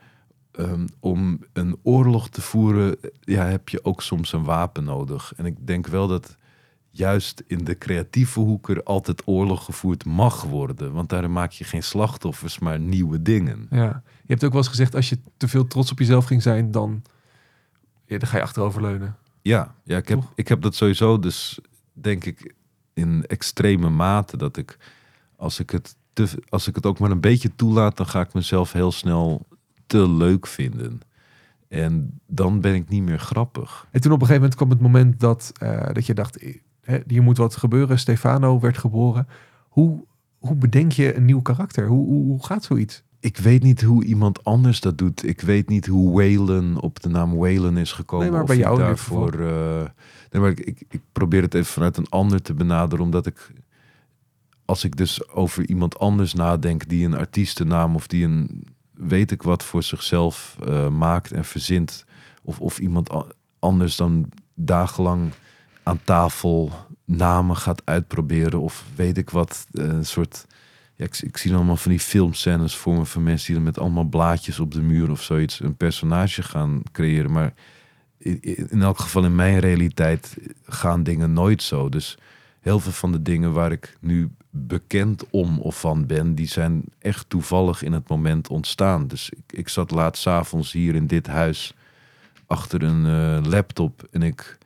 ehm, 0.52 0.86
om 1.00 1.44
een 1.52 1.78
oorlog 1.82 2.28
te 2.28 2.42
voeren, 2.42 2.96
ja, 3.20 3.44
heb 3.44 3.68
je 3.68 3.84
ook 3.84 4.02
soms 4.02 4.32
een 4.32 4.44
wapen 4.44 4.84
nodig. 4.84 5.32
En 5.36 5.46
ik 5.46 5.66
denk 5.66 5.86
wel 5.86 6.06
dat 6.06 6.36
juist 6.90 7.42
in 7.46 7.64
de 7.64 7.78
creatieve 7.78 8.40
hoek 8.40 8.68
er 8.68 8.82
altijd 8.82 9.22
oorlog 9.24 9.64
gevoerd 9.64 10.04
mag 10.04 10.42
worden. 10.42 10.92
Want 10.92 11.08
daarin 11.08 11.32
maak 11.32 11.50
je 11.50 11.64
geen 11.64 11.82
slachtoffers, 11.82 12.58
maar 12.58 12.78
nieuwe 12.78 13.22
dingen. 13.22 13.66
ja. 13.70 14.02
Je 14.26 14.32
hebt 14.32 14.44
ook 14.44 14.52
wel 14.52 14.60
eens 14.60 14.68
gezegd, 14.70 14.94
als 14.94 15.08
je 15.08 15.18
te 15.36 15.48
veel 15.48 15.66
trots 15.66 15.90
op 15.90 15.98
jezelf 15.98 16.24
ging 16.24 16.42
zijn, 16.42 16.70
dan, 16.70 17.02
ja, 18.06 18.18
dan 18.18 18.28
ga 18.28 18.36
je 18.36 18.42
achteroverleunen. 18.42 19.16
Ja, 19.42 19.74
ja 19.82 19.96
ik, 19.96 20.08
heb, 20.08 20.20
Toch? 20.20 20.32
ik 20.34 20.48
heb 20.48 20.62
dat 20.62 20.74
sowieso 20.74 21.18
dus, 21.18 21.58
denk 21.92 22.24
ik, 22.24 22.54
in 22.92 23.26
extreme 23.26 23.90
mate. 23.90 24.36
Dat 24.36 24.56
ik, 24.56 24.78
als 25.36 25.60
ik 25.60 25.70
het, 25.70 25.96
te, 26.12 26.28
als 26.48 26.68
ik 26.68 26.74
het 26.74 26.86
ook 26.86 26.98
maar 26.98 27.10
een 27.10 27.20
beetje 27.20 27.50
toelaat, 27.56 27.96
dan 27.96 28.06
ga 28.06 28.20
ik 28.20 28.32
mezelf 28.32 28.72
heel 28.72 28.92
snel 28.92 29.46
te 29.86 30.10
leuk 30.10 30.46
vinden. 30.46 31.00
En 31.68 32.20
dan 32.26 32.60
ben 32.60 32.74
ik 32.74 32.88
niet 32.88 33.02
meer 33.02 33.18
grappig. 33.18 33.86
En 33.90 34.00
toen 34.00 34.12
op 34.12 34.20
een 34.20 34.26
gegeven 34.26 34.40
moment 34.40 34.54
kwam 34.54 34.70
het 34.70 34.80
moment 34.80 35.20
dat, 35.20 35.52
eh, 35.58 35.92
dat 35.92 36.06
je 36.06 36.14
dacht, 36.14 36.44
hè, 36.80 36.98
hier 37.06 37.22
moet 37.22 37.36
wat 37.36 37.56
gebeuren. 37.56 37.98
Stefano 37.98 38.60
werd 38.60 38.78
geboren. 38.78 39.28
Hoe, 39.68 40.04
hoe 40.38 40.54
bedenk 40.54 40.92
je 40.92 41.16
een 41.16 41.24
nieuw 41.24 41.42
karakter? 41.42 41.86
Hoe, 41.86 42.06
hoe, 42.06 42.24
hoe 42.24 42.44
gaat 42.44 42.64
zoiets? 42.64 43.02
Ik 43.24 43.36
weet 43.36 43.62
niet 43.62 43.82
hoe 43.82 44.04
iemand 44.04 44.44
anders 44.44 44.80
dat 44.80 44.98
doet. 44.98 45.26
Ik 45.26 45.40
weet 45.40 45.68
niet 45.68 45.86
hoe 45.86 46.12
Whalen 46.12 46.80
op 46.80 47.02
de 47.02 47.08
naam 47.08 47.36
Whalen 47.36 47.76
is 47.76 47.92
gekomen. 47.92 48.24
Nee, 48.24 48.34
maar 48.34 48.42
of 48.42 48.48
bij 48.48 48.56
jou 48.56 48.78
daarvoor. 48.78 49.32
eh, 49.32 49.82
nee, 50.30 50.42
maar 50.42 50.50
ik, 50.50 50.60
ik, 50.60 50.82
ik 50.88 51.00
probeer 51.12 51.42
het 51.42 51.54
even 51.54 51.72
vanuit 51.72 51.96
een 51.96 52.08
ander 52.08 52.42
te 52.42 52.54
benaderen, 52.54 53.04
omdat 53.04 53.26
ik. 53.26 53.52
Als 54.64 54.84
ik 54.84 54.96
dus 54.96 55.28
over 55.28 55.68
iemand 55.68 55.98
anders 55.98 56.34
nadenk 56.34 56.88
die 56.88 57.06
een 57.06 57.16
artiestennaam 57.16 57.94
of 57.94 58.06
die 58.06 58.24
een 58.24 58.64
weet 58.92 59.30
ik 59.30 59.42
wat 59.42 59.62
voor 59.64 59.82
zichzelf 59.82 60.56
eh, 60.66 60.88
maakt 60.88 61.32
en 61.32 61.44
verzint, 61.44 62.04
of, 62.42 62.60
of 62.60 62.78
iemand 62.78 63.10
anders 63.58 63.96
dan 63.96 64.28
dagenlang 64.54 65.32
aan 65.82 66.00
tafel 66.04 66.72
namen 67.04 67.56
gaat 67.56 67.82
uitproberen, 67.84 68.60
of 68.60 68.84
weet 68.94 69.18
ik 69.18 69.30
wat, 69.30 69.66
eh, 69.72 69.84
een 69.84 70.06
soort 70.06 70.46
ja, 70.96 71.04
ik, 71.04 71.36
zie 71.36 71.54
allemaal 71.54 71.76
van 71.76 71.90
die 71.90 72.00
filmscènes 72.00 72.76
voor 72.76 72.94
me 72.94 73.04
van 73.04 73.22
mensen 73.22 73.54
die 73.54 73.62
met 73.62 73.78
allemaal 73.78 74.04
blaadjes 74.04 74.60
op 74.60 74.72
de 74.72 74.82
muur 74.82 75.10
of 75.10 75.22
zoiets 75.22 75.60
een 75.60 75.76
personage 75.76 76.42
gaan 76.42 76.82
creëren. 76.92 77.32
Maar 77.32 77.54
in, 78.18 78.82
elk 78.82 78.98
geval 78.98 79.24
in 79.24 79.34
mijn 79.34 79.58
realiteit 79.58 80.36
gaan 80.66 81.02
dingen 81.02 81.32
nooit 81.32 81.62
zo. 81.62 81.88
Dus 81.88 82.18
heel 82.60 82.80
veel 82.80 82.92
van 82.92 83.12
de 83.12 83.22
dingen 83.22 83.52
waar 83.52 83.72
ik 83.72 83.96
nu 84.00 84.30
bekend 84.50 85.30
om 85.30 85.58
of 85.58 85.80
van 85.80 86.06
ben, 86.06 86.34
die 86.34 86.46
zijn 86.46 86.84
echt 86.98 87.28
toevallig 87.28 87.82
in 87.82 87.92
het 87.92 88.08
moment 88.08 88.48
ontstaan. 88.48 89.06
Dus 89.06 89.30
ik, 89.46 89.68
zat 89.68 89.90
laat 89.90 90.16
's 90.16 90.26
avonds 90.26 90.72
hier 90.72 90.94
in 90.94 91.06
dit 91.06 91.26
huis 91.26 91.74
achter 92.46 92.82
een 92.82 93.06
eh, 93.06 93.50
laptop 93.50 94.08
en 94.10 94.22
ik 94.22 94.58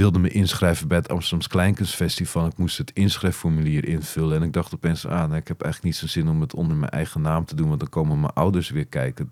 wilde 0.00 0.18
me 0.18 0.28
inschrijven 0.28 0.88
bij 0.88 0.96
het 0.96 1.08
Amsterdams 1.08 1.46
Kleinkunstfestival. 1.46 2.46
Ik 2.46 2.58
moest 2.58 2.78
het 2.78 2.90
inschrijfformulier 2.94 3.88
invullen. 3.88 4.36
En 4.36 4.42
ik 4.42 4.52
dacht 4.52 4.74
opeens, 4.74 5.06
ah, 5.06 5.36
ik 5.36 5.48
heb 5.48 5.62
eigenlijk 5.62 5.82
niet 5.82 5.96
zo'n 5.96 6.08
zin 6.08 6.28
om 6.28 6.40
het 6.40 6.54
onder 6.54 6.76
mijn 6.76 6.90
eigen 6.90 7.20
naam 7.20 7.44
te 7.44 7.54
doen, 7.54 7.68
want 7.68 7.80
dan 7.80 7.88
komen 7.88 8.20
mijn 8.20 8.32
ouders 8.32 8.70
weer 8.70 8.86
kijken. 8.86 9.28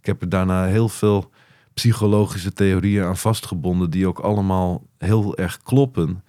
Ik 0.00 0.06
heb 0.06 0.22
er 0.22 0.28
daarna 0.28 0.64
heel 0.64 0.88
veel 0.88 1.30
psychologische 1.74 2.52
theorieën 2.52 3.04
aan 3.04 3.16
vastgebonden, 3.16 3.90
die 3.90 4.06
ook 4.06 4.18
allemaal 4.18 4.86
heel 4.98 5.36
erg 5.36 5.62
kloppen. 5.62 6.24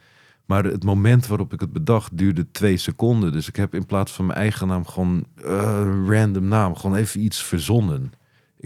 Maar 0.45 0.63
het 0.63 0.83
moment 0.83 1.27
waarop 1.27 1.53
ik 1.53 1.59
het 1.59 1.73
bedacht 1.73 2.17
duurde 2.17 2.51
twee 2.51 2.77
seconden. 2.77 3.31
Dus 3.31 3.47
ik 3.47 3.55
heb 3.55 3.73
in 3.73 3.85
plaats 3.85 4.11
van 4.11 4.25
mijn 4.25 4.39
eigen 4.39 4.67
naam 4.67 4.85
gewoon 4.85 5.25
eh, 5.35 5.79
een 5.79 6.11
random 6.11 6.47
naam, 6.47 6.75
gewoon 6.75 6.95
even 6.95 7.23
iets 7.23 7.43
verzonnen. 7.43 8.13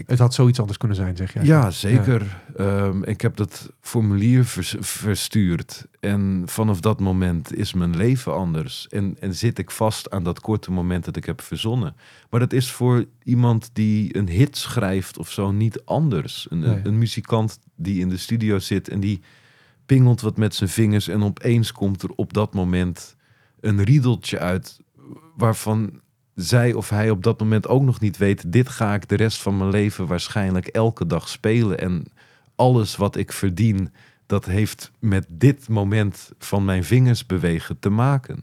Het 0.06 0.18
had 0.18 0.34
zoiets 0.34 0.58
anders 0.60 0.78
kunnen 0.78 0.96
zijn, 0.96 1.16
zeg 1.16 1.32
jij. 1.32 1.44
Ja, 1.44 1.70
zeker. 1.70 2.40
Ehm, 2.56 3.02
ik 3.02 3.20
heb 3.20 3.36
dat 3.36 3.72
formulier 3.80 4.44
vers- 4.44 4.76
verstuurd. 4.80 5.86
En 6.00 6.42
vanaf 6.46 6.80
dat 6.80 7.00
moment 7.00 7.54
is 7.56 7.72
mijn 7.74 7.96
leven 7.96 8.34
anders. 8.34 8.88
En, 8.88 9.16
en 9.20 9.34
zit 9.34 9.58
ik 9.58 9.70
vast 9.70 10.10
aan 10.10 10.22
dat 10.24 10.40
korte 10.40 10.70
moment 10.72 11.04
dat 11.04 11.16
ik 11.16 11.24
heb 11.24 11.40
verzonnen. 11.40 11.96
Maar 12.30 12.40
dat 12.40 12.52
is 12.52 12.70
voor 12.70 13.04
iemand 13.22 13.70
die 13.72 14.16
een 14.16 14.28
hit 14.28 14.56
schrijft 14.56 15.18
of 15.18 15.30
zo 15.30 15.50
niet 15.50 15.82
anders. 15.84 16.46
Een, 16.50 16.58
Nee. 16.58 16.80
een 16.82 16.98
muzikant 16.98 17.58
die 17.76 18.00
in 18.00 18.08
de 18.08 18.16
studio 18.16 18.58
zit 18.58 18.88
en 18.88 19.00
die 19.00 19.20
pingelt 19.86 20.20
wat 20.20 20.36
met 20.36 20.54
zijn 20.54 20.70
vingers. 20.70 21.08
En 21.08 21.22
opeens 21.22 21.72
komt 21.72 22.02
er 22.02 22.10
op 22.10 22.32
dat 22.32 22.54
moment 22.54 23.16
een 23.60 23.82
riedeltje 23.84 24.38
uit 24.38 24.80
waarvan 25.36 26.00
zij 26.34 26.72
of 26.72 26.88
hij 26.88 27.10
op 27.10 27.22
dat 27.22 27.40
moment 27.40 27.68
ook 27.68 27.82
nog 27.82 28.00
niet 28.00 28.16
weet, 28.16 28.52
dit 28.52 28.68
ga 28.68 28.94
ik 28.94 29.08
de 29.08 29.16
rest 29.16 29.42
van 29.42 29.56
mijn 29.56 29.70
leven 29.70 30.06
waarschijnlijk 30.06 30.66
elke 30.66 31.06
dag 31.06 31.28
spelen. 31.28 31.78
En 31.78 32.04
alles 32.54 32.96
wat 32.96 33.16
ik 33.16 33.32
verdien, 33.32 33.92
dat 34.26 34.44
heeft 34.44 34.90
met 34.98 35.26
dit 35.28 35.68
moment 35.68 36.30
van 36.38 36.64
mijn 36.64 36.84
vingers 36.84 37.26
bewegen 37.26 37.78
te 37.78 37.90
maken. 37.90 38.42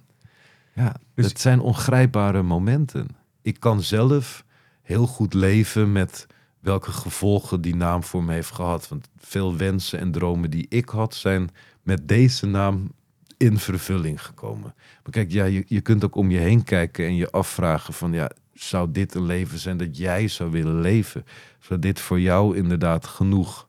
Ja, 0.74 0.96
Dus- 1.16 1.26
het 1.28 1.40
zijn 1.40 1.60
ongrijpbare 1.60 2.44
momenten. 2.44 3.08
Ik 3.42 3.60
kan 3.60 3.82
zelf 3.82 4.44
heel 4.82 5.08
goed 5.08 5.34
leven 5.34 5.92
met 5.92 6.28
welke 6.60 6.92
gevolgen 6.92 7.62
die 7.62 7.76
naam 7.76 8.04
voor 8.04 8.24
me 8.24 8.34
heeft 8.34 8.52
gehad. 8.52 8.88
Want 8.88 9.10
veel 9.18 9.58
wensen 9.58 10.00
en 10.00 10.12
dromen 10.12 10.50
die 10.50 10.66
ik 10.70 10.90
had, 10.90 11.16
zijn 11.16 11.50
met 11.84 12.08
deze 12.08 12.46
naam 12.46 12.92
in 13.38 13.60
vervulling 13.60 14.26
gekomen. 14.26 14.74
Maar 15.04 15.12
kijk, 15.12 15.32
ja, 15.32 15.46
je, 15.46 15.64
je 15.68 15.82
kunt 15.82 16.04
ook 16.04 16.16
om 16.16 16.32
je 16.32 16.38
heen 16.38 16.64
kijken 16.64 17.06
en 17.06 17.16
je 17.16 17.32
afvragen 17.32 17.94
van 17.94 18.14
ja, 18.14 18.32
zou 18.54 18.92
dit 18.92 19.16
een 19.16 19.26
leven 19.26 19.60
zijn 19.60 19.78
dat 19.78 19.98
jij 19.98 20.28
zou 20.28 20.52
willen 20.52 20.82
leven? 20.82 21.26
Zou 21.60 21.80
dit 21.80 22.00
voor 22.00 22.20
jou 22.20 22.58
inderdaad 22.58 23.06
genoeg 23.06 23.68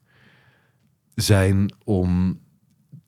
zijn 1.15 1.75
om 1.85 2.41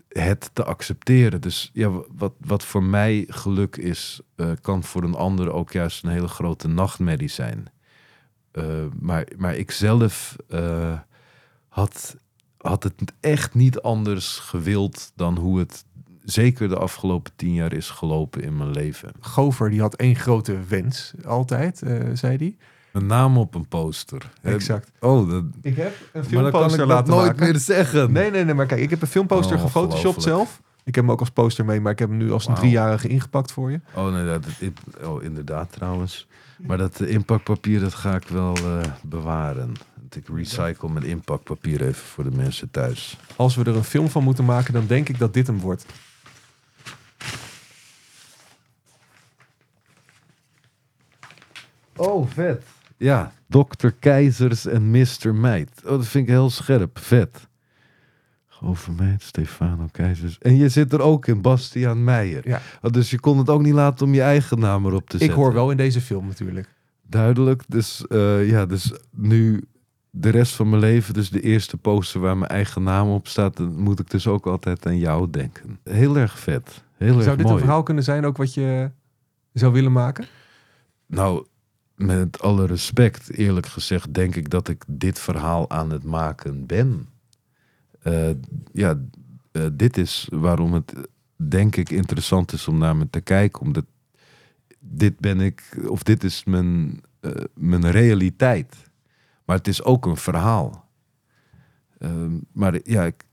het 0.09 0.51
te 0.53 0.65
accepteren. 0.65 1.41
Dus 1.41 1.71
ja, 1.73 1.91
wat, 2.17 2.33
wat 2.39 2.65
voor 2.65 2.83
mij 2.83 3.25
geluk 3.29 3.77
is, 3.77 4.21
eh, 4.37 4.51
kan 4.61 4.83
voor 4.83 5.03
een 5.03 5.15
ander 5.15 5.53
ook 5.53 5.73
juist 5.73 6.05
een 6.05 6.11
hele 6.11 6.29
grote 6.29 6.69
nachtmerrie 6.69 7.29
zijn. 7.29 7.67
Eh, 8.51 8.65
maar, 9.01 9.29
maar 9.37 9.57
ik 9.57 9.71
zelf 9.71 10.37
eh, 10.49 10.99
had, 11.69 12.17
had 12.57 12.83
het 12.83 12.95
echt 13.21 13.55
niet 13.55 13.81
anders 13.81 14.39
gewild 14.39 15.13
dan 15.15 15.39
hoe 15.39 15.59
het 15.59 15.85
zeker 16.31 16.69
de 16.69 16.77
afgelopen 16.77 17.33
tien 17.37 17.55
jaar 17.55 17.73
is 17.73 17.91
gelopen 17.91 18.43
in 18.43 18.57
mijn 18.57 18.71
leven. 18.71 19.13
Gover 19.21 19.71
die 19.71 19.81
had 19.81 19.95
één 19.95 20.17
grote 20.17 20.57
wens 20.69 21.13
altijd, 21.25 21.83
eh, 21.83 21.97
zei 22.15 22.37
hij. 22.37 22.57
Een 22.93 23.07
naam 23.07 23.39
op 23.39 23.55
een 23.55 23.69
poster. 23.69 24.31
Exact. 24.43 24.91
Oh, 25.01 25.31
dat, 25.31 25.45
Ik 25.63 25.77
heb 25.77 25.93
een 26.13 26.21
maar 26.21 26.23
dan 26.23 26.31
kan 26.31 26.43
ik 26.43 26.51
filmposter 26.51 26.79
dat 26.79 26.89
laten 26.89 27.13
nooit 27.13 27.27
maken. 27.27 27.45
meer 27.45 27.59
zeggen. 27.59 28.13
Nee, 28.13 28.31
nee, 28.31 28.45
nee, 28.45 28.55
maar 28.55 28.67
kijk, 28.67 28.81
ik 28.81 28.91
heb 28.91 29.03
een 29.03 29.09
filmposter 29.09 29.57
Oh, 29.57 29.63
gefotoshopt 29.63 30.23
zelf. 30.23 30.61
Ik 30.85 30.95
heb 30.95 31.05
hem 31.05 31.13
ook 31.13 31.21
als 31.21 31.31
poster 31.31 31.65
mee, 31.65 31.81
maar 31.81 31.93
ik 31.93 31.99
heb 31.99 32.09
hem 32.09 32.17
nu 32.19 32.33
als 32.33 32.47
een 32.47 32.55
driejarige 32.55 33.09
ingepakt 33.09 33.53
voor 33.53 33.71
je. 33.71 33.81
Oh 33.95 34.13
nee, 34.13 34.25
dat, 34.25 34.45
oh, 35.05 35.23
inderdaad 35.23 35.73
trouwens. 35.73 36.27
Maar 36.67 36.79
dat 36.79 37.01
inpakpapier, 37.01 37.81
dat 37.81 37.95
ga 37.95 38.15
ik 38.15 38.29
wel 38.29 38.57
eh, 38.57 38.81
bewaren. 39.03 39.73
Want 39.95 40.17
Ik 40.17 40.27
recycle 40.37 40.89
mijn 40.89 41.05
inpakpapier 41.05 41.81
even 41.83 41.95
voor 42.05 42.25
de 42.25 42.37
mensen 42.37 42.71
thuis. 42.71 43.17
Als 43.37 43.55
we 43.57 43.65
er 43.65 43.77
een 43.77 43.85
film 43.85 44.09
van 44.09 44.23
moeten 44.23 44.45
maken, 44.45 44.73
dan 44.73 44.87
denk 44.87 45.09
ik 45.09 45.19
dat 45.19 45.35
dit 45.35 45.47
hem 45.47 45.59
wordt. 45.61 45.85
Oh, 52.01 52.27
vet. 52.29 52.63
Ja, 52.97 53.33
Dr. 53.47 53.89
Keizers 53.99 54.67
en 54.67 54.91
Mr. 54.91 55.35
Meid. 55.35 55.71
Oh, 55.85 55.91
dat 55.91 56.07
vind 56.07 56.25
ik 56.25 56.31
heel 56.31 56.51
scherp. 56.51 56.99
Vet. 56.99 57.49
Overmeid, 58.63 59.23
Stefano 59.23 59.89
Keizers. 59.93 60.39
En 60.39 60.57
je 60.57 60.69
zit 60.69 60.93
er 60.93 61.01
ook 61.01 61.27
in, 61.27 61.41
Bastiaan 61.41 62.05
Meijer. 62.05 62.49
Ja. 62.49 62.61
Oh, 62.83 62.91
dus 62.91 63.11
je 63.11 63.21
kon 63.21 63.39
het 63.39 63.49
ook 63.49 63.63
niet 63.63 63.73
laten 63.75 64.07
om 64.07 64.15
je 64.15 64.23
eigen 64.23 64.59
naam 64.59 64.87
erop 64.87 65.09
te 65.09 65.15
Ik 65.17 65.21
zetten. 65.23 65.39
hoor 65.39 65.53
wel 65.53 65.71
in 65.71 65.77
deze 65.77 66.01
film 66.01 66.27
natuurlijk. 66.27 66.69
Duidelijk. 67.03 67.63
Dus 67.69 68.07
eh, 68.07 68.49
ja, 68.49 68.67
dus 68.67 68.93
nu 69.11 69.65
de 70.11 70.29
rest 70.29 70.55
van 70.55 70.69
mijn 70.69 70.81
leven, 70.83 71.15
dus 71.15 71.31
de 71.31 71.41
eerste 71.41 71.77
poster 71.77 72.21
waar 72.21 72.37
mijn 72.37 72.51
eigen 72.51 72.83
naam 72.83 73.09
op 73.09 73.29
staat, 73.29 73.57
dan 73.57 73.79
moet 73.81 74.01
ik 74.01 74.11
dus 74.11 74.27
ook 74.27 74.47
altijd 74.47 74.87
aan 74.87 74.99
jou 74.99 75.31
denken. 75.31 75.79
Heel 75.85 76.17
erg 76.17 76.39
vet. 76.39 76.85
Heel 76.97 77.15
erg 77.15 77.23
Zou 77.25 77.37
dit 77.37 77.45
mooi. 77.45 77.57
een 77.59 77.63
verhaal 77.65 77.83
kunnen 77.83 78.05
zijn 78.05 78.25
ook 78.25 78.37
wat 78.37 78.55
je 78.55 78.91
zou 79.53 79.73
willen 79.73 79.93
maken? 79.93 80.27
Nou, 81.07 81.47
met 82.03 82.41
alle 82.41 82.67
respect, 82.67 83.33
eerlijk 83.33 83.67
gezegd, 83.67 84.15
denk 84.15 84.35
ik 84.35 84.51
dat 84.51 84.69
ik 84.69 84.85
dit 84.87 85.19
verhaal 85.19 85.71
aan 85.71 85.91
het 85.91 86.05
maken 86.05 86.67
ben. 86.67 87.09
Eh, 88.03 88.31
ja, 88.73 89.01
eh, 89.53 89.67
dit 89.73 89.97
is 89.97 90.29
waarom 90.31 90.73
het, 90.73 90.95
denk 91.37 91.77
ik, 91.77 91.91
interessant 91.91 92.53
is 92.53 92.69
om 92.69 92.79
naar 92.79 92.97
me 92.97 93.11
te 93.11 93.21
kijken. 93.21 93.61
Omdat 93.61 93.85
dit 94.79 95.19
ben 95.19 95.41
ik, 95.41 95.77
of 95.89 96.03
dit 96.03 96.25
is 96.25 96.45
mijn, 96.45 97.01
eh, 97.21 97.31
mijn 97.55 97.91
realiteit. 97.91 98.77
Maar 99.45 99.57
het 99.57 99.69
is 99.69 99.83
ook 99.83 100.07
een 100.07 100.17
verhaal. 100.17 100.89
Ehm, 101.99 102.39
maar 102.53 102.81
ja, 102.85 103.05
ik, 103.05 103.25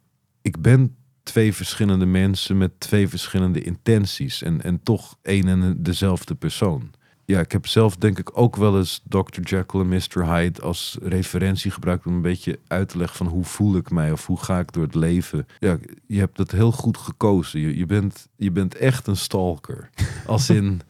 ik 0.41 0.61
ben 0.61 0.95
twee 1.23 1.53
verschillende 1.53 2.05
mensen 2.05 2.57
met 2.57 2.79
twee 2.79 3.07
verschillende 3.07 3.61
intenties. 3.61 4.41
En, 4.41 4.61
en 4.61 4.83
toch 4.83 5.17
één 5.21 5.47
en 5.47 5.83
dezelfde 5.83 6.35
persoon 6.35 6.95
ja, 7.27 7.39
ik 7.39 7.51
heb 7.51 7.67
zelf 7.67 7.95
denk 7.95 8.19
ik 8.19 8.29
ook 8.33 8.55
wel 8.55 8.77
eens 8.77 9.01
Dr. 9.07 9.41
Jekyll 9.41 9.79
en 9.79 9.87
Mr. 9.87 10.25
Hyde 10.25 10.61
als 10.61 10.97
referentie 11.01 11.71
gebruikt 11.71 12.05
om 12.05 12.13
een 12.13 12.21
beetje 12.21 12.59
uit 12.67 12.89
te 12.89 12.97
leggen 12.97 13.17
van 13.17 13.27
hoe 13.27 13.43
voel 13.43 13.75
ik 13.75 13.89
mij 13.91 14.11
of 14.11 14.25
hoe 14.25 14.39
ga 14.39 14.59
ik 14.59 14.73
door 14.73 14.83
het 14.83 14.95
leven. 14.95 15.47
Ja, 15.59 15.77
je 16.05 16.19
hebt 16.19 16.37
het 16.37 16.51
heel 16.51 16.71
goed 16.71 16.97
gekozen. 16.97 17.59
Je, 17.59 17.77
je, 17.77 17.85
bent, 17.85 18.27
je 18.35 18.51
bent 18.51 18.75
echt 18.75 19.07
een 19.07 19.17
stalker. 19.17 19.89
Als 20.25 20.49
in, 20.49 20.81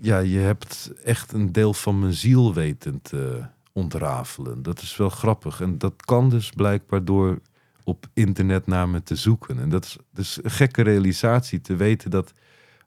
ja, 0.00 0.18
je 0.18 0.38
hebt 0.38 0.92
echt 1.04 1.32
een 1.32 1.52
deel 1.52 1.74
van 1.74 1.98
mijn 1.98 2.14
ziel 2.14 2.54
weten 2.54 3.02
te 3.02 3.42
ontrafelen. 3.72 4.62
Dat 4.62 4.82
is 4.82 4.96
wel 4.96 5.10
grappig. 5.10 5.60
En 5.60 5.78
dat 5.78 5.94
kan 6.04 6.30
dus 6.30 6.50
blijkbaar 6.50 7.04
door 7.04 7.38
op 7.82 8.06
internet 8.12 8.66
naar 8.66 8.88
me 8.88 9.02
te 9.02 9.16
zoeken. 9.16 9.58
En 9.58 9.68
dat 9.68 9.84
is 9.84 9.96
dus 10.12 10.38
een 10.42 10.50
gekke 10.50 10.82
realisatie 10.82 11.60
te 11.60 11.76
weten 11.76 12.10
dat 12.10 12.32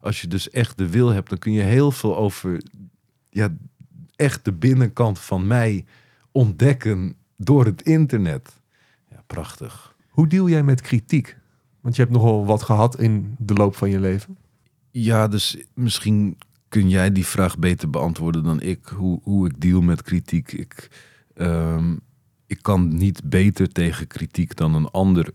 als 0.07 0.21
je 0.21 0.27
dus 0.27 0.49
echt 0.49 0.77
de 0.77 0.89
wil 0.89 1.09
hebt, 1.09 1.29
dan 1.29 1.37
kun 1.37 1.51
je 1.51 1.61
heel 1.61 1.91
veel 1.91 2.17
over 2.17 2.61
ja, 3.29 3.55
echt 4.15 4.45
de 4.45 4.53
binnenkant 4.53 5.19
van 5.19 5.47
mij 5.47 5.85
ontdekken 6.31 7.15
door 7.37 7.65
het 7.65 7.81
internet. 7.81 8.61
Ja, 9.09 9.23
prachtig. 9.27 9.95
Hoe 10.09 10.27
deal 10.27 10.49
jij 10.49 10.63
met 10.63 10.81
kritiek? 10.81 11.37
Want 11.81 11.95
je 11.95 12.01
hebt 12.01 12.13
nogal 12.13 12.45
wat 12.45 12.63
gehad 12.63 12.99
in 12.99 13.35
de 13.39 13.53
loop 13.53 13.75
van 13.75 13.89
je 13.89 13.99
leven. 13.99 14.37
Ja, 14.91 15.27
dus 15.27 15.57
misschien 15.73 16.37
kun 16.67 16.89
jij 16.89 17.11
die 17.11 17.25
vraag 17.25 17.57
beter 17.57 17.89
beantwoorden 17.89 18.43
dan 18.43 18.61
ik. 18.61 18.85
Hoe, 18.85 19.19
hoe 19.23 19.47
ik 19.47 19.61
deal 19.61 19.81
met 19.81 20.01
kritiek. 20.01 20.51
Ik, 20.51 20.89
ehm, 21.33 21.95
ik 22.45 22.61
kan 22.61 22.97
niet 22.97 23.21
beter 23.23 23.67
tegen 23.69 24.07
kritiek 24.07 24.55
dan 24.55 24.75
een 24.75 24.89
ander. 24.89 25.31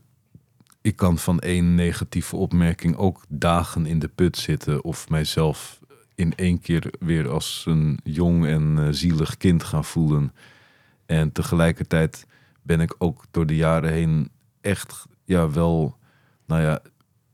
Ik 0.83 0.97
kan 0.97 1.19
van 1.19 1.39
één 1.39 1.75
negatieve 1.75 2.37
opmerking 2.37 2.97
ook 2.97 3.25
dagen 3.29 3.87
in 3.87 3.99
de 3.99 4.09
put 4.09 4.37
zitten 4.37 4.85
of 4.85 5.09
mijzelf 5.09 5.81
in 6.15 6.35
één 6.35 6.61
keer 6.61 6.93
weer 6.99 7.29
als 7.29 7.65
een 7.67 7.99
jong 8.05 8.47
en 8.47 8.79
eh, 8.79 8.87
zielig 8.91 9.37
kind 9.37 9.65
gaan 9.65 9.85
voelen. 9.85 10.33
En 11.07 11.33
tegelijkertijd 11.33 12.27
ben 12.63 12.81
ik 12.81 12.95
ook 12.99 13.25
door 13.31 13.47
de 13.47 13.57
jaren 13.57 13.93
heen 13.93 14.31
echt 14.61 15.07
ja, 15.25 15.51
wel, 15.51 15.97
nou 16.47 16.63
ja, 16.63 16.81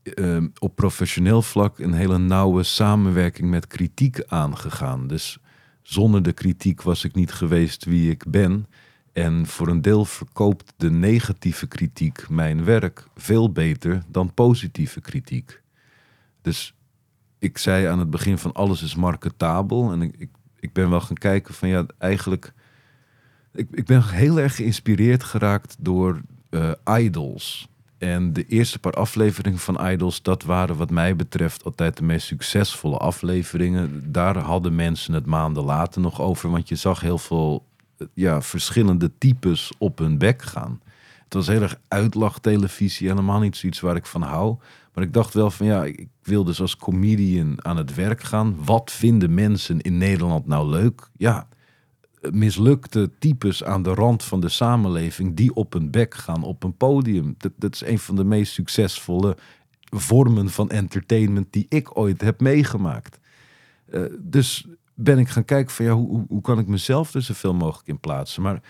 eh, 0.03 0.43
op 0.59 0.75
professioneel 0.75 1.41
vlak 1.41 1.79
een 1.79 1.93
hele 1.93 2.17
nauwe 2.17 2.63
samenwerking 2.63 3.49
met 3.49 3.67
kritiek 3.67 4.23
aangegaan. 4.27 5.07
Dus 5.07 5.39
zonder 5.81 6.23
de 6.23 6.33
kritiek 6.33 6.81
was 6.81 7.03
ik 7.03 7.15
niet 7.15 7.31
geweest 7.31 7.85
wie 7.85 8.11
ik 8.11 8.23
ben. 8.27 8.65
En 9.13 9.45
voor 9.45 9.67
een 9.67 9.81
deel 9.81 10.05
verkoopt 10.05 10.73
de 10.77 10.91
negatieve 10.91 11.67
kritiek 11.67 12.29
mijn 12.29 12.63
werk 12.63 13.07
veel 13.15 13.51
beter 13.51 14.03
dan 14.07 14.33
positieve 14.33 15.01
kritiek. 15.01 15.61
Dus 16.41 16.73
ik 17.39 17.57
zei 17.57 17.85
aan 17.85 17.99
het 17.99 18.09
begin 18.09 18.37
van 18.37 18.53
alles 18.53 18.83
is 18.83 18.95
marketabel. 18.95 19.91
En 19.91 20.01
ik, 20.01 20.15
ik, 20.17 20.29
ik 20.59 20.73
ben 20.73 20.89
wel 20.89 21.01
gaan 21.01 21.17
kijken 21.17 21.53
van 21.53 21.69
ja, 21.69 21.85
eigenlijk... 21.97 22.53
Ik, 23.53 23.67
ik 23.71 23.85
ben 23.85 24.03
heel 24.03 24.39
erg 24.39 24.55
geïnspireerd 24.55 25.23
geraakt 25.23 25.75
door 25.79 26.21
eh, 26.49 26.71
idols. 26.85 27.67
En 27.99 28.33
de 28.33 28.45
eerste 28.45 28.79
paar 28.79 28.93
afleveringen 28.93 29.59
van 29.59 29.87
Idols, 29.87 30.21
dat 30.21 30.43
waren 30.43 30.75
wat 30.77 30.89
mij 30.89 31.15
betreft 31.15 31.63
altijd 31.63 31.97
de 31.97 32.03
meest 32.03 32.27
succesvolle 32.27 32.97
afleveringen. 32.97 34.11
Daar 34.11 34.37
hadden 34.37 34.75
mensen 34.75 35.13
het 35.13 35.25
maanden 35.25 35.63
later 35.63 36.01
nog 36.01 36.21
over, 36.21 36.49
want 36.49 36.69
je 36.69 36.75
zag 36.75 37.01
heel 37.01 37.17
veel 37.17 37.65
ja, 38.13 38.41
verschillende 38.41 39.11
types 39.17 39.71
op 39.77 39.97
hun 39.97 40.17
bek 40.17 40.41
gaan. 40.41 40.81
Het 41.23 41.33
was 41.33 41.47
heel 41.47 41.61
erg 41.61 41.79
uitlachtelevisie, 41.87 43.07
helemaal 43.07 43.39
niet 43.39 43.55
zoiets 43.55 43.79
waar 43.79 43.95
ik 43.95 44.05
van 44.05 44.21
hou. 44.21 44.57
Maar 44.93 45.03
ik 45.03 45.13
dacht 45.13 45.33
wel 45.33 45.51
van 45.51 45.65
ja, 45.65 45.85
ik 45.85 46.07
wil 46.23 46.43
dus 46.43 46.61
als 46.61 46.75
comedian 46.75 47.65
aan 47.65 47.77
het 47.77 47.95
werk 47.95 48.23
gaan. 48.23 48.55
Wat 48.65 48.91
vinden 48.91 49.33
mensen 49.33 49.81
in 49.81 49.97
Nederland 49.97 50.47
nou 50.47 50.69
leuk? 50.69 51.09
Ja, 51.17 51.47
mislukte 52.31 53.11
types 53.19 53.63
aan 53.63 53.83
de 53.83 53.93
rand 53.93 54.23
van 54.23 54.39
de 54.39 54.49
samenleving 54.49 55.35
die 55.35 55.53
op 55.53 55.73
hun 55.73 55.91
bek 55.91 56.13
gaan 56.13 56.43
op 56.43 56.63
een 56.63 56.77
podium. 56.77 57.35
Dat, 57.37 57.51
dat 57.55 57.73
is 57.73 57.85
een 57.85 57.99
van 57.99 58.15
de 58.15 58.23
meest 58.23 58.53
succesvolle 58.53 59.37
vormen 59.89 60.49
van 60.49 60.69
entertainment 60.69 61.47
die 61.49 61.65
ik 61.69 61.97
ooit 61.97 62.21
heb 62.21 62.41
meegemaakt. 62.41 63.19
Eh, 63.85 64.01
dus 64.19 64.67
ben 64.99 65.19
ik 65.19 65.29
gaan 65.29 65.45
kijken 65.45 65.75
van 65.75 65.85
ja, 65.85 65.91
hoe, 65.91 66.25
hoe- 66.27 66.41
kan 66.41 66.59
ik 66.59 66.67
mezelf 66.67 67.13
er 67.13 67.21
zoveel 67.21 67.53
mogelijk 67.53 67.87
in 67.87 67.99
plaatsen. 67.99 68.41
Maar 68.41 68.61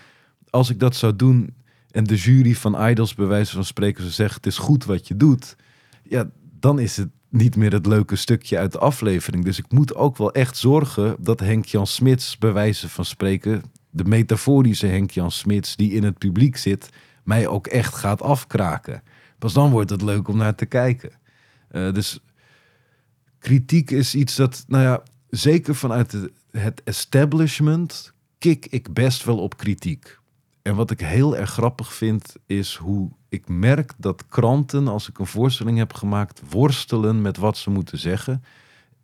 als 0.50 0.70
ik 0.70 0.78
dat 0.80 0.96
zou 0.96 1.16
doen 1.16 1.54
en 1.90 2.04
de 2.04 2.16
jury 2.16 2.54
van 2.54 2.88
Idols 2.88 3.14
bij 3.14 3.26
wijze 3.26 3.52
van 3.52 3.64
spreken 3.64 4.00
zou 4.02 4.12
zeggen 4.14 4.36
het 4.36 4.46
is 4.46 4.58
goed 4.58 4.84
wat 4.84 5.08
je 5.08 5.16
doet, 5.16 5.56
ja, 6.02 6.30
dan 6.60 6.78
is 6.78 6.96
het 6.96 7.08
niet 7.28 7.56
meer 7.56 7.72
het 7.72 7.86
leuke 7.86 8.16
stukje 8.16 8.58
uit 8.58 8.72
de 8.72 8.78
aflevering. 8.78 9.44
Dus 9.44 9.58
ik 9.58 9.72
moet 9.72 9.94
ook 9.94 10.16
wel 10.16 10.32
echt 10.32 10.56
zorgen 10.56 11.16
dat 11.20 11.40
Henk-Jan 11.40 11.86
Smits, 11.86 12.38
bij 12.38 12.52
wijze 12.52 12.88
van 12.88 13.04
spreken, 13.04 13.62
de 13.90 14.04
metaforische 14.04 14.86
Henk-Jan 14.86 15.30
Smits 15.30 15.76
die 15.76 15.92
in 15.92 16.02
het 16.04 16.18
publiek 16.18 16.56
zit, 16.56 16.88
mij 17.24 17.46
ook 17.46 17.66
echt 17.66 17.94
gaat 17.94 18.22
afkraken. 18.22 19.02
Pas 19.38 19.52
dan 19.52 19.70
wordt 19.70 19.90
het 19.90 20.02
leuk 20.02 20.28
om 20.28 20.36
naar 20.36 20.54
te 20.54 20.66
kijken. 20.66 21.10
Eh, 21.68 21.92
dus 21.92 22.20
kritiek 23.38 23.90
is 23.90 24.14
iets 24.14 24.36
dat, 24.36 24.64
nou 24.68 24.82
ja, 24.84 25.02
zeker 25.30 25.74
vanuit 25.74 26.16
het 26.50 26.82
establishment 26.84 28.12
kik 28.38 28.66
ik 28.66 28.92
best 28.92 29.24
wel 29.24 29.38
op 29.38 29.56
kritiek. 29.56 30.18
En 30.62 30.74
wat 30.74 30.90
ik 30.90 31.00
heel 31.00 31.36
erg 31.36 31.50
grappig 31.50 31.92
vind, 31.92 32.34
is 32.46 32.74
hoe 32.74 33.10
ik 33.28 33.48
merk 33.48 33.92
dat 33.96 34.24
kranten, 34.28 34.88
als 34.88 35.08
ik 35.08 35.18
een 35.18 35.26
voorstelling 35.26 35.78
heb 35.78 35.92
gemaakt, 35.92 36.42
worstelen 36.50 37.22
met 37.22 37.36
wat 37.36 37.56
ze 37.56 37.70
moeten 37.70 37.98
zeggen. 37.98 38.44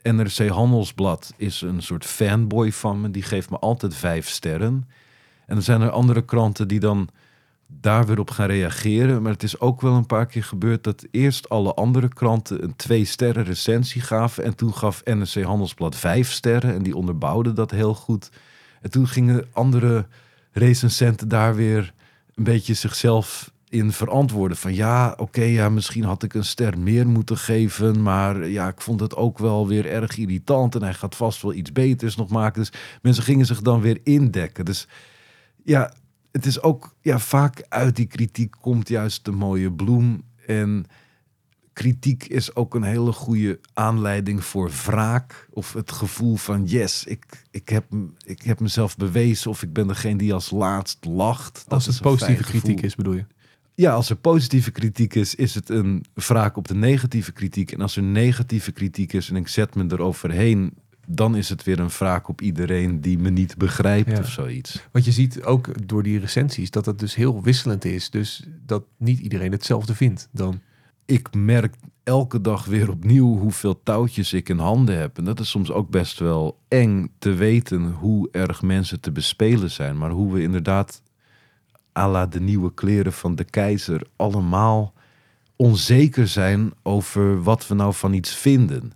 NRC 0.02 0.48
Handelsblad 0.48 1.32
is 1.36 1.60
een 1.60 1.82
soort 1.82 2.04
fanboy 2.04 2.72
van 2.72 3.00
me, 3.00 3.10
die 3.10 3.22
geeft 3.22 3.50
me 3.50 3.58
altijd 3.58 3.94
vijf 3.94 4.28
sterren. 4.28 4.88
En 5.46 5.54
dan 5.54 5.62
zijn 5.62 5.80
er 5.80 5.90
andere 5.90 6.24
kranten 6.24 6.68
die 6.68 6.80
dan 6.80 7.08
daar 7.66 8.06
weer 8.06 8.18
op 8.18 8.30
gaan 8.30 8.46
reageren. 8.46 9.22
Maar 9.22 9.32
het 9.32 9.42
is 9.42 9.60
ook 9.60 9.80
wel 9.80 9.94
een 9.94 10.06
paar 10.06 10.26
keer 10.26 10.44
gebeurd 10.44 10.84
dat 10.84 11.06
eerst 11.10 11.48
alle 11.48 11.74
andere 11.74 12.08
kranten 12.08 12.62
een 12.62 12.76
twee 12.76 13.04
sterren 13.04 13.44
recensie 13.44 14.00
gaven. 14.00 14.44
En 14.44 14.54
toen 14.54 14.74
gaf 14.74 15.04
NRC 15.04 15.42
Handelsblad 15.42 15.96
vijf 15.96 16.32
sterren 16.32 16.74
en 16.74 16.82
die 16.82 16.96
onderbouwde 16.96 17.52
dat 17.52 17.70
heel 17.70 17.94
goed. 17.94 18.30
En 18.80 18.90
toen 18.90 19.08
gingen 19.08 19.46
andere 19.52 20.06
recensenten 20.52 21.28
daar 21.28 21.54
weer 21.54 21.92
een 22.34 22.44
beetje 22.44 22.74
zichzelf 22.74 23.52
in 23.68 23.92
verantwoorden. 23.92 24.56
Van 24.56 24.74
ja, 24.74 25.14
oké, 25.16 25.42
ja, 25.42 25.68
misschien 25.68 26.04
had 26.04 26.22
ik 26.22 26.34
een 26.34 26.44
ster 26.44 26.78
meer 26.78 27.06
moeten 27.08 27.36
geven. 27.36 28.02
Maar 28.02 28.48
ja, 28.48 28.68
ik 28.68 28.80
vond 28.80 29.00
het 29.00 29.16
ook 29.16 29.38
wel 29.38 29.68
weer 29.68 29.86
erg 29.86 30.16
irritant. 30.16 30.74
En 30.74 30.82
hij 30.82 30.94
gaat 30.94 31.16
vast 31.16 31.42
wel 31.42 31.52
iets 31.52 31.72
beters 31.72 32.16
nog 32.16 32.28
maken. 32.28 32.60
Dus 32.60 32.72
mensen 33.02 33.24
gingen 33.24 33.46
zich 33.46 33.60
dan 33.62 33.80
weer 33.80 34.00
indekken. 34.02 34.64
Dus 34.64 34.88
ja, 35.64 35.92
het 36.36 36.46
is 36.46 36.62
ook 36.62 36.94
ja, 37.00 37.18
vaak 37.18 37.64
uit 37.68 37.96
die 37.96 38.06
kritiek 38.06 38.54
komt 38.60 38.88
juist 38.88 39.24
de 39.24 39.30
mooie 39.30 39.72
bloem. 39.72 40.22
En 40.46 40.86
kritiek 41.72 42.24
is 42.24 42.54
ook 42.54 42.74
een 42.74 42.82
hele 42.82 43.12
goede 43.12 43.60
aanleiding 43.72 44.44
voor 44.44 44.70
wraak. 44.84 45.48
Of 45.50 45.72
het 45.72 45.92
gevoel 45.92 46.36
van 46.36 46.64
yes, 46.64 47.04
ik, 47.04 47.44
ik, 47.50 47.68
heb, 47.68 47.84
ik 48.24 48.42
heb 48.42 48.60
mezelf 48.60 48.96
bewezen. 48.96 49.50
Of 49.50 49.62
ik 49.62 49.72
ben 49.72 49.86
degene 49.86 50.18
die 50.18 50.34
als 50.34 50.50
laatst 50.50 51.04
lacht. 51.04 51.64
Als 51.68 51.86
het 51.86 51.94
een 51.94 52.00
positieve 52.00 52.42
kritiek 52.42 52.62
gevoel. 52.62 52.84
is, 52.84 52.94
bedoel 52.94 53.14
je? 53.14 53.24
Ja, 53.74 53.92
als 53.92 54.10
er 54.10 54.16
positieve 54.16 54.70
kritiek 54.70 55.14
is, 55.14 55.34
is 55.34 55.54
het 55.54 55.68
een 55.68 56.04
wraak 56.14 56.56
op 56.56 56.68
de 56.68 56.74
negatieve 56.74 57.32
kritiek. 57.32 57.72
En 57.72 57.80
als 57.80 57.96
er 57.96 58.02
negatieve 58.02 58.72
kritiek 58.72 59.12
is 59.12 59.30
en 59.30 59.36
ik 59.36 59.48
zet 59.48 59.74
me 59.74 59.84
eroverheen, 59.88 60.72
dan 61.06 61.36
is 61.36 61.48
het 61.48 61.62
weer 61.64 61.78
een 61.80 61.88
wraak 61.88 62.28
op 62.28 62.40
iedereen 62.40 63.00
die 63.00 63.18
me 63.18 63.30
niet 63.30 63.56
begrijpt 63.56 64.10
Ja. 64.10 64.18
of 64.18 64.28
zoiets. 64.28 64.82
Want 64.92 65.04
je 65.04 65.12
ziet 65.12 65.42
ook 65.42 65.88
door 65.88 66.02
die 66.02 66.18
recensies 66.18 66.70
dat 66.70 66.86
het 66.86 66.98
dus 66.98 67.14
heel 67.14 67.42
wisselend 67.42 67.84
is. 67.84 68.10
Dus 68.10 68.44
dat 68.66 68.84
niet 68.96 69.18
iedereen 69.18 69.52
hetzelfde 69.52 69.94
vindt 69.94 70.28
dan. 70.32 70.60
Ik 71.04 71.34
merk 71.34 71.74
elke 72.04 72.40
dag 72.40 72.64
weer 72.64 72.90
opnieuw 72.90 73.38
hoeveel 73.38 73.82
touwtjes 73.82 74.32
ik 74.32 74.48
in 74.48 74.58
handen 74.58 74.98
heb. 74.98 75.18
En 75.18 75.24
dat 75.24 75.40
is 75.40 75.50
soms 75.50 75.70
ook 75.70 75.90
best 75.90 76.18
wel 76.18 76.58
eng 76.68 77.10
te 77.18 77.34
weten 77.34 77.84
hoe 77.90 78.28
erg 78.30 78.62
mensen 78.62 79.00
te 79.00 79.12
bespelen 79.12 79.70
zijn. 79.70 79.98
Maar 79.98 80.10
hoe 80.10 80.32
we 80.32 80.42
inderdaad, 80.42 81.02
à 81.98 82.08
la 82.08 82.26
de 82.26 82.40
nieuwe 82.40 82.74
kleren 82.74 83.12
van 83.12 83.34
de 83.34 83.44
keizer, 83.44 84.02
allemaal 84.16 84.92
onzeker 85.56 86.28
zijn 86.28 86.72
over 86.82 87.42
wat 87.42 87.66
we 87.66 87.74
nou 87.74 87.94
van 87.94 88.12
iets 88.12 88.34
vinden. 88.34 88.92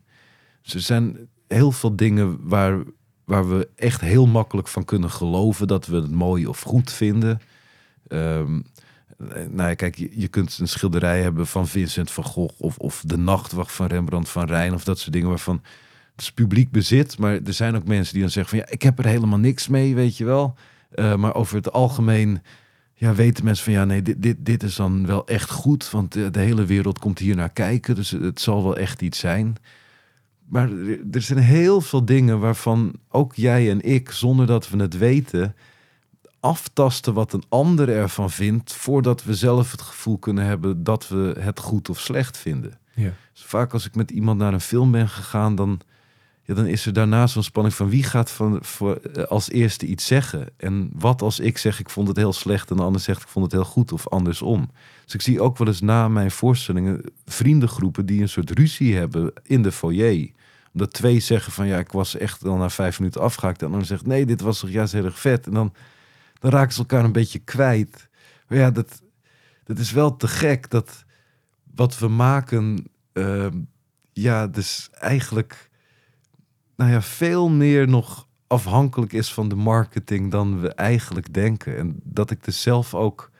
Er 0.63 0.81
zijn 0.81 1.17
heel 1.53 1.73
veel 1.73 1.97
dingen 1.97 2.49
waar, 2.49 2.79
waar 3.25 3.49
we 3.49 3.69
echt 3.77 4.01
heel 4.01 4.27
makkelijk 4.27 4.69
van 4.69 4.85
kunnen 4.85 5.11
geloven 5.11 5.67
dat 5.67 5.87
we 5.87 5.97
het 5.97 6.11
mooi 6.11 6.47
of 6.47 6.61
goed 6.61 6.93
vinden. 6.93 7.41
Ehm, 8.09 8.61
nou 9.49 9.75
kijk, 9.75 9.97
je, 9.97 10.11
je 10.13 10.29
kunt 10.29 10.59
een 10.59 10.69
schilderij 10.69 11.23
hebben 11.23 11.47
van 11.47 11.69
Vincent 11.69 12.11
van 12.11 12.25
Gogh 12.25 12.61
of, 12.61 12.79
of 12.79 13.03
de 13.07 13.19
Nachtwacht 13.19 13.73
van 13.73 13.87
Rembrandt 13.87 14.29
van 14.29 14.47
Rijn 14.47 14.75
of 14.75 14.85
dat 14.85 14.99
soort 14.99 15.13
dingen 15.13 15.29
waarvan 15.29 15.63
het 16.13 16.21
is 16.21 16.33
publiek 16.33 16.71
bezit, 16.71 17.19
maar 17.19 17.39
er 17.45 17.53
zijn 17.53 17.77
ook 17.77 17.85
mensen 17.85 18.13
die 18.13 18.23
dan 18.23 18.31
zeggen 18.31 18.59
van 18.59 18.67
ja, 18.67 18.73
ik 18.73 18.83
heb 18.83 18.99
er 18.99 19.07
helemaal 19.07 19.39
niks 19.39 19.69
mee, 19.69 19.95
weet 19.95 20.17
je 20.17 20.25
wel. 20.25 20.55
Eh, 20.91 21.17
maar 21.17 21.35
over 21.35 21.57
het 21.57 21.73
algemeen 21.73 22.43
ja, 22.95 23.15
weten 23.15 23.45
mensen 23.45 23.65
van 23.65 23.73
ja, 23.73 23.85
nee, 23.85 24.03
dit, 24.03 24.23
dit, 24.23 24.37
dit 24.41 24.63
is 24.63 24.77
dan 24.77 25.07
wel 25.07 25.27
echt 25.27 25.51
goed, 25.51 25.91
want 25.91 26.13
de, 26.13 26.31
de 26.31 26.41
hele 26.41 26.65
wereld 26.65 26.99
komt 26.99 27.19
hier 27.19 27.37
naar 27.37 27.53
kijken, 27.53 27.95
dus 27.95 28.11
het 28.11 28.41
zal 28.41 28.63
wel 28.63 28.77
echt 28.77 29.03
iets 29.03 29.19
zijn. 29.19 29.57
Maar 30.51 30.71
er, 31.11 31.23
zijn 31.23 31.39
heel 31.39 31.81
veel 31.81 32.05
dingen 32.05 32.41
waarvan 32.41 32.93
ook 33.09 33.35
jij 33.35 33.71
en 33.71 33.81
ik, 33.81 34.11
zonder 34.11 34.47
dat 34.47 34.69
we 34.69 34.79
het 34.79 34.99
weten, 34.99 35.55
aftasten 36.41 37.15
wat 37.15 37.33
een 37.33 37.45
ander 37.49 37.89
ervan 37.89 38.31
vindt, 38.31 38.73
voordat 38.73 39.25
we 39.25 39.35
zelf 39.35 39.71
het 39.71 39.83
gevoel 39.83 40.19
kunnen 40.19 40.45
hebben 40.45 40.85
dat 40.85 41.09
we 41.09 41.35
het 41.39 41.59
goed 41.59 41.89
of 41.89 42.01
slecht 42.01 42.39
vinden. 42.39 42.79
Ja. 42.95 43.13
Dus 43.33 43.43
vaak 43.43 43.73
als 43.73 43.87
ik 43.87 43.95
met 43.95 44.11
iemand 44.11 44.39
naar 44.39 44.53
een 44.53 44.61
film 44.61 44.91
ben 44.91 45.09
gegaan, 45.09 45.55
dan, 45.55 45.81
ja, 46.43 46.55
dan 46.55 46.67
is 46.67 46.87
er 46.87 46.93
daarna 46.93 47.27
zo'n 47.27 47.43
spanning 47.43 47.75
van 47.75 47.89
wie 47.89 48.03
gaat 48.03 48.31
van, 48.31 48.59
voor, 48.63 48.95
eh, 48.95 49.25
als 49.25 49.51
eerste 49.51 49.87
iets 49.87 50.07
zeggen. 50.07 50.47
En 50.57 50.91
wat 50.95 51.23
als 51.23 51.41
ik 51.41 51.59
zeg 51.59 51.81
ik 51.81 51.91
vond 51.91 52.09
het 52.09 52.17
heel 52.17 52.33
slecht 52.33 52.71
en 52.71 52.77
de 52.77 52.83
ander 52.83 53.01
zegt 53.01 53.23
ik 53.23 53.29
vond 53.29 53.45
het 53.45 53.55
heel 53.55 53.71
goed 53.71 53.93
of 53.93 54.09
andersom. 54.09 54.71
Dus 55.05 55.15
ik 55.15 55.23
zie 55.23 55.41
ook 55.41 55.59
wel 55.59 55.67
eens 55.67 55.81
na 55.81 56.09
mijn 56.09 56.31
voorstellingen 56.31 57.03
vriendengroepen 57.25 58.07
die 58.07 58.23
een 58.23 58.29
soort 58.29 58.51
ruzie 58.51 58.97
hebben 58.97 59.33
in 59.43 59.63
de 59.63 59.73
foyer. 59.73 60.31
Omdat 60.73 60.93
twee 60.93 61.21
zeggen 61.21 61.53
van 61.53 61.67
ja, 61.67 61.79
ik 61.79 61.93
was 61.93 62.17
echt 62.17 62.45
al 62.45 62.57
na 62.57 62.71
vijf 62.71 62.99
minuten 62.99 63.21
afgehaakt. 63.21 63.63
En 63.63 63.73
ander 63.73 63.87
zegt 63.87 64.07
nee, 64.07 64.27
dit 64.27 64.41
was 64.41 64.61
toch 64.61 64.71
juist 64.71 64.93
heel 64.93 65.05
erg 65.05 65.19
vet. 65.19 65.47
En 65.47 65.53
dan, 65.53 65.75
dan 66.39 66.51
raken 66.51 66.73
ze 66.73 66.79
elkaar 66.79 67.05
een 67.05 67.13
beetje 67.13 67.39
kwijt. 67.39 68.09
Maar 68.49 68.59
ja, 68.59 68.71
dat, 68.71 69.03
dat 69.65 69.79
is 69.79 69.93
wel 69.93 70.17
te 70.17 70.29
gek 70.29 70.71
dat 70.71 71.05
wat 71.75 71.99
we 71.99 72.09
maken, 72.09 72.85
ehm, 73.13 73.59
ja, 74.13 74.47
dus 74.47 74.89
eigenlijk, 74.93 75.71
nou 76.77 76.91
ja, 76.91 77.03
veel 77.03 77.49
meer 77.49 77.89
nog 77.89 78.29
afhankelijk 78.47 79.13
is 79.13 79.33
van 79.33 79.49
de 79.49 79.55
marketing 79.55 80.31
dan 80.31 80.61
we 80.61 80.75
eigenlijk 80.75 81.35
denken. 81.35 81.77
En 81.77 82.01
dat 82.05 82.31
ik 82.31 82.45
dus 82.45 82.63
zelf 82.63 82.95
ook 82.95 83.31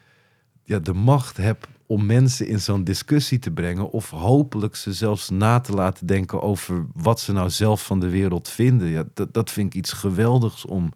ja, 0.63 0.79
de 0.79 0.93
macht 0.93 1.37
heb 1.37 1.69
om 1.91 2.07
mensen 2.07 2.47
in 2.47 2.61
zo'n 2.61 2.85
discussie 2.85 3.39
te 3.39 3.51
brengen. 3.51 3.91
Of 3.91 4.11
hopelijk 4.11 4.77
ze 4.77 4.93
zelfs 4.93 5.31
na 5.31 5.61
te 5.61 5.73
laten 5.73 6.07
denken 6.07 6.43
over 6.43 6.87
wat 6.95 7.21
ze 7.21 7.33
nou 7.33 7.51
zelf 7.51 7.85
van 7.85 8.01
de 8.01 8.09
wereld 8.09 8.49
vinden. 8.49 8.89
Ja, 8.89 9.05
dat, 9.15 9.35
dat 9.35 9.51
vind 9.51 9.67
ik 9.67 9.75
iets 9.75 9.93
geweldigs 9.93 10.65
om 10.65 10.93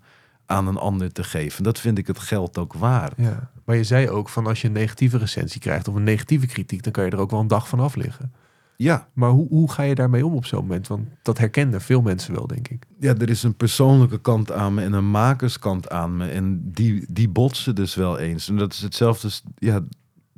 aan 0.46 0.66
een 0.66 0.76
ander 0.76 1.12
te 1.12 1.24
geven. 1.24 1.64
Dat 1.64 1.80
vind 1.80 1.98
ik 1.98 2.06
het 2.06 2.18
geld 2.18 2.58
ook 2.58 2.72
waard. 2.72 3.12
Ja. 3.16 3.50
Maar 3.64 3.76
je 3.76 3.84
zei 3.84 4.08
ook 4.08 4.28
van 4.28 4.46
als 4.46 4.60
je 4.60 4.66
een 4.66 4.72
negatieve 4.72 5.18
recensie 5.18 5.60
krijgt 5.60 5.88
of 5.88 5.94
een 5.94 6.04
negatieve 6.04 6.46
kritiek, 6.46 6.82
dan 6.82 6.92
kan 6.92 7.04
je 7.04 7.10
er 7.10 7.18
ook 7.18 7.30
wel 7.30 7.40
een 7.40 7.48
dag 7.48 7.68
van 7.68 7.80
af 7.80 7.94
liggen. 7.94 8.32
Ja, 8.76 9.08
Maar 9.12 9.30
hoe, 9.30 9.48
hoe 9.48 9.70
ga 9.70 9.82
je 9.82 9.94
daarmee 9.94 10.26
om 10.26 10.34
op 10.34 10.46
zo'n 10.46 10.60
moment? 10.60 10.88
Want 10.88 11.08
dat 11.22 11.38
herkennen 11.38 11.80
veel 11.80 12.02
mensen 12.02 12.34
wel, 12.34 12.46
denk 12.46 12.68
ik. 12.68 12.84
ja, 12.98 13.14
er 13.14 13.30
is 13.30 13.42
een 13.42 13.56
persoonlijke 13.56 14.20
kant 14.20 14.52
aan 14.52 14.74
me 14.74 14.82
en 14.82 14.92
een 14.92 15.10
makerskant 15.10 15.90
aan 15.90 16.16
me. 16.16 16.28
En 16.28 16.72
die, 16.72 17.04
die 17.08 17.28
botsen 17.28 17.74
dus 17.74 17.94
wel 17.94 18.18
eens. 18.18 18.48
En 18.48 18.56
dat 18.56 18.72
is 18.72 18.80
hetzelfde. 18.80 19.30
Ja, 19.58 19.82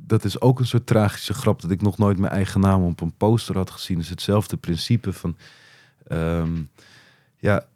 dat 0.06 0.24
is 0.24 0.40
ook 0.40 0.58
een 0.58 0.66
soort 0.66 0.86
tragische 0.86 1.34
grap 1.34 1.60
dat 1.60 1.70
ik 1.70 1.82
nog 1.82 1.98
nooit 1.98 2.18
mijn 2.18 2.32
eigen 2.32 2.60
naam 2.60 2.84
op 2.84 3.00
een 3.00 3.16
poster 3.16 3.56
had 3.56 3.70
gezien. 3.70 3.98
is 3.98 4.08
hetzelfde 4.08 4.56
principe 4.56 5.12
van. 5.12 5.36
ehm, 6.06 6.62
ja, 7.36 7.66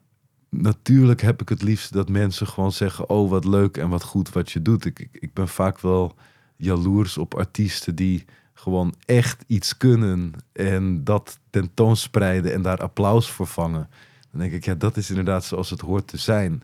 natuurlijk 0.49 1.21
heb 1.21 1.41
ik 1.41 1.49
het 1.49 1.63
liefst 1.63 1.93
dat 1.93 2.09
mensen 2.09 2.47
gewoon 2.47 2.73
zeggen: 2.73 3.09
Oh, 3.09 3.31
wat 3.31 3.45
leuk 3.45 3.77
en 3.77 3.89
wat 3.89 4.03
goed 4.03 4.33
wat 4.33 4.51
je 4.51 4.63
doet. 4.63 4.85
Ik, 4.85 4.99
ik, 4.99 5.09
ik 5.13 5.33
ben 5.33 5.49
vaak 5.49 5.81
wel 5.81 6.15
jaloers 6.57 7.19
op 7.19 7.35
artiesten 7.35 7.95
die 7.95 8.25
gewoon 8.55 8.95
echt 9.07 9.45
iets 9.47 9.77
kunnen 9.77 10.33
en 10.53 11.05
dat 11.05 11.39
tentoonspreiden 11.51 12.53
en 12.53 12.63
daar 12.63 12.79
applaus 12.79 13.31
voor 13.31 13.47
vangen. 13.47 13.89
Dan 14.31 14.41
denk 14.41 14.53
ik, 14.53 14.65
ja, 14.65 14.75
dat 14.75 14.97
is 14.97 15.09
inderdaad 15.09 15.45
zoals 15.45 15.71
het 15.71 15.81
hoort 15.81 16.07
te 16.07 16.17
zijn. 16.17 16.63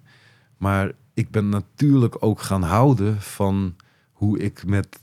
Maar 0.57 0.93
ik 1.15 1.31
ben 1.31 1.49
natuurlijk 1.49 2.17
ook 2.23 2.41
gaan 2.41 2.63
houden 2.63 3.21
van 3.21 3.77
hoe 4.13 4.39
ik 4.39 4.67
met 4.67 5.01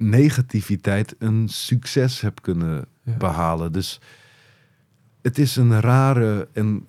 negativiteit 0.00 1.14
een 1.18 1.48
succes 1.48 2.20
heb 2.20 2.42
kunnen 2.42 2.84
Ja. 3.02 3.16
behalen. 3.16 3.72
Dus 3.72 4.00
het 5.22 5.38
is 5.38 5.56
een 5.56 5.80
rare 5.80 6.48
en 6.52 6.86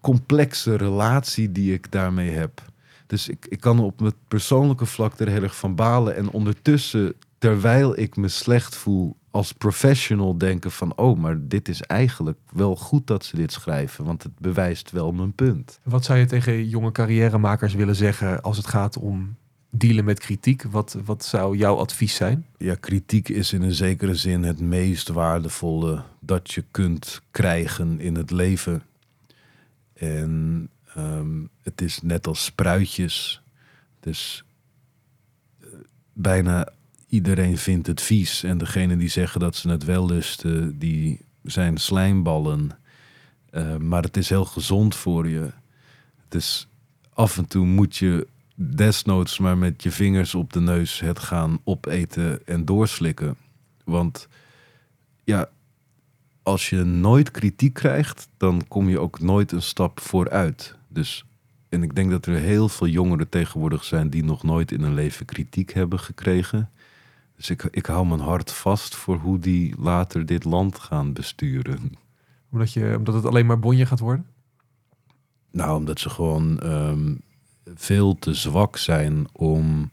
complexe 0.00 0.76
relatie 0.76 1.52
die 1.52 1.72
ik 1.72 1.90
daarmee 1.92 2.30
heb. 2.30 2.62
Dus 3.06 3.28
ik, 3.28 3.46
ik 3.48 3.60
kan 3.60 3.78
op 3.78 3.98
het 3.98 4.14
persoonlijke 4.28 4.86
vlak 4.86 5.18
er 5.18 5.28
heel 5.28 5.42
erg 5.42 5.56
van 5.56 5.74
balen. 5.74 6.16
En 6.16 6.30
ondertussen, 6.30 7.14
terwijl 7.38 7.98
ik 7.98 8.16
me 8.16 8.28
slecht 8.28 8.76
voel 8.76 9.16
als 9.30 9.52
professional, 9.52 10.38
denken 10.38 10.70
van... 10.70 10.96
oh, 10.96 11.18
maar 11.18 11.36
dit 11.40 11.68
is 11.68 11.82
eigenlijk 11.82 12.38
wel 12.52 12.76
goed 12.76 13.06
dat 13.06 13.24
ze 13.24 13.36
dit 13.36 13.52
schrijven. 13.52 14.04
Want 14.04 14.22
het 14.22 14.38
bewijst 14.38 14.90
wel 14.90 15.12
mijn 15.12 15.32
punt. 15.32 15.80
Wat 15.82 16.04
zou 16.04 16.18
je 16.18 16.26
tegen 16.26 16.68
jonge 16.68 16.92
carrièremakers 16.92 17.74
willen 17.74 17.96
zeggen 17.96 18.42
als 18.42 18.56
het 18.56 18.66
gaat 18.66 18.98
om 18.98 19.36
dealen 19.70 20.04
met 20.04 20.20
kritiek? 20.20 20.62
Wat, 20.62 20.96
wat 21.04 21.24
zou 21.24 21.56
jouw 21.56 21.76
advies 21.76 22.14
zijn? 22.14 22.46
Ja, 22.56 22.74
kritiek 22.74 23.28
is 23.28 23.52
in 23.52 23.62
een 23.62 23.74
zekere 23.74 24.14
zin 24.14 24.42
het 24.42 24.60
meest 24.60 25.08
waardevolle 25.08 26.02
dat 26.20 26.52
je 26.52 26.64
kunt 26.70 27.22
krijgen 27.30 28.00
in 28.00 28.16
het 28.16 28.30
leven. 28.30 28.82
En 29.92 30.68
ehm, 30.94 31.44
het 31.62 31.80
is 31.80 32.02
net 32.02 32.26
als 32.26 32.44
spruitjes. 32.44 33.42
Dus 34.00 34.44
eh, 35.60 35.66
bijna 36.12 36.68
iedereen 37.08 37.58
vindt 37.58 37.86
het 37.86 38.00
vies. 38.00 38.42
En 38.42 38.58
degene 38.58 38.96
die 38.96 39.08
zeggen 39.08 39.40
dat 39.40 39.56
ze 39.56 39.68
het 39.68 39.84
wel 39.84 40.06
lusten, 40.06 40.78
die 40.78 41.20
zijn 41.42 41.78
slijmballen. 41.78 42.78
Eh, 43.50 43.76
maar 43.76 44.02
het 44.02 44.16
is 44.16 44.28
heel 44.28 44.44
gezond 44.44 44.94
voor 44.94 45.28
je. 45.28 45.50
Dus 46.28 46.68
af 47.12 47.38
en 47.38 47.46
toe 47.46 47.66
moet 47.66 47.96
je 47.96 48.26
desnoods 48.62 49.38
maar 49.38 49.58
met 49.58 49.82
je 49.82 49.90
vingers 49.90 50.34
op 50.34 50.52
de 50.52 50.60
neus 50.60 51.00
het 51.00 51.18
gaan 51.18 51.60
opeten 51.64 52.46
en 52.46 52.64
doorslikken. 52.64 53.36
Want 53.84 54.28
ja, 55.24 55.48
als 56.42 56.70
je 56.70 56.84
nooit 56.84 57.30
kritiek 57.30 57.74
krijgt, 57.74 58.28
dan 58.36 58.62
kom 58.68 58.88
je 58.88 58.98
ook 58.98 59.20
nooit 59.20 59.52
een 59.52 59.62
stap 59.62 60.00
vooruit. 60.00 60.76
Dus 60.88 61.24
en 61.68 61.82
ik 61.82 61.94
denk 61.94 62.10
dat 62.10 62.26
er 62.26 62.34
heel 62.34 62.68
veel 62.68 62.86
jongeren 62.86 63.28
tegenwoordig 63.28 63.84
zijn 63.84 64.10
die 64.10 64.24
nog 64.24 64.42
nooit 64.42 64.72
in 64.72 64.82
hun 64.82 64.94
leven 64.94 65.26
kritiek 65.26 65.72
hebben 65.72 66.00
gekregen. 66.00 66.70
Dus 67.36 67.50
ik, 67.50 67.62
ik 67.70 67.86
hou 67.86 68.06
mijn 68.06 68.20
hart 68.20 68.52
vast 68.52 68.94
voor 68.94 69.16
hoe 69.16 69.38
die 69.38 69.74
later 69.78 70.26
dit 70.26 70.44
land 70.44 70.78
gaan 70.78 71.12
besturen. 71.12 71.92
Omdat, 72.50 72.72
je, 72.72 72.94
omdat 72.96 73.14
het 73.14 73.26
alleen 73.26 73.46
maar 73.46 73.58
bonje 73.58 73.86
gaat 73.86 73.98
worden? 73.98 74.26
Nou, 75.50 75.76
omdat 75.76 76.00
ze 76.00 76.10
gewoon 76.10 76.60
ehm, 76.60 77.14
veel 77.74 78.18
te 78.18 78.34
zwak 78.34 78.76
zijn 78.76 79.26
om 79.32 79.88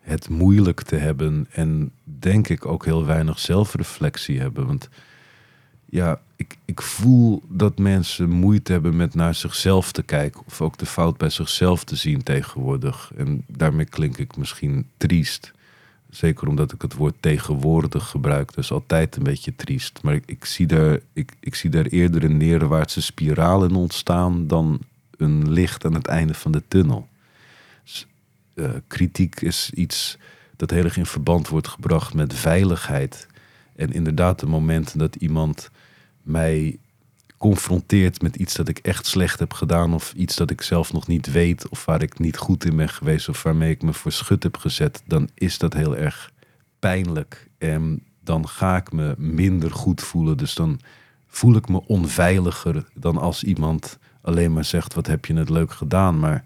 het 0.00 0.28
moeilijk 0.28 0.82
te 0.82 0.96
hebben. 0.96 1.46
En 1.50 1.90
denk 2.04 2.48
ik 2.48 2.66
ook 2.66 2.84
heel 2.84 3.04
weinig 3.04 3.38
zelfreflectie 3.38 4.40
hebben. 4.40 4.66
Want 4.66 4.88
ja, 5.84 6.20
ik, 6.36 6.56
ik 6.64 6.82
voel 6.82 7.42
dat 7.48 7.78
mensen 7.78 8.30
moeite 8.30 8.72
hebben 8.72 8.96
met 8.96 9.14
naar 9.14 9.34
zichzelf 9.34 9.92
te 9.92 10.02
kijken. 10.02 10.42
Of 10.46 10.60
ook 10.60 10.78
de 10.78 10.86
fout 10.86 11.16
bij 11.16 11.30
zichzelf 11.30 11.84
te 11.84 11.96
zien 11.96 12.22
tegenwoordig. 12.22 13.12
En 13.16 13.44
daarmee 13.46 13.86
klink 13.86 14.18
ik 14.18 14.36
misschien 14.36 14.86
triest. 14.96 15.52
Zeker 16.10 16.48
omdat 16.48 16.72
ik 16.72 16.82
het 16.82 16.94
woord 16.94 17.14
tegenwoordig 17.20 18.08
gebruik. 18.08 18.54
Dus 18.54 18.72
altijd 18.72 19.16
een 19.16 19.22
beetje 19.22 19.56
triest. 19.56 20.02
Maar 20.02 20.14
ik, 20.14 20.22
ik, 20.26 20.44
zie, 20.44 20.66
daar, 20.66 20.98
ik, 21.12 21.32
ik 21.40 21.54
zie 21.54 21.70
daar 21.70 21.86
eerder 21.86 22.24
een 22.24 22.36
neerwaartse 22.36 23.02
spiraal 23.02 23.64
in 23.64 23.74
ontstaan 23.74 24.46
dan 24.46 24.80
een 25.16 25.52
licht 25.52 25.84
aan 25.84 25.94
het 25.94 26.06
einde 26.06 26.34
van 26.34 26.52
de 26.52 26.62
tunnel. 26.68 27.08
Eh, 28.54 28.70
kritiek 28.86 29.40
is 29.40 29.70
iets 29.74 30.18
dat 30.56 30.70
heel 30.70 30.84
erg 30.84 30.96
in 30.96 31.06
verband 31.06 31.48
wordt 31.48 31.68
gebracht 31.68 32.14
met 32.14 32.34
veiligheid. 32.34 33.26
En 33.76 33.92
inderdaad, 33.92 34.40
de 34.40 34.46
momenten 34.46 34.98
dat 34.98 35.16
iemand 35.16 35.70
mij 36.22 36.78
confronteert 37.36 38.22
met 38.22 38.36
iets 38.36 38.54
dat 38.54 38.68
ik 38.68 38.78
echt 38.78 39.06
slecht 39.06 39.38
heb 39.38 39.52
gedaan, 39.52 39.94
of 39.94 40.12
iets 40.12 40.36
dat 40.36 40.50
ik 40.50 40.62
zelf 40.62 40.92
nog 40.92 41.06
niet 41.06 41.32
weet, 41.32 41.68
of 41.68 41.84
waar 41.84 42.02
ik 42.02 42.18
niet 42.18 42.36
goed 42.36 42.64
in 42.64 42.76
ben 42.76 42.88
geweest, 42.88 43.28
of 43.28 43.42
waarmee 43.42 43.70
ik 43.70 43.82
me 43.82 43.92
voor 43.92 44.12
schut 44.12 44.42
heb 44.42 44.56
gezet, 44.56 45.02
dan 45.06 45.28
is 45.34 45.58
dat 45.58 45.72
heel 45.72 45.96
erg 45.96 46.32
pijnlijk. 46.78 47.48
En 47.58 48.02
dan 48.20 48.48
ga 48.48 48.76
ik 48.76 48.92
me 48.92 49.14
minder 49.18 49.70
goed 49.70 50.00
voelen. 50.00 50.36
Dus 50.36 50.54
dan 50.54 50.80
voel 51.26 51.56
ik 51.56 51.68
me 51.68 51.86
onveiliger 51.86 52.84
dan 52.94 53.18
als 53.18 53.44
iemand 53.44 53.98
alleen 54.20 54.52
maar 54.52 54.64
zegt: 54.64 54.94
Wat 54.94 55.06
heb 55.06 55.24
je 55.24 55.34
het 55.34 55.48
leuk 55.48 55.72
gedaan? 55.72 56.18
Maar 56.18 56.44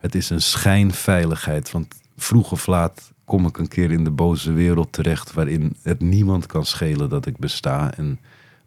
het 0.00 0.14
is 0.14 0.30
een 0.30 0.42
schijnveiligheid. 0.42 1.70
Want 1.70 1.94
vroeg 2.16 2.52
of 2.52 2.66
laat 2.66 3.12
kom 3.24 3.46
ik 3.46 3.58
een 3.58 3.68
keer 3.68 3.90
in 3.90 4.04
de 4.04 4.10
boze 4.10 4.52
wereld 4.52 4.92
terecht 4.92 5.32
waarin 5.32 5.76
het 5.82 6.00
niemand 6.00 6.46
kan 6.46 6.64
schelen 6.64 7.08
dat 7.08 7.26
ik 7.26 7.36
besta. 7.36 7.94
En 7.96 8.18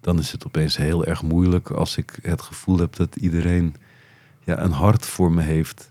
dan 0.02 0.20
is 0.20 0.32
het 0.32 0.46
opeens 0.46 0.78
heel 0.78 1.06
erg 1.06 1.22
moeilijk 1.24 1.70
als 1.70 1.98
ik 1.98 2.20
het 2.22 2.42
gevoel 2.42 2.78
heb 2.78 2.96
dat 2.96 3.16
iedereen 3.16 3.76
ja, 4.44 4.60
een 4.60 4.72
hart 4.72 5.06
voor 5.06 5.32
me 5.32 5.42
heeft, 5.42 5.90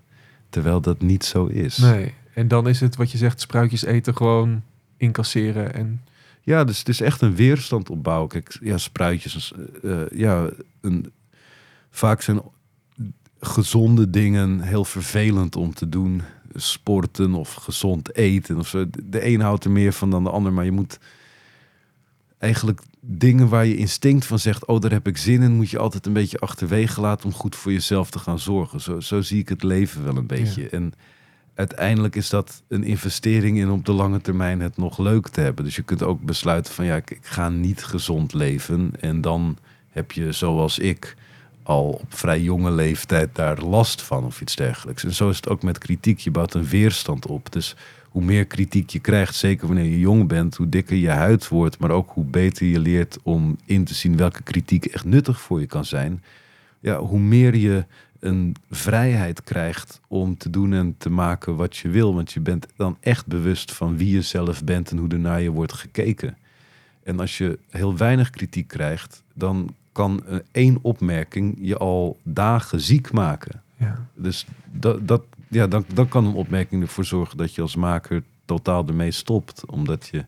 terwijl 0.48 0.80
dat 0.80 1.00
niet 1.00 1.24
zo 1.24 1.46
is. 1.46 1.76
Nee. 1.76 2.14
En 2.34 2.48
dan 2.48 2.68
is 2.68 2.80
het 2.80 2.96
wat 2.96 3.10
je 3.10 3.18
zegt, 3.18 3.40
spruitjes 3.40 3.84
eten, 3.84 4.16
gewoon 4.16 4.62
incasseren. 4.96 5.74
En 5.74 6.02
Ja, 6.42 6.64
dus 6.64 6.78
het 6.78 6.88
is 6.88 7.00
echt 7.00 7.20
een 7.20 7.34
weerstand 7.34 7.90
opbouwen. 7.90 8.28
Kijk, 8.28 8.58
ja, 8.60 8.78
spruitjes, 8.78 9.52
eh, 9.82 10.00
eh, 10.00 10.06
ja, 10.10 10.50
een, 10.80 11.12
vaak 11.90 12.22
zijn 12.22 12.42
gezonde 13.44 14.10
dingen 14.10 14.60
heel 14.60 14.84
vervelend 14.84 15.56
om 15.56 15.74
te 15.74 15.88
doen. 15.88 16.22
Sporten 16.54 17.34
of 17.34 17.54
gezond 17.54 18.16
eten 18.16 18.58
of 18.58 18.68
zo. 18.68 18.84
De 19.04 19.26
een 19.26 19.40
houdt 19.40 19.64
er 19.64 19.70
meer 19.70 19.92
van 19.92 20.10
dan 20.10 20.24
de 20.24 20.30
ander, 20.30 20.52
maar 20.52 20.64
je 20.64 20.72
moet 20.72 20.98
eigenlijk 22.38 22.80
dingen 23.00 23.48
waar 23.48 23.66
je 23.66 23.76
instinct 23.76 24.26
van 24.26 24.38
zegt, 24.38 24.66
oh, 24.66 24.80
daar 24.80 24.90
heb 24.90 25.06
ik 25.06 25.16
zin 25.16 25.42
in, 25.42 25.52
moet 25.52 25.70
je 25.70 25.78
altijd 25.78 26.06
een 26.06 26.12
beetje 26.12 26.38
achterwege 26.38 27.00
laten 27.00 27.26
om 27.26 27.32
goed 27.32 27.56
voor 27.56 27.72
jezelf 27.72 28.10
te 28.10 28.18
gaan 28.18 28.38
zorgen. 28.38 28.80
Zo, 28.80 29.00
zo 29.00 29.20
zie 29.20 29.38
ik 29.38 29.48
het 29.48 29.62
leven 29.62 30.04
wel 30.04 30.16
een 30.16 30.26
beetje. 30.26 30.68
En 30.68 30.92
uiteindelijk 31.54 32.16
is 32.16 32.30
dat 32.30 32.62
een 32.68 32.84
investering 32.84 33.58
in 33.58 33.70
op 33.70 33.84
de 33.84 33.92
lange 33.92 34.20
termijn 34.20 34.60
het 34.60 34.76
nog 34.76 34.98
leuk 34.98 35.28
te 35.28 35.40
hebben. 35.40 35.64
Dus 35.64 35.76
je 35.76 35.82
kunt 35.82 36.02
ook 36.02 36.20
besluiten 36.20 36.72
van 36.72 36.84
ja, 36.84 36.96
ik, 36.96 37.10
ik 37.10 37.26
ga 37.26 37.48
niet 37.48 37.84
gezond 37.84 38.32
leven. 38.34 38.92
En 39.00 39.20
dan 39.20 39.58
heb 39.88 40.12
je, 40.12 40.32
zoals 40.32 40.78
ik, 40.78 41.16
al 41.62 41.88
op 41.88 42.14
vrij 42.14 42.40
jonge 42.40 42.70
leeftijd 42.70 43.34
daar 43.34 43.60
last 43.60 44.02
van 44.02 44.24
of 44.24 44.40
iets 44.40 44.56
dergelijks. 44.56 45.04
En 45.04 45.14
zo 45.14 45.28
is 45.28 45.36
het 45.36 45.48
ook 45.48 45.62
met 45.62 45.78
kritiek. 45.78 46.18
Je 46.18 46.30
bouwt 46.30 46.54
een 46.54 46.68
weerstand 46.68 47.26
op. 47.26 47.52
Dus 47.52 47.76
hoe 48.08 48.24
meer 48.24 48.44
kritiek 48.44 48.90
je 48.90 48.98
krijgt, 48.98 49.34
zeker 49.34 49.66
wanneer 49.66 49.84
je 49.84 49.98
jong 49.98 50.28
bent, 50.28 50.56
hoe 50.56 50.68
dikker 50.68 50.96
je 50.96 51.10
huid 51.10 51.48
wordt, 51.48 51.78
maar 51.78 51.90
ook 51.90 52.10
hoe 52.10 52.24
beter 52.24 52.66
je 52.66 52.78
leert 52.78 53.18
om 53.22 53.56
in 53.64 53.84
te 53.84 53.94
zien 53.94 54.16
welke 54.16 54.42
kritiek 54.42 54.84
echt 54.84 55.04
nuttig 55.04 55.40
voor 55.40 55.60
je 55.60 55.66
kan 55.66 55.84
zijn. 55.84 56.22
Ja, 56.80 56.98
hoe 56.98 57.18
meer 57.18 57.56
je 57.56 57.84
een 58.20 58.56
vrijheid 58.70 59.42
krijgt 59.42 60.00
om 60.08 60.36
te 60.36 60.50
doen 60.50 60.72
en 60.72 60.94
te 60.98 61.10
maken 61.10 61.56
wat 61.56 61.76
je 61.76 61.88
wil. 61.88 62.14
Want 62.14 62.32
je 62.32 62.40
bent 62.40 62.66
dan 62.76 62.96
echt 63.00 63.26
bewust 63.26 63.72
van 63.72 63.96
wie 63.96 64.10
je 64.10 64.22
zelf 64.22 64.64
bent 64.64 64.90
en 64.90 64.98
hoe 64.98 65.08
er 65.08 65.18
naar 65.18 65.40
je 65.42 65.50
wordt 65.50 65.72
gekeken. 65.72 66.36
En 67.02 67.20
als 67.20 67.38
je 67.38 67.58
heel 67.70 67.96
weinig 67.96 68.30
kritiek 68.30 68.68
krijgt, 68.68 69.22
dan 69.34 69.74
kan 69.92 70.26
eh, 70.26 70.36
één 70.52 70.78
opmerking 70.82 71.56
je 71.60 71.76
al 71.76 72.18
dagen 72.22 72.80
ziek 72.80 73.12
maken. 73.12 73.62
ja. 73.76 74.06
Dus 74.14 74.46
dat, 74.70 75.08
dat, 75.08 75.22
ja, 75.48 75.66
dan, 75.66 75.84
dan 75.94 76.08
kan 76.08 76.24
een 76.24 76.34
opmerking 76.34 76.82
ervoor 76.82 77.04
zorgen 77.04 77.36
dat 77.36 77.54
je 77.54 77.62
als 77.62 77.76
maker 77.76 78.22
totaal 78.44 78.86
ermee 78.86 79.10
stopt. 79.10 79.66
Omdat 79.66 80.08
je 80.10 80.24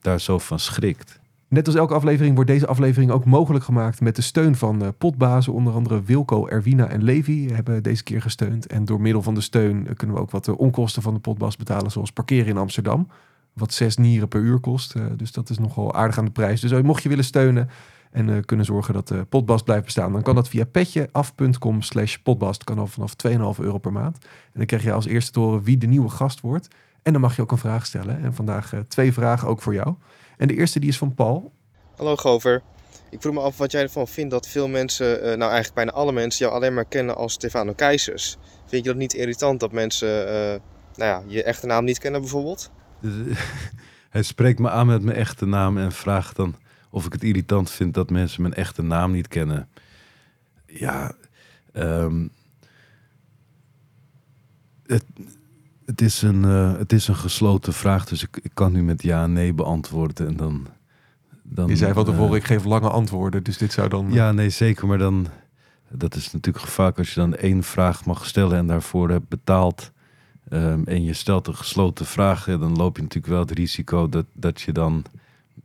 daar 0.00 0.20
zo 0.20 0.38
van 0.38 0.58
schrikt. 0.58 1.18
Net 1.48 1.66
als 1.66 1.76
elke 1.76 1.94
aflevering 1.94 2.34
wordt 2.34 2.50
deze 2.50 2.66
aflevering 2.66 3.10
ook 3.10 3.24
mogelijk 3.24 3.64
gemaakt 3.64 4.00
met 4.00 4.16
de 4.16 4.22
steun 4.22 4.56
van 4.56 4.82
eh, 4.82 4.88
potbazen. 4.98 5.52
Onder 5.52 5.72
andere 5.72 6.02
Wilco, 6.02 6.46
Erwina 6.46 6.88
en 6.88 7.02
Levi 7.02 7.48
hebben 7.52 7.82
deze 7.82 8.02
keer 8.02 8.22
gesteund. 8.22 8.66
En 8.66 8.84
door 8.84 9.00
middel 9.00 9.22
van 9.22 9.34
de 9.34 9.40
steun 9.40 9.86
eh, 9.86 9.94
kunnen 9.94 10.16
we 10.16 10.22
ook 10.22 10.30
wat 10.30 10.44
de 10.44 10.58
onkosten 10.58 11.02
van 11.02 11.14
de 11.14 11.20
potbas 11.20 11.56
betalen. 11.56 11.90
Zoals 11.90 12.12
parkeren 12.12 12.46
in 12.46 12.56
Amsterdam. 12.56 13.08
Wat 13.52 13.72
zes 13.72 13.96
nieren 13.96 14.28
per 14.28 14.40
uur 14.40 14.58
kost. 14.58 14.94
Dus 15.16 15.32
dat 15.32 15.50
is 15.50 15.58
nogal 15.58 15.94
aardig 15.94 16.18
aan 16.18 16.24
de 16.24 16.30
prijs. 16.30 16.60
Dus 16.60 16.82
mocht 16.82 17.02
je 17.02 17.08
willen 17.08 17.24
steunen 17.24 17.68
en 18.16 18.30
eh, 18.30 18.42
kunnen 18.44 18.66
zorgen 18.66 18.94
dat 18.94 19.08
de 19.08 19.24
potbast 19.24 19.64
blijft 19.64 19.84
bestaan. 19.84 20.12
Dan 20.12 20.22
kan 20.22 20.34
dat 20.34 20.48
via 20.48 20.64
petjeaf.com 20.64 21.82
slash. 21.82 22.16
Kan 22.64 22.78
al 22.78 22.86
vanaf 22.86 23.14
2,5 23.28 23.34
euro 23.60 23.78
per 23.78 23.92
maand. 23.92 24.16
En 24.22 24.52
dan 24.52 24.66
krijg 24.66 24.82
je 24.82 24.92
als 24.92 25.06
eerste 25.06 25.32
te 25.32 25.40
horen 25.40 25.62
wie 25.62 25.78
de 25.78 25.86
nieuwe 25.86 26.08
gast 26.08 26.40
wordt. 26.40 26.68
En 27.02 27.12
dan 27.12 27.20
mag 27.20 27.36
je 27.36 27.42
ook 27.42 27.52
een 27.52 27.58
vraag 27.58 27.86
stellen. 27.86 28.22
En 28.22 28.34
vandaag 28.34 28.72
eh, 28.72 28.80
twee 28.80 29.12
vragen 29.12 29.48
ook 29.48 29.62
voor 29.62 29.74
jou. 29.74 29.94
En 30.36 30.48
de 30.48 30.54
eerste 30.54 30.80
die 30.80 30.88
is 30.88 30.98
van 30.98 31.14
Paul. 31.14 31.52
Hallo 31.96 32.16
Gover. 32.16 32.62
Ik 33.10 33.20
vroeg 33.20 33.34
me 33.34 33.40
af 33.40 33.58
wat 33.58 33.72
jij 33.72 33.82
ervan 33.82 34.08
vindt 34.08 34.30
dat 34.30 34.48
veel 34.48 34.68
mensen, 34.68 35.20
eh, 35.20 35.26
nou 35.26 35.40
eigenlijk 35.40 35.74
bijna 35.74 35.90
alle 35.90 36.12
mensen, 36.12 36.44
jou 36.44 36.56
alleen 36.58 36.74
maar 36.74 36.84
kennen 36.84 37.16
als 37.16 37.32
Stefano 37.32 37.72
Keizers. 37.72 38.36
Vind 38.66 38.84
je 38.84 38.90
dat 38.90 38.98
niet 38.98 39.14
irritant 39.14 39.60
dat 39.60 39.72
mensen, 39.72 40.28
eh, 40.28 40.60
nou 40.94 41.10
ja, 41.10 41.22
je 41.26 41.42
echte 41.42 41.66
naam 41.66 41.84
niet 41.84 41.98
kennen 41.98 42.20
bijvoorbeeld? 42.20 42.70
Hij 44.10 44.22
spreekt 44.22 44.58
me 44.58 44.70
aan 44.70 44.86
met 44.86 45.02
mijn 45.02 45.16
echte 45.16 45.46
naam 45.46 45.78
en 45.78 45.92
vraagt 45.92 46.36
dan 46.36 46.54
of 46.90 47.06
ik 47.06 47.12
het 47.12 47.22
irritant 47.22 47.70
vind 47.70 47.94
dat 47.94 48.10
mensen 48.10 48.42
mijn 48.42 48.54
echte 48.54 48.82
naam 48.82 49.12
niet 49.12 49.28
kennen. 49.28 49.68
Ja, 50.66 51.14
ehm, 51.72 52.26
het, 54.86 55.04
het, 55.84 56.00
is 56.00 56.22
een, 56.22 56.44
eh, 56.44 56.78
het 56.78 56.92
is 56.92 57.08
een 57.08 57.16
gesloten 57.16 57.72
vraag, 57.72 58.04
dus 58.04 58.22
ik, 58.22 58.38
ik 58.42 58.50
kan 58.54 58.72
nu 58.72 58.82
met 58.82 59.02
ja 59.02 59.22
en 59.22 59.32
nee 59.32 59.52
beantwoorden. 59.52 60.26
En 60.26 60.36
dan, 60.36 60.66
dan, 61.42 61.68
Je 61.68 61.76
zei 61.76 61.92
van 61.92 62.04
tevoren, 62.04 62.30
eh, 62.30 62.36
ik 62.36 62.44
geef 62.44 62.64
lange 62.64 62.90
antwoorden. 62.90 63.42
Dus 63.42 63.58
dit 63.58 63.72
zou 63.72 63.88
dan... 63.88 64.12
Ja, 64.12 64.32
nee, 64.32 64.50
zeker. 64.50 64.86
Maar 64.86 64.98
dan, 64.98 65.26
dat 65.88 66.14
is 66.14 66.32
natuurlijk 66.32 66.64
gevaarlijk 66.64 66.98
als 66.98 67.14
je 67.14 67.20
dan 67.20 67.34
één 67.34 67.62
vraag 67.62 68.04
mag 68.04 68.26
stellen 68.26 68.58
en 68.58 68.66
daarvoor 68.66 69.10
hebt 69.10 69.28
betaald. 69.28 69.92
ehm, 70.48 70.82
en 70.84 71.02
je 71.04 71.12
stelt 71.12 71.46
een 71.46 71.56
gesloten 71.56 72.06
vraag, 72.06 72.46
ja, 72.46 72.56
dan 72.56 72.76
loop 72.76 72.96
je 72.96 73.02
natuurlijk 73.02 73.32
wel 73.32 73.42
het 73.42 73.50
risico 73.50 74.08
dat, 74.08 74.26
dat 74.32 74.60
je 74.60 74.72
dan 74.72 75.04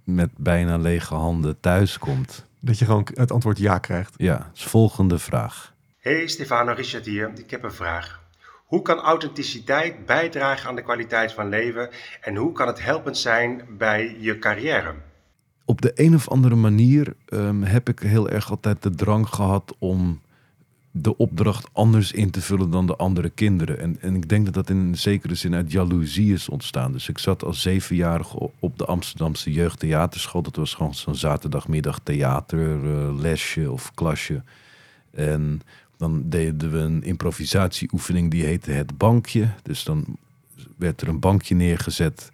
met 0.04 0.30
bijna 0.38 0.78
lege 0.78 1.14
handen 1.14 1.60
thuis 1.60 1.98
komt. 1.98 2.46
Dat 2.60 2.80
je 2.80 2.86
gewoon 2.86 3.08
het 3.14 3.32
antwoord 3.32 3.58
ja 3.58 3.78
krijgt. 3.78 4.14
Ja, 4.18 4.50
dus 4.54 4.64
volgende 4.64 5.20
vraag. 5.20 5.74
Hey 6.00 6.28
Stefano, 6.28 6.74
Richard 6.74 7.06
hier. 7.06 7.32
Ik 7.36 7.52
heb 7.52 7.64
een 7.64 7.72
vraag. 7.72 8.22
Hoe 8.66 8.82
kan 8.82 9.00
authenticiteit 9.00 10.06
bijdragen 10.06 10.70
aan 10.70 10.76
de 10.76 10.84
kwaliteit 10.84 11.34
van 11.34 11.50
leven 11.50 11.90
en 12.22 12.36
hoe 12.36 12.52
kan 12.52 12.68
het 12.68 12.84
helpend 12.84 13.18
zijn 13.18 13.62
bij 13.78 14.16
je 14.20 14.40
carrière? 14.40 14.94
Op 15.66 15.82
de 15.82 15.92
een 15.96 16.16
of 16.16 16.30
andere 16.30 16.56
manier 16.56 17.16
ehm, 17.26 17.62
heb 17.62 17.90
ik 17.90 18.00
heel 18.00 18.30
erg 18.30 18.50
altijd 18.50 18.84
de 18.84 18.96
drang 18.96 19.28
gehad 19.28 19.76
om 19.80 20.22
de 20.92 21.18
opdracht 21.18 21.70
anders 21.72 22.12
in 22.12 22.32
te 22.32 22.42
vullen 22.42 22.70
dan 22.70 22.88
de 22.88 22.96
andere 22.96 23.30
kinderen. 23.30 23.80
En, 23.80 23.98
en 24.02 24.16
ik 24.16 24.30
denk 24.30 24.46
dat 24.46 24.54
dat 24.54 24.70
in 24.70 24.78
een 24.78 24.98
zekere 24.98 25.36
zin 25.36 25.56
uit 25.56 25.72
jaloezie 25.72 26.34
is 26.34 26.50
ontstaan. 26.50 26.92
Dus 26.92 27.10
ik 27.10 27.18
zat 27.18 27.44
als 27.44 27.62
zevenjarige 27.62 28.50
op 28.60 28.78
de 28.78 28.86
Amsterdamse 28.86 29.52
jeugdtheaterschool. 29.52 30.42
Dat 30.42 30.56
was 30.56 30.74
gewoon 30.74 30.96
zo'n 30.96 31.16
zaterdagmiddag 31.16 32.00
theater, 32.04 32.94
eh, 32.94 33.20
lesje 33.20 33.72
of 33.72 33.92
klasje. 33.94 34.44
En 35.12 35.62
dan 35.98 36.24
deden 36.30 36.72
we 36.72 36.78
een 36.78 37.04
improvisatieoefening 37.04 38.32
die 38.32 38.44
heette 38.44 38.72
Het 38.72 38.98
Bankje. 38.98 39.50
Dus 39.64 39.84
dan 39.84 40.06
werd 40.78 41.02
er 41.02 41.08
een 41.08 41.20
bankje 41.20 41.56
neergezet 41.56 42.30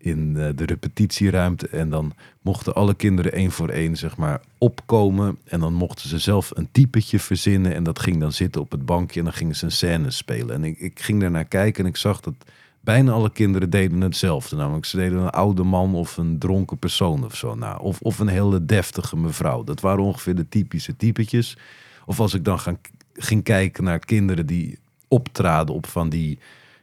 in 0.00 0.36
eh, 0.36 0.48
de 0.54 0.64
repetitieruimte. 0.64 1.68
En 1.68 1.90
dan 1.90 2.12
mochten 2.42 2.74
alle 2.74 2.94
kinderen 2.94 3.32
één 3.32 3.50
voor 3.50 3.68
één 3.68 3.96
zeg 3.96 4.16
maar 4.16 4.40
opkomen. 4.58 5.38
En 5.44 5.60
dan 5.60 5.74
mochten 5.74 6.08
ze 6.08 6.18
zelf 6.18 6.50
een 6.54 6.68
typetje 6.72 7.18
verzinnen. 7.18 7.74
En 7.74 7.82
dat 7.82 7.98
ging 7.98 8.20
dan 8.20 8.32
zitten 8.32 8.60
op 8.60 8.70
het 8.70 8.86
bankje 8.86 9.18
en 9.18 9.24
dan 9.24 9.34
gingen 9.34 9.56
ze 9.56 9.64
een 9.64 9.72
scène 9.72 10.10
spelen. 10.10 10.54
En 10.54 10.64
ik, 10.64 10.78
ik 10.78 11.00
ging 11.00 11.20
daarnaar 11.20 11.44
kijken 11.44 11.84
en 11.84 11.90
ik 11.90 11.96
zag 11.96 12.20
dat 12.20 12.34
bijna 12.80 13.12
alle 13.12 13.30
kinderen 13.30 13.70
deden 13.70 14.00
hetzelfde. 14.00 14.56
Namelijk 14.56 14.84
ze 14.84 14.96
deden 14.96 15.18
een 15.18 15.30
oude 15.30 15.62
man 15.62 15.94
of 15.94 16.16
een 16.16 16.38
dronken 16.38 16.78
persoon 16.78 17.24
of 17.24 17.36
zo. 17.36 17.54
Nou, 17.54 17.80
of, 17.80 18.00
of 18.00 18.18
een 18.18 18.28
hele 18.28 18.64
deftige 18.64 19.16
mevrouw. 19.16 19.64
Dat 19.64 19.80
waren 19.80 20.04
ongeveer 20.04 20.34
de 20.34 20.48
typische 20.48 20.96
typetjes. 20.96 21.56
Of 22.06 22.20
als 22.20 22.34
ik 22.34 22.44
dan 22.44 22.58
gaan, 22.58 22.78
ging 23.14 23.42
kijken 23.42 23.84
naar 23.84 23.98
kinderen 23.98 24.46
die 24.46 24.78
optraden 25.08 25.74
op 25.74 25.86
van 25.86 26.08
die 26.08 26.38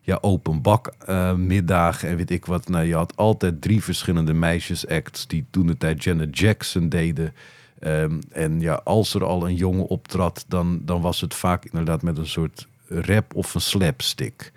ja, 0.07 0.17
open 0.21 0.61
bak 0.61 0.93
middagen 1.35 2.09
en 2.09 2.15
weet 2.15 2.31
ik 2.31 2.45
wat. 2.45 2.69
Nou, 2.69 2.85
je 2.85 2.95
had 2.95 3.15
altijd 3.15 3.61
drie 3.61 3.83
verschillende 3.83 4.33
meisjesacts 4.33 5.27
die 5.27 5.45
toen 5.49 5.67
de 5.67 5.77
tijd 5.77 6.03
Janet 6.03 6.39
Jackson 6.39 6.89
deden. 6.89 7.33
Ehm, 7.79 8.19
en 8.31 8.59
ja, 8.59 8.81
als 8.83 9.13
er 9.13 9.23
al 9.23 9.47
een 9.47 9.55
jongen 9.55 9.87
optrad, 9.87 10.45
dan, 10.47 10.81
dan 10.85 11.01
was 11.01 11.21
het 11.21 11.33
vaak 11.33 11.65
inderdaad 11.65 12.01
met 12.01 12.17
een 12.17 12.27
soort 12.27 12.67
rap 12.87 13.35
of 13.35 13.55
een 13.55 13.61
slapstick. 13.61 14.51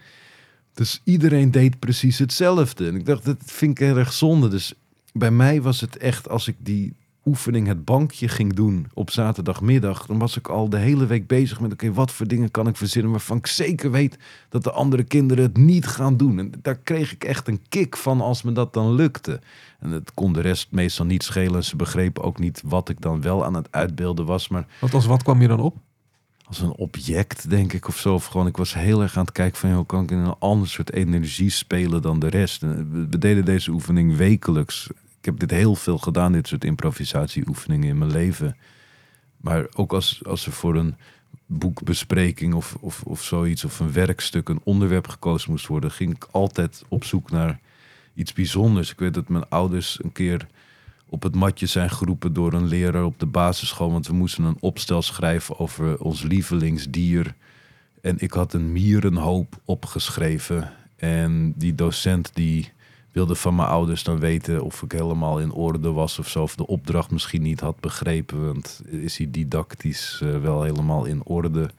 Dus 0.74 1.00
iedereen 1.04 1.50
deed 1.50 1.78
precies 1.78 2.18
hetzelfde. 2.18 2.86
En 2.86 2.94
ik 2.94 3.06
dacht, 3.06 3.24
dat 3.24 3.42
vind 3.44 3.80
ik 3.80 3.96
erg 3.96 4.12
zonde. 4.12 4.48
Dus 4.48 4.74
bij 5.12 5.30
mij 5.30 5.62
was 5.62 5.80
het 5.80 5.96
echt, 5.96 6.28
als 6.28 6.48
ik 6.48 6.56
die 6.58 6.94
oefening, 7.24 7.66
het 7.66 7.84
bankje 7.84 8.28
ging 8.28 8.54
doen 8.54 8.86
op 8.94 9.10
zaterdagmiddag, 9.10 10.06
dan 10.06 10.18
was 10.18 10.36
ik 10.36 10.48
al 10.48 10.68
de 10.68 10.78
hele 10.78 11.06
week 11.06 11.26
bezig 11.26 11.60
met, 11.60 11.72
oké, 11.72 11.92
wat 11.92 12.12
voor 12.12 12.26
dingen 12.26 12.50
kan 12.50 12.66
ik 12.66 12.76
verzinnen 12.76 13.10
waarvan 13.10 13.36
ik 13.36 13.46
zeker 13.46 13.90
weet 13.90 14.18
dat 14.48 14.64
de 14.64 14.70
andere 14.70 15.02
kinderen 15.02 15.44
het 15.44 15.56
niet 15.56 15.86
gaan 15.86 16.16
doen. 16.16 16.38
En 16.38 16.52
daar 16.62 16.78
kreeg 16.78 17.12
ik 17.12 17.24
echt 17.24 17.48
een 17.48 17.60
kick 17.68 17.96
van 17.96 18.20
als 18.20 18.42
me 18.42 18.52
dat 18.52 18.72
dan 18.72 18.94
lukte. 18.94 19.40
En 19.80 19.90
het 19.90 20.14
kon 20.14 20.32
de 20.32 20.40
rest 20.40 20.68
meestal 20.70 21.06
niet 21.06 21.22
schelen. 21.22 21.64
Ze 21.64 21.76
begrepen 21.76 22.22
ook 22.22 22.38
niet 22.38 22.62
wat 22.64 22.88
ik 22.88 23.00
dan 23.00 23.20
wel 23.20 23.44
aan 23.44 23.54
het 23.54 23.68
uitbeelden 23.70 24.26
was. 24.26 24.48
Maar 24.48 24.66
Want 24.80 24.94
als 24.94 25.06
wat 25.06 25.22
kwam 25.22 25.40
je 25.40 25.48
dan 25.48 25.60
op? 25.60 25.76
als 26.50 26.60
een 26.60 26.76
object, 26.76 27.50
denk 27.50 27.72
ik, 27.72 27.88
of 27.88 27.98
zo. 27.98 28.14
Of 28.14 28.26
gewoon, 28.26 28.46
ik 28.46 28.56
was 28.56 28.74
heel 28.74 29.02
erg 29.02 29.16
aan 29.16 29.24
het 29.24 29.32
kijken 29.32 29.58
van, 29.58 29.72
hoe 29.72 29.86
kan 29.86 30.02
ik 30.02 30.10
in 30.10 30.18
een 30.18 30.34
ander 30.38 30.68
soort 30.68 30.92
energie 30.92 31.50
spelen 31.50 32.02
dan 32.02 32.18
de 32.18 32.28
rest. 32.28 32.60
We 32.60 33.18
deden 33.18 33.44
deze 33.44 33.70
oefening 33.70 34.16
wekelijks. 34.16 34.88
Ik 35.20 35.26
heb 35.26 35.38
dit 35.38 35.50
heel 35.50 35.74
veel 35.74 35.98
gedaan, 35.98 36.32
dit 36.32 36.48
soort 36.48 36.64
improvisatieoefeningen 36.64 37.88
in 37.88 37.98
mijn 37.98 38.10
leven. 38.10 38.56
Maar 39.36 39.66
ook 39.74 39.92
als, 39.92 40.24
als 40.24 40.46
er 40.46 40.52
voor 40.52 40.76
een 40.76 40.96
boekbespreking 41.46 42.54
of, 42.54 42.76
of, 42.80 43.02
of 43.02 43.22
zoiets, 43.22 43.64
of 43.64 43.80
een 43.80 43.92
werkstuk, 43.92 44.48
een 44.48 44.60
onderwerp 44.64 45.08
gekozen 45.08 45.50
moest 45.50 45.66
worden, 45.66 45.90
ging 45.90 46.14
ik 46.14 46.28
altijd 46.30 46.84
op 46.88 47.04
zoek 47.04 47.30
naar 47.30 47.60
iets 48.14 48.32
bijzonders. 48.32 48.90
Ik 48.90 48.98
weet 48.98 49.14
dat 49.14 49.28
mijn 49.28 49.48
ouders 49.48 49.98
een 50.02 50.12
keer 50.12 50.46
op 51.08 51.22
het 51.22 51.34
matje 51.34 51.66
zijn 51.66 51.90
geroepen 51.90 52.32
door 52.32 52.52
een 52.52 52.66
leraar 52.66 53.04
op 53.04 53.18
de 53.18 53.26
basisschool. 53.26 53.92
Want 53.92 54.06
we 54.06 54.12
moesten 54.12 54.44
een 54.44 54.56
opstel 54.60 55.02
schrijven 55.02 55.58
over 55.58 55.98
ons 55.98 56.22
lievelingsdier. 56.22 57.34
En 58.00 58.16
ik 58.18 58.32
had 58.32 58.52
een 58.52 58.72
mierenhoop 58.72 59.60
opgeschreven. 59.64 60.72
En 60.96 61.52
die 61.56 61.74
docent 61.74 62.34
die 62.34 62.72
wilde 63.12 63.34
van 63.34 63.54
mijn 63.54 63.68
ouders 63.68 64.02
dan 64.02 64.18
weten 64.18 64.62
of 64.62 64.82
ik 64.82 64.92
helemaal 64.92 65.40
in 65.40 65.52
orde 65.52 65.90
was 65.90 66.18
of 66.18 66.28
zo. 66.28 66.42
Of 66.42 66.54
de 66.54 66.66
opdracht 66.66 67.10
misschien 67.10 67.42
niet 67.42 67.60
had 67.60 67.80
begrepen. 67.80 68.46
Want 68.46 68.80
is 68.86 69.16
hij 69.16 69.30
didactisch 69.30 70.20
eh, 70.22 70.40
wel 70.40 70.62
helemaal 70.62 71.04
in 71.04 71.24
orde? 71.24 71.70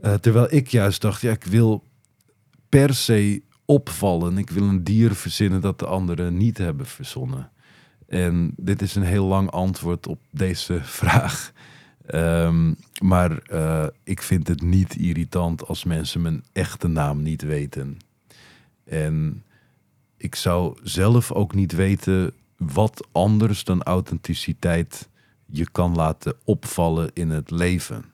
Eh, 0.00 0.14
terwijl 0.14 0.46
ik 0.50 0.68
juist 0.68 1.00
dacht, 1.00 1.20
ja, 1.20 1.32
ik 1.32 1.44
wil 1.44 1.84
per 2.68 2.94
se 2.94 3.42
opvallen. 3.64 4.38
Ik 4.38 4.50
wil 4.50 4.62
een 4.62 4.84
dier 4.84 5.14
verzinnen 5.14 5.60
dat 5.60 5.78
de 5.78 5.86
anderen 5.86 6.36
niet 6.36 6.58
hebben 6.58 6.86
verzonnen. 6.86 7.50
En 8.08 8.52
dit 8.56 8.82
is 8.82 8.94
een 8.94 9.02
heel 9.02 9.26
lang 9.26 9.50
antwoord 9.50 10.06
op 10.06 10.18
deze 10.30 10.80
vraag. 11.00 11.52
Ehm, 12.06 12.74
maar 13.02 13.38
eh, 13.38 13.86
ik 14.02 14.22
vind 14.22 14.48
het 14.48 14.62
niet 14.62 14.96
irritant 14.96 15.66
als 15.66 15.84
mensen 15.84 16.22
mijn 16.22 16.44
echte 16.52 16.88
naam 16.88 17.22
niet 17.22 17.42
weten. 17.42 17.96
En 18.84 19.44
ik 20.24 20.34
zou 20.34 20.76
zelf 20.82 21.32
ook 21.32 21.54
niet 21.54 21.72
weten 21.72 22.34
wat 22.56 23.08
anders 23.12 23.64
dan 23.64 23.82
authenticiteit 23.82 25.08
je 25.46 25.70
kan 25.70 25.94
laten 25.94 26.34
opvallen 26.44 27.10
in 27.12 27.30
het 27.30 27.50
leven. 27.50 28.04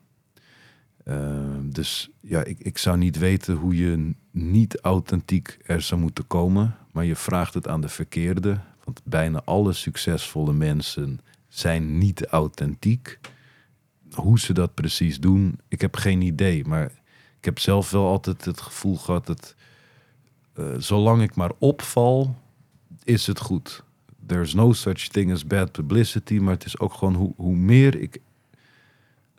Ehm, 1.04 1.70
dus 1.70 2.10
ja, 2.20 2.44
ik, 2.44 2.58
ik 2.58 2.78
zou 2.78 2.98
niet 2.98 3.18
weten 3.18 3.54
hoe 3.54 3.76
je 3.76 4.14
niet 4.30 4.80
authentiek 4.80 5.58
er 5.64 5.82
zou 5.82 6.00
moeten 6.00 6.26
komen. 6.26 6.76
Maar 6.92 7.04
je 7.04 7.16
vraagt 7.16 7.54
het 7.54 7.68
aan 7.68 7.80
de 7.80 7.88
verkeerde. 7.88 8.60
Want 8.84 9.00
bijna 9.04 9.42
alle 9.44 9.72
succesvolle 9.72 10.52
mensen 10.52 11.20
zijn 11.48 11.98
niet 11.98 12.26
authentiek. 12.26 13.18
Hoe 14.12 14.38
ze 14.38 14.52
dat 14.52 14.74
precies 14.74 15.20
doen, 15.20 15.58
ik 15.68 15.80
heb 15.80 15.96
geen 15.96 16.22
idee. 16.22 16.64
Maar 16.64 16.84
ik 17.38 17.44
heb 17.44 17.58
zelf 17.58 17.90
wel 17.90 18.06
altijd 18.06 18.44
het 18.44 18.60
gevoel 18.60 18.96
gehad 18.96 19.26
dat 19.26 19.54
zolang 20.78 21.22
ik 21.22 21.34
maar 21.34 21.52
opval, 21.58 22.36
is 23.04 23.26
het 23.26 23.40
goed. 23.40 23.84
There's 24.26 24.54
no 24.54 24.72
such 24.72 25.08
thing 25.08 25.32
as 25.32 25.46
bad 25.46 25.72
publicity. 25.72 26.38
Maar 26.38 26.54
het 26.54 26.64
is 26.64 26.78
ook 26.78 26.94
gewoon 26.94 27.14
hoe, 27.14 27.32
hoe 27.36 27.56
meer 27.56 28.00
ik 28.00 28.20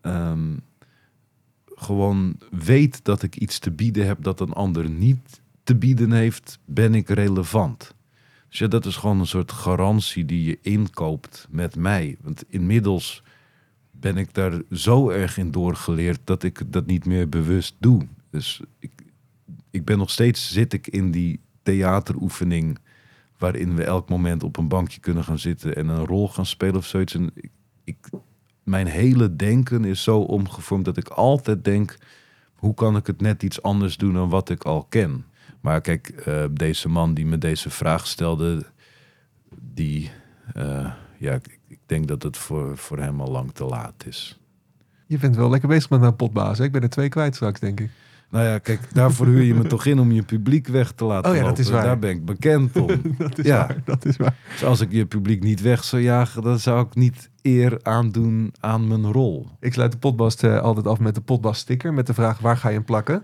ehm, 0.02 0.58
gewoon 1.66 2.36
weet 2.50 3.04
dat 3.04 3.24
ik 3.24 3.36
iets 3.36 3.60
te 3.60 3.72
bieden 3.72 4.06
heb 4.06 4.24
dat 4.24 4.40
een 4.40 4.54
ander 4.54 4.90
niet 4.90 5.42
te 5.64 5.76
bieden 5.76 6.12
heeft, 6.12 6.60
ben 6.66 6.96
ik 6.96 7.10
relevant. 7.10 7.96
Dus 8.50 8.60
ja, 8.60 8.68
dat 8.68 8.86
is 8.86 8.96
gewoon 8.96 9.20
een 9.20 9.28
soort 9.28 9.52
garantie 9.52 10.26
die 10.26 10.44
je 10.44 10.60
inkoopt 10.62 11.48
met 11.50 11.76
mij. 11.76 12.18
Want 12.22 12.44
inmiddels 12.48 13.24
ben 13.92 14.18
ik 14.18 14.34
daar 14.34 14.62
zo 14.72 15.10
erg 15.10 15.38
in 15.38 15.52
doorgeleerd 15.52 16.20
dat 16.24 16.44
ik 16.44 16.62
dat 16.72 16.86
niet 16.86 17.06
meer 17.06 17.30
bewust 17.30 17.76
doe. 17.80 18.08
Dus 18.30 18.62
ik, 18.80 18.92
ik 19.72 19.86
ben 19.86 19.98
nog 19.98 20.10
steeds, 20.10 20.52
zit 20.52 20.74
ik 20.74 20.88
in 20.88 21.12
die 21.12 21.40
theateroefening 21.64 22.80
waarin 23.38 23.76
we 23.76 23.84
elk 23.84 24.10
moment 24.10 24.44
op 24.44 24.58
een 24.58 24.68
bankje 24.68 25.00
kunnen 25.00 25.24
gaan 25.24 25.40
zitten 25.40 25.76
en 25.76 25.88
een 25.88 26.06
rol 26.06 26.30
gaan 26.30 26.46
spelen 26.46 26.76
of 26.76 26.86
zoiets. 26.86 27.18
Ik, 27.84 27.98
mijn 28.64 28.88
hele 28.88 29.36
denken 29.36 29.86
is 29.86 30.04
zo 30.04 30.20
omgevormd 30.20 30.86
dat 30.86 30.98
ik 30.98 31.08
altijd 31.08 31.64
denk, 31.64 31.98
hoe 32.54 32.74
kan 32.74 32.96
ik 32.96 33.08
het 33.08 33.22
net 33.22 33.44
iets 33.44 33.62
anders 33.62 33.98
doen 33.98 34.14
dan 34.14 34.30
wat 34.30 34.50
ik 34.50 34.64
al 34.64 34.84
ken? 34.84 35.26
Maar 35.62 35.82
kijk, 35.82 36.10
eh, 36.10 36.46
deze 36.52 36.90
man 36.90 37.14
die 37.14 37.26
me 37.26 37.38
deze 37.38 37.70
vraag 37.70 38.08
stelde, 38.08 38.66
die, 39.74 40.12
eh, 40.54 40.92
ja, 41.18 41.40
ik, 41.68 41.80
denk 41.86 42.08
dat 42.08 42.24
het 42.24 42.38
voor, 42.38 42.78
voor 42.78 43.00
hem 43.00 43.22
al 43.22 43.32
lang 43.32 43.52
te 43.52 43.64
laat 43.64 44.06
is. 44.06 44.40
Je 45.08 45.18
bent 45.18 45.36
wel 45.36 45.50
lekker 45.50 45.70
bezig 45.70 45.90
met 45.90 46.00
mijn 46.00 46.16
potbaas. 46.16 46.58
Hè? 46.58 46.64
Ik 46.64 46.72
ben 46.72 46.82
er 46.82 46.90
twee 46.90 47.10
kwijt 47.10 47.36
straks, 47.36 47.60
denk 47.60 47.80
ik. 47.80 47.90
Nou 48.32 48.46
ja, 48.46 48.58
kijk, 48.58 48.94
daarvoor 48.94 49.26
huur 49.26 49.42
je 49.44 49.54
me 49.54 49.68
toch 49.68 49.86
in 49.86 50.00
om 50.00 50.12
je 50.12 50.24
publiek 50.24 50.68
weg 50.68 50.92
te 50.92 51.04
laten 51.06 51.30
Oh 51.32 51.36
ja, 51.38 51.42
dat 51.42 51.50
lopen. 51.50 51.64
is 51.66 51.70
waar. 51.72 51.84
Daar 51.84 52.00
ben 52.00 52.10
ik 52.10 52.26
bekend 52.26 52.76
om. 52.78 52.88
Dat 53.18 53.38
is 53.38 53.46
Ja. 53.46 53.58
waar. 53.68 53.82
Dat 53.86 54.06
is 54.06 54.18
waar. 54.18 54.36
Dus 54.52 54.64
als 54.64 54.80
ik 54.82 54.92
je 54.92 55.06
publiek 55.06 55.44
niet 55.44 55.62
weg 55.62 55.84
zou 55.84 56.02
jagen, 56.02 56.42
dan 56.42 56.60
zou 56.60 56.86
ik 56.86 56.96
niet 56.96 57.30
eer 57.42 57.80
aandoen 57.82 58.54
aan 58.60 58.88
mijn 58.88 59.12
rol. 59.12 59.48
Ik 59.60 59.74
sluit 59.74 59.92
de 59.92 59.98
potbast 59.98 60.44
eh, 60.44 60.60
altijd 60.60 60.88
af 60.88 61.00
met 61.00 61.16
de 61.16 61.22
potbast 61.22 61.62
sticker. 61.62 61.94
Met 61.94 62.08
de 62.08 62.14
vraag, 62.14 62.40
waar 62.40 62.58
ga 62.58 62.70
je 62.70 62.76
hem 62.76 62.86
plakken? 62.86 63.24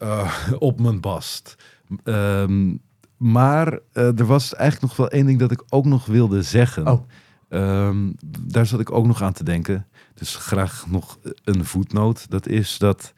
Eh, 0.00 0.32
op 0.58 0.80
mijn 0.80 1.00
bast. 1.00 1.56
Ehm, 2.04 2.74
maar 3.16 3.78
eh, 3.92 4.18
er 4.18 4.26
was 4.26 4.54
eigenlijk 4.54 4.88
nog 4.92 4.96
wel 4.96 5.18
één 5.18 5.26
ding 5.26 5.38
dat 5.38 5.50
ik 5.52 5.62
ook 5.68 5.84
nog 5.84 6.06
wilde 6.06 6.42
zeggen. 6.42 6.86
Oh. 6.88 7.02
Ehm, 7.48 8.12
daar 8.40 8.66
zat 8.66 8.80
ik 8.80 8.92
ook 8.92 9.06
nog 9.06 9.22
aan 9.22 9.32
te 9.32 9.44
denken. 9.44 9.86
Dus 10.14 10.36
graag 10.36 10.84
nog 10.88 11.18
een 11.44 11.64
voetnoot. 11.64 12.30
Dat 12.30 12.46
is 12.46 12.78
dat 12.78 13.12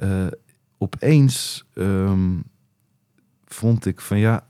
eh, 0.00 0.26
opeens 0.78 1.64
ehm, 1.74 2.38
vond 3.44 3.86
ik 3.86 4.00
van 4.00 4.18
ja, 4.18 4.46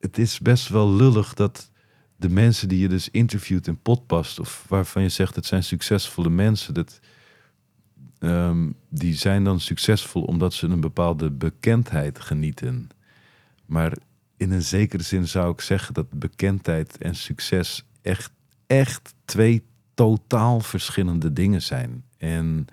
het 0.00 0.18
is 0.18 0.40
best 0.40 0.68
wel 0.68 0.92
lullig 0.94 1.34
dat 1.34 1.70
de 2.16 2.28
mensen 2.28 2.68
die 2.68 2.78
je 2.78 2.88
dus 2.88 3.10
interviewt 3.10 3.66
in 3.66 3.82
Podpast, 3.82 4.38
of 4.38 4.64
waarvan 4.68 5.02
je 5.02 5.08
zegt 5.08 5.34
het 5.34 5.46
zijn 5.46 5.64
succesvolle 5.64 6.30
mensen, 6.30 6.74
dat, 6.74 7.00
ehm, 8.18 8.70
die 8.88 9.14
zijn 9.14 9.44
dan 9.44 9.60
succesvol 9.60 10.22
omdat 10.22 10.54
ze 10.54 10.66
een 10.66 10.80
bepaalde 10.80 11.30
bekendheid 11.30 12.20
genieten. 12.20 12.88
Maar 13.66 13.96
in 14.36 14.50
een 14.50 14.62
zekere 14.62 15.02
zin 15.02 15.28
zou 15.28 15.52
ik 15.52 15.60
zeggen 15.60 15.94
dat 15.94 16.10
bekendheid 16.10 16.98
en 16.98 17.14
succes 17.14 17.84
echt, 18.02 18.32
echt 18.66 19.14
twee 19.24 19.62
totaal 19.94 20.60
verschillende 20.60 21.32
dingen 21.32 21.62
zijn. 21.62 22.04
En 22.18 22.66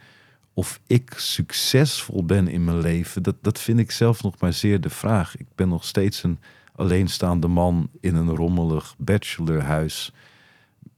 of 0.60 0.80
ik 0.88 1.14
succesvol 1.18 2.26
ben 2.26 2.47
in 2.47 2.64
mijn 2.64 2.80
leven, 2.80 3.24
dat, 3.24 3.36
dat 3.41 3.60
vind 3.60 3.80
ik 3.80 3.91
zelf 3.91 4.24
nog 4.24 4.39
maar 4.39 4.53
zeer 4.53 4.82
de 4.82 4.89
vraag. 4.89 5.38
Ik 5.38 5.45
ben 5.55 5.70
nog 5.70 5.86
steeds 5.86 6.24
een 6.24 6.39
alleenstaande 6.76 7.47
man 7.47 7.89
in 7.99 8.16
een 8.16 8.36
rommelig 8.36 8.95
bachelorhuis 8.97 10.14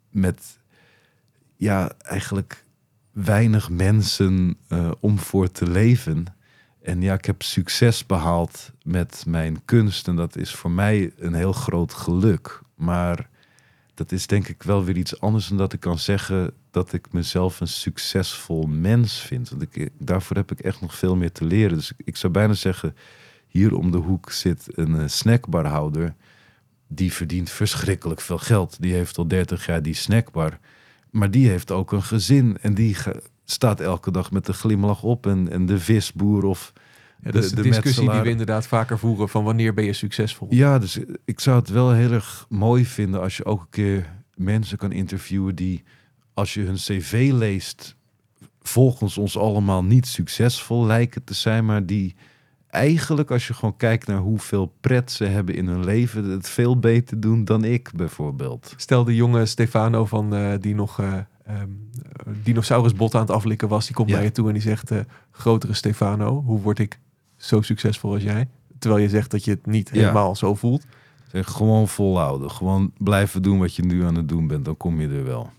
met 0.09 0.59
ja, 1.55 1.91
eigenlijk 1.97 2.65
weinig 3.11 3.69
mensen 3.69 4.57
eh, 4.67 4.91
om 4.99 5.19
voor 5.19 5.51
te 5.51 5.69
leven. 5.69 6.25
En 6.81 7.01
ja, 7.01 7.13
ik 7.13 7.25
heb 7.25 7.41
succes 7.41 8.05
behaald 8.05 8.71
met 8.83 9.23
mijn 9.27 9.65
kunst. 9.65 10.07
En 10.07 10.15
dat 10.15 10.35
is 10.35 10.55
voor 10.55 10.71
mij 10.71 11.13
een 11.17 11.33
heel 11.33 11.53
groot 11.53 11.93
geluk. 11.93 12.61
Maar 12.75 13.29
dat 14.01 14.11
is 14.11 14.27
denk 14.27 14.47
ik 14.47 14.63
wel 14.63 14.83
weer 14.83 14.97
iets 14.97 15.19
anders 15.19 15.47
dan 15.47 15.57
dat 15.57 15.73
ik 15.73 15.79
kan 15.79 15.99
zeggen 15.99 16.53
dat 16.71 16.93
ik 16.93 17.13
mezelf 17.13 17.59
een 17.59 17.67
succesvol 17.67 18.67
mens 18.67 19.19
vind. 19.21 19.49
Want 19.49 19.61
ik, 19.61 19.89
daarvoor 19.99 20.35
heb 20.35 20.51
ik 20.51 20.59
echt 20.59 20.81
nog 20.81 20.95
veel 20.95 21.15
meer 21.15 21.31
te 21.31 21.45
leren. 21.45 21.77
Dus 21.77 21.91
ik, 21.97 22.17
zou 22.17 22.33
bijna 22.33 22.53
zeggen, 22.53 22.95
hier 23.47 23.75
om 23.75 23.91
de 23.91 23.97
hoek 23.97 24.31
zit 24.31 24.67
een 24.77 24.99
eh, 24.99 25.07
snackbarhouder. 25.07 26.15
Die 26.87 27.13
verdient 27.13 27.49
verschrikkelijk 27.49 28.21
veel 28.21 28.37
geld. 28.37 28.81
Die 28.81 28.93
heeft 28.93 29.17
al 29.17 29.27
30 29.27 29.65
jaar 29.65 29.81
die 29.81 29.93
snackbar. 29.93 30.59
Maar 31.09 31.31
die 31.31 31.47
heeft 31.47 31.71
ook 31.71 31.91
een 31.91 32.03
gezin. 32.03 32.57
En 32.61 32.73
die 32.73 32.97
staat 33.45 33.79
elke 33.79 34.11
dag 34.11 34.31
met 34.31 34.45
de 34.45 34.53
glimlach 34.53 35.03
op. 35.03 35.27
En, 35.27 35.51
en 35.51 35.65
de 35.65 35.79
visboer 35.79 36.43
of 36.43 36.73
Ja, 37.23 37.31
dat 37.31 37.43
is 37.43 37.49
de, 37.49 37.55
de, 37.55 37.61
de 37.61 37.67
discussie 37.69 38.11
die 38.11 38.19
we 38.19 38.29
inderdaad 38.29 38.67
vaker 38.67 38.99
voeren 38.99 39.29
van 39.29 39.43
wanneer 39.43 39.73
ben 39.73 39.85
je 39.85 39.93
succesvol. 39.93 40.47
Ja, 40.51 40.79
dus 40.79 40.99
ik 41.25 41.39
zou 41.39 41.59
het 41.59 41.69
wel 41.69 41.91
heel 41.91 42.11
erg 42.11 42.45
mooi 42.49 42.85
vinden 42.85 43.21
als 43.21 43.37
je 43.37 43.45
ook 43.45 43.61
een 43.61 43.69
keer 43.69 44.13
mensen 44.35 44.77
kan 44.77 44.91
interviewen 44.91 45.55
die, 45.55 45.83
als 46.33 46.53
je 46.53 46.61
hun 46.61 46.75
cv 46.75 47.29
leest, 47.33 47.95
volgens 48.61 49.17
ons 49.17 49.37
allemaal 49.37 49.83
niet 49.83 50.07
succesvol 50.07 50.85
lijken 50.85 51.23
te 51.23 51.33
zijn, 51.33 51.65
maar 51.65 51.85
die 51.85 52.15
eigenlijk, 52.67 53.31
als 53.31 53.47
je 53.47 53.53
gewoon 53.53 53.77
kijkt 53.77 54.07
naar 54.07 54.17
hoeveel 54.17 54.73
pret 54.81 55.11
ze 55.11 55.23
hebben 55.23 55.55
in 55.55 55.67
hun 55.67 55.85
leven, 55.85 56.23
het 56.23 56.49
veel 56.49 56.79
beter 56.79 57.19
doen 57.19 57.45
dan 57.45 57.63
ik 57.63 57.91
bijvoorbeeld. 57.95 58.73
Stel 58.77 59.03
de 59.03 59.15
jonge 59.15 59.45
Stefano 59.45 60.05
van 60.05 60.35
eh, 60.35 60.53
die 60.59 60.75
nog 60.75 60.99
eh 60.99 61.13
ehm, 61.45 61.69
dinosaurusbot 62.43 63.15
aan 63.15 63.21
het 63.21 63.31
aflikken 63.31 63.67
was, 63.67 63.85
die 63.85 63.95
komt 63.95 64.09
Ja. 64.09 64.15
naar 64.15 64.23
je 64.23 64.31
toe 64.31 64.47
en 64.47 64.53
die 64.53 64.61
zegt: 64.61 64.91
eh, 64.91 64.99
grotere 65.31 65.73
Stefano, 65.73 66.43
hoe 66.45 66.61
word 66.61 66.79
ik 66.79 66.99
zo 67.41 67.61
succesvol 67.61 68.13
als 68.13 68.23
jij? 68.23 68.47
Terwijl 68.79 69.01
je 69.01 69.09
zegt 69.09 69.31
dat 69.31 69.45
je 69.45 69.51
het 69.51 69.65
niet 69.65 69.89
Ja. 69.93 69.99
helemaal 69.99 70.35
zo 70.35 70.55
voelt. 70.55 70.85
Zeg, 71.31 71.47
gewoon 71.47 71.87
volhouden, 71.87 72.51
gewoon 72.51 72.91
blijven 72.97 73.41
doen 73.41 73.59
wat 73.59 73.75
je 73.75 73.83
nu 73.83 74.05
aan 74.05 74.15
het 74.15 74.29
doen 74.29 74.47
bent, 74.47 74.65
dan 74.65 74.77
kom 74.77 75.01
je 75.01 75.07
er 75.07 75.23
wel. 75.23 75.49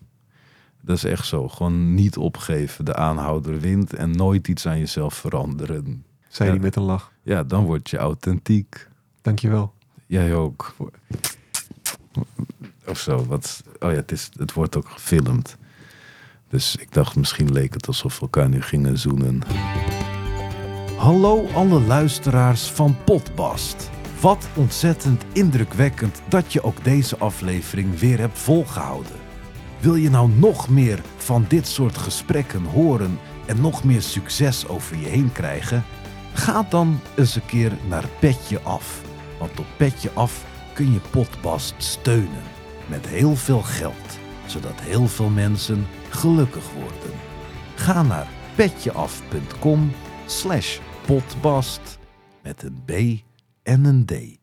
Dat 0.80 0.96
is 0.96 1.04
echt 1.04 1.26
zo. 1.26 1.48
Gewoon 1.48 1.94
niet 1.94 2.16
opgeven. 2.16 2.84
De 2.84 2.94
aanhouder 2.94 3.60
wint 3.60 3.94
en 3.94 4.10
nooit 4.10 4.48
iets 4.48 4.66
aan 4.66 4.78
jezelf 4.78 5.14
veranderen. 5.14 6.04
Zei 6.28 6.48
Ja. 6.48 6.54
hij 6.54 6.64
met 6.64 6.76
een 6.76 6.82
lach. 6.82 7.12
Ja, 7.22 7.42
dan 7.44 7.64
word 7.64 7.90
je 7.90 7.96
authentiek. 7.96 8.88
Dankjewel. 9.22 9.72
Jij 10.06 10.34
ook. 10.34 10.74
Of 12.86 12.98
zo. 12.98 13.24
Wat, 13.26 13.62
oh 13.80 13.90
ja, 13.90 13.96
het, 13.96 14.12
is, 14.12 14.28
het 14.38 14.52
wordt 14.52 14.76
ook 14.76 14.88
gefilmd. 14.88 15.56
Dus 16.48 16.76
ik 16.76 16.92
dacht, 16.92 17.16
misschien 17.16 17.52
leek 17.52 17.74
het 17.74 17.86
alsof 17.86 18.14
we 18.14 18.20
elkaar 18.20 18.48
nu 18.48 18.62
gingen 18.62 18.98
zoenen. 18.98 19.42
Hallo 21.02 21.46
alle 21.54 21.80
luisteraars 21.80 22.70
van 22.70 22.96
Potbast. 23.04 23.90
Wat 24.20 24.48
ontzettend 24.56 25.24
indrukwekkend 25.32 26.22
dat 26.28 26.52
je 26.52 26.62
ook 26.62 26.84
deze 26.84 27.18
aflevering 27.18 27.98
weer 27.98 28.18
hebt 28.18 28.38
volgehouden. 28.38 29.12
Wil 29.80 29.94
je 29.94 30.10
nou 30.10 30.30
nog 30.30 30.68
meer 30.68 31.00
van 31.16 31.44
dit 31.48 31.66
soort 31.66 31.98
gesprekken 31.98 32.64
horen 32.64 33.18
en 33.46 33.60
nog 33.60 33.84
meer 33.84 34.02
succes 34.02 34.68
over 34.68 34.96
je 34.96 35.06
heen 35.06 35.32
krijgen? 35.32 35.84
Ga 36.32 36.66
dan 36.68 37.00
eens 37.16 37.34
een 37.34 37.46
keer 37.46 37.72
naar 37.88 38.04
Petje 38.20 38.60
Af. 38.60 39.02
Want 39.38 39.58
op 39.58 39.66
Petje 39.76 40.10
Af 40.14 40.44
kun 40.74 40.92
je 40.92 41.00
Potbast 41.10 41.74
steunen. 41.78 42.42
Met 42.86 43.06
heel 43.06 43.36
veel 43.36 43.62
geld. 43.62 44.18
Zodat 44.46 44.80
heel 44.80 45.06
veel 45.06 45.30
mensen 45.30 45.86
gelukkig 46.08 46.72
worden. 46.72 47.18
Ga 47.74 48.02
naar 48.02 48.26
petjeaf.com 48.54 49.92
slash 50.26 50.78
potbast 51.06 51.98
met 52.42 52.62
een 52.62 52.82
B 52.84 52.90
en 53.62 53.84
een 53.84 54.04
D. 54.04 54.41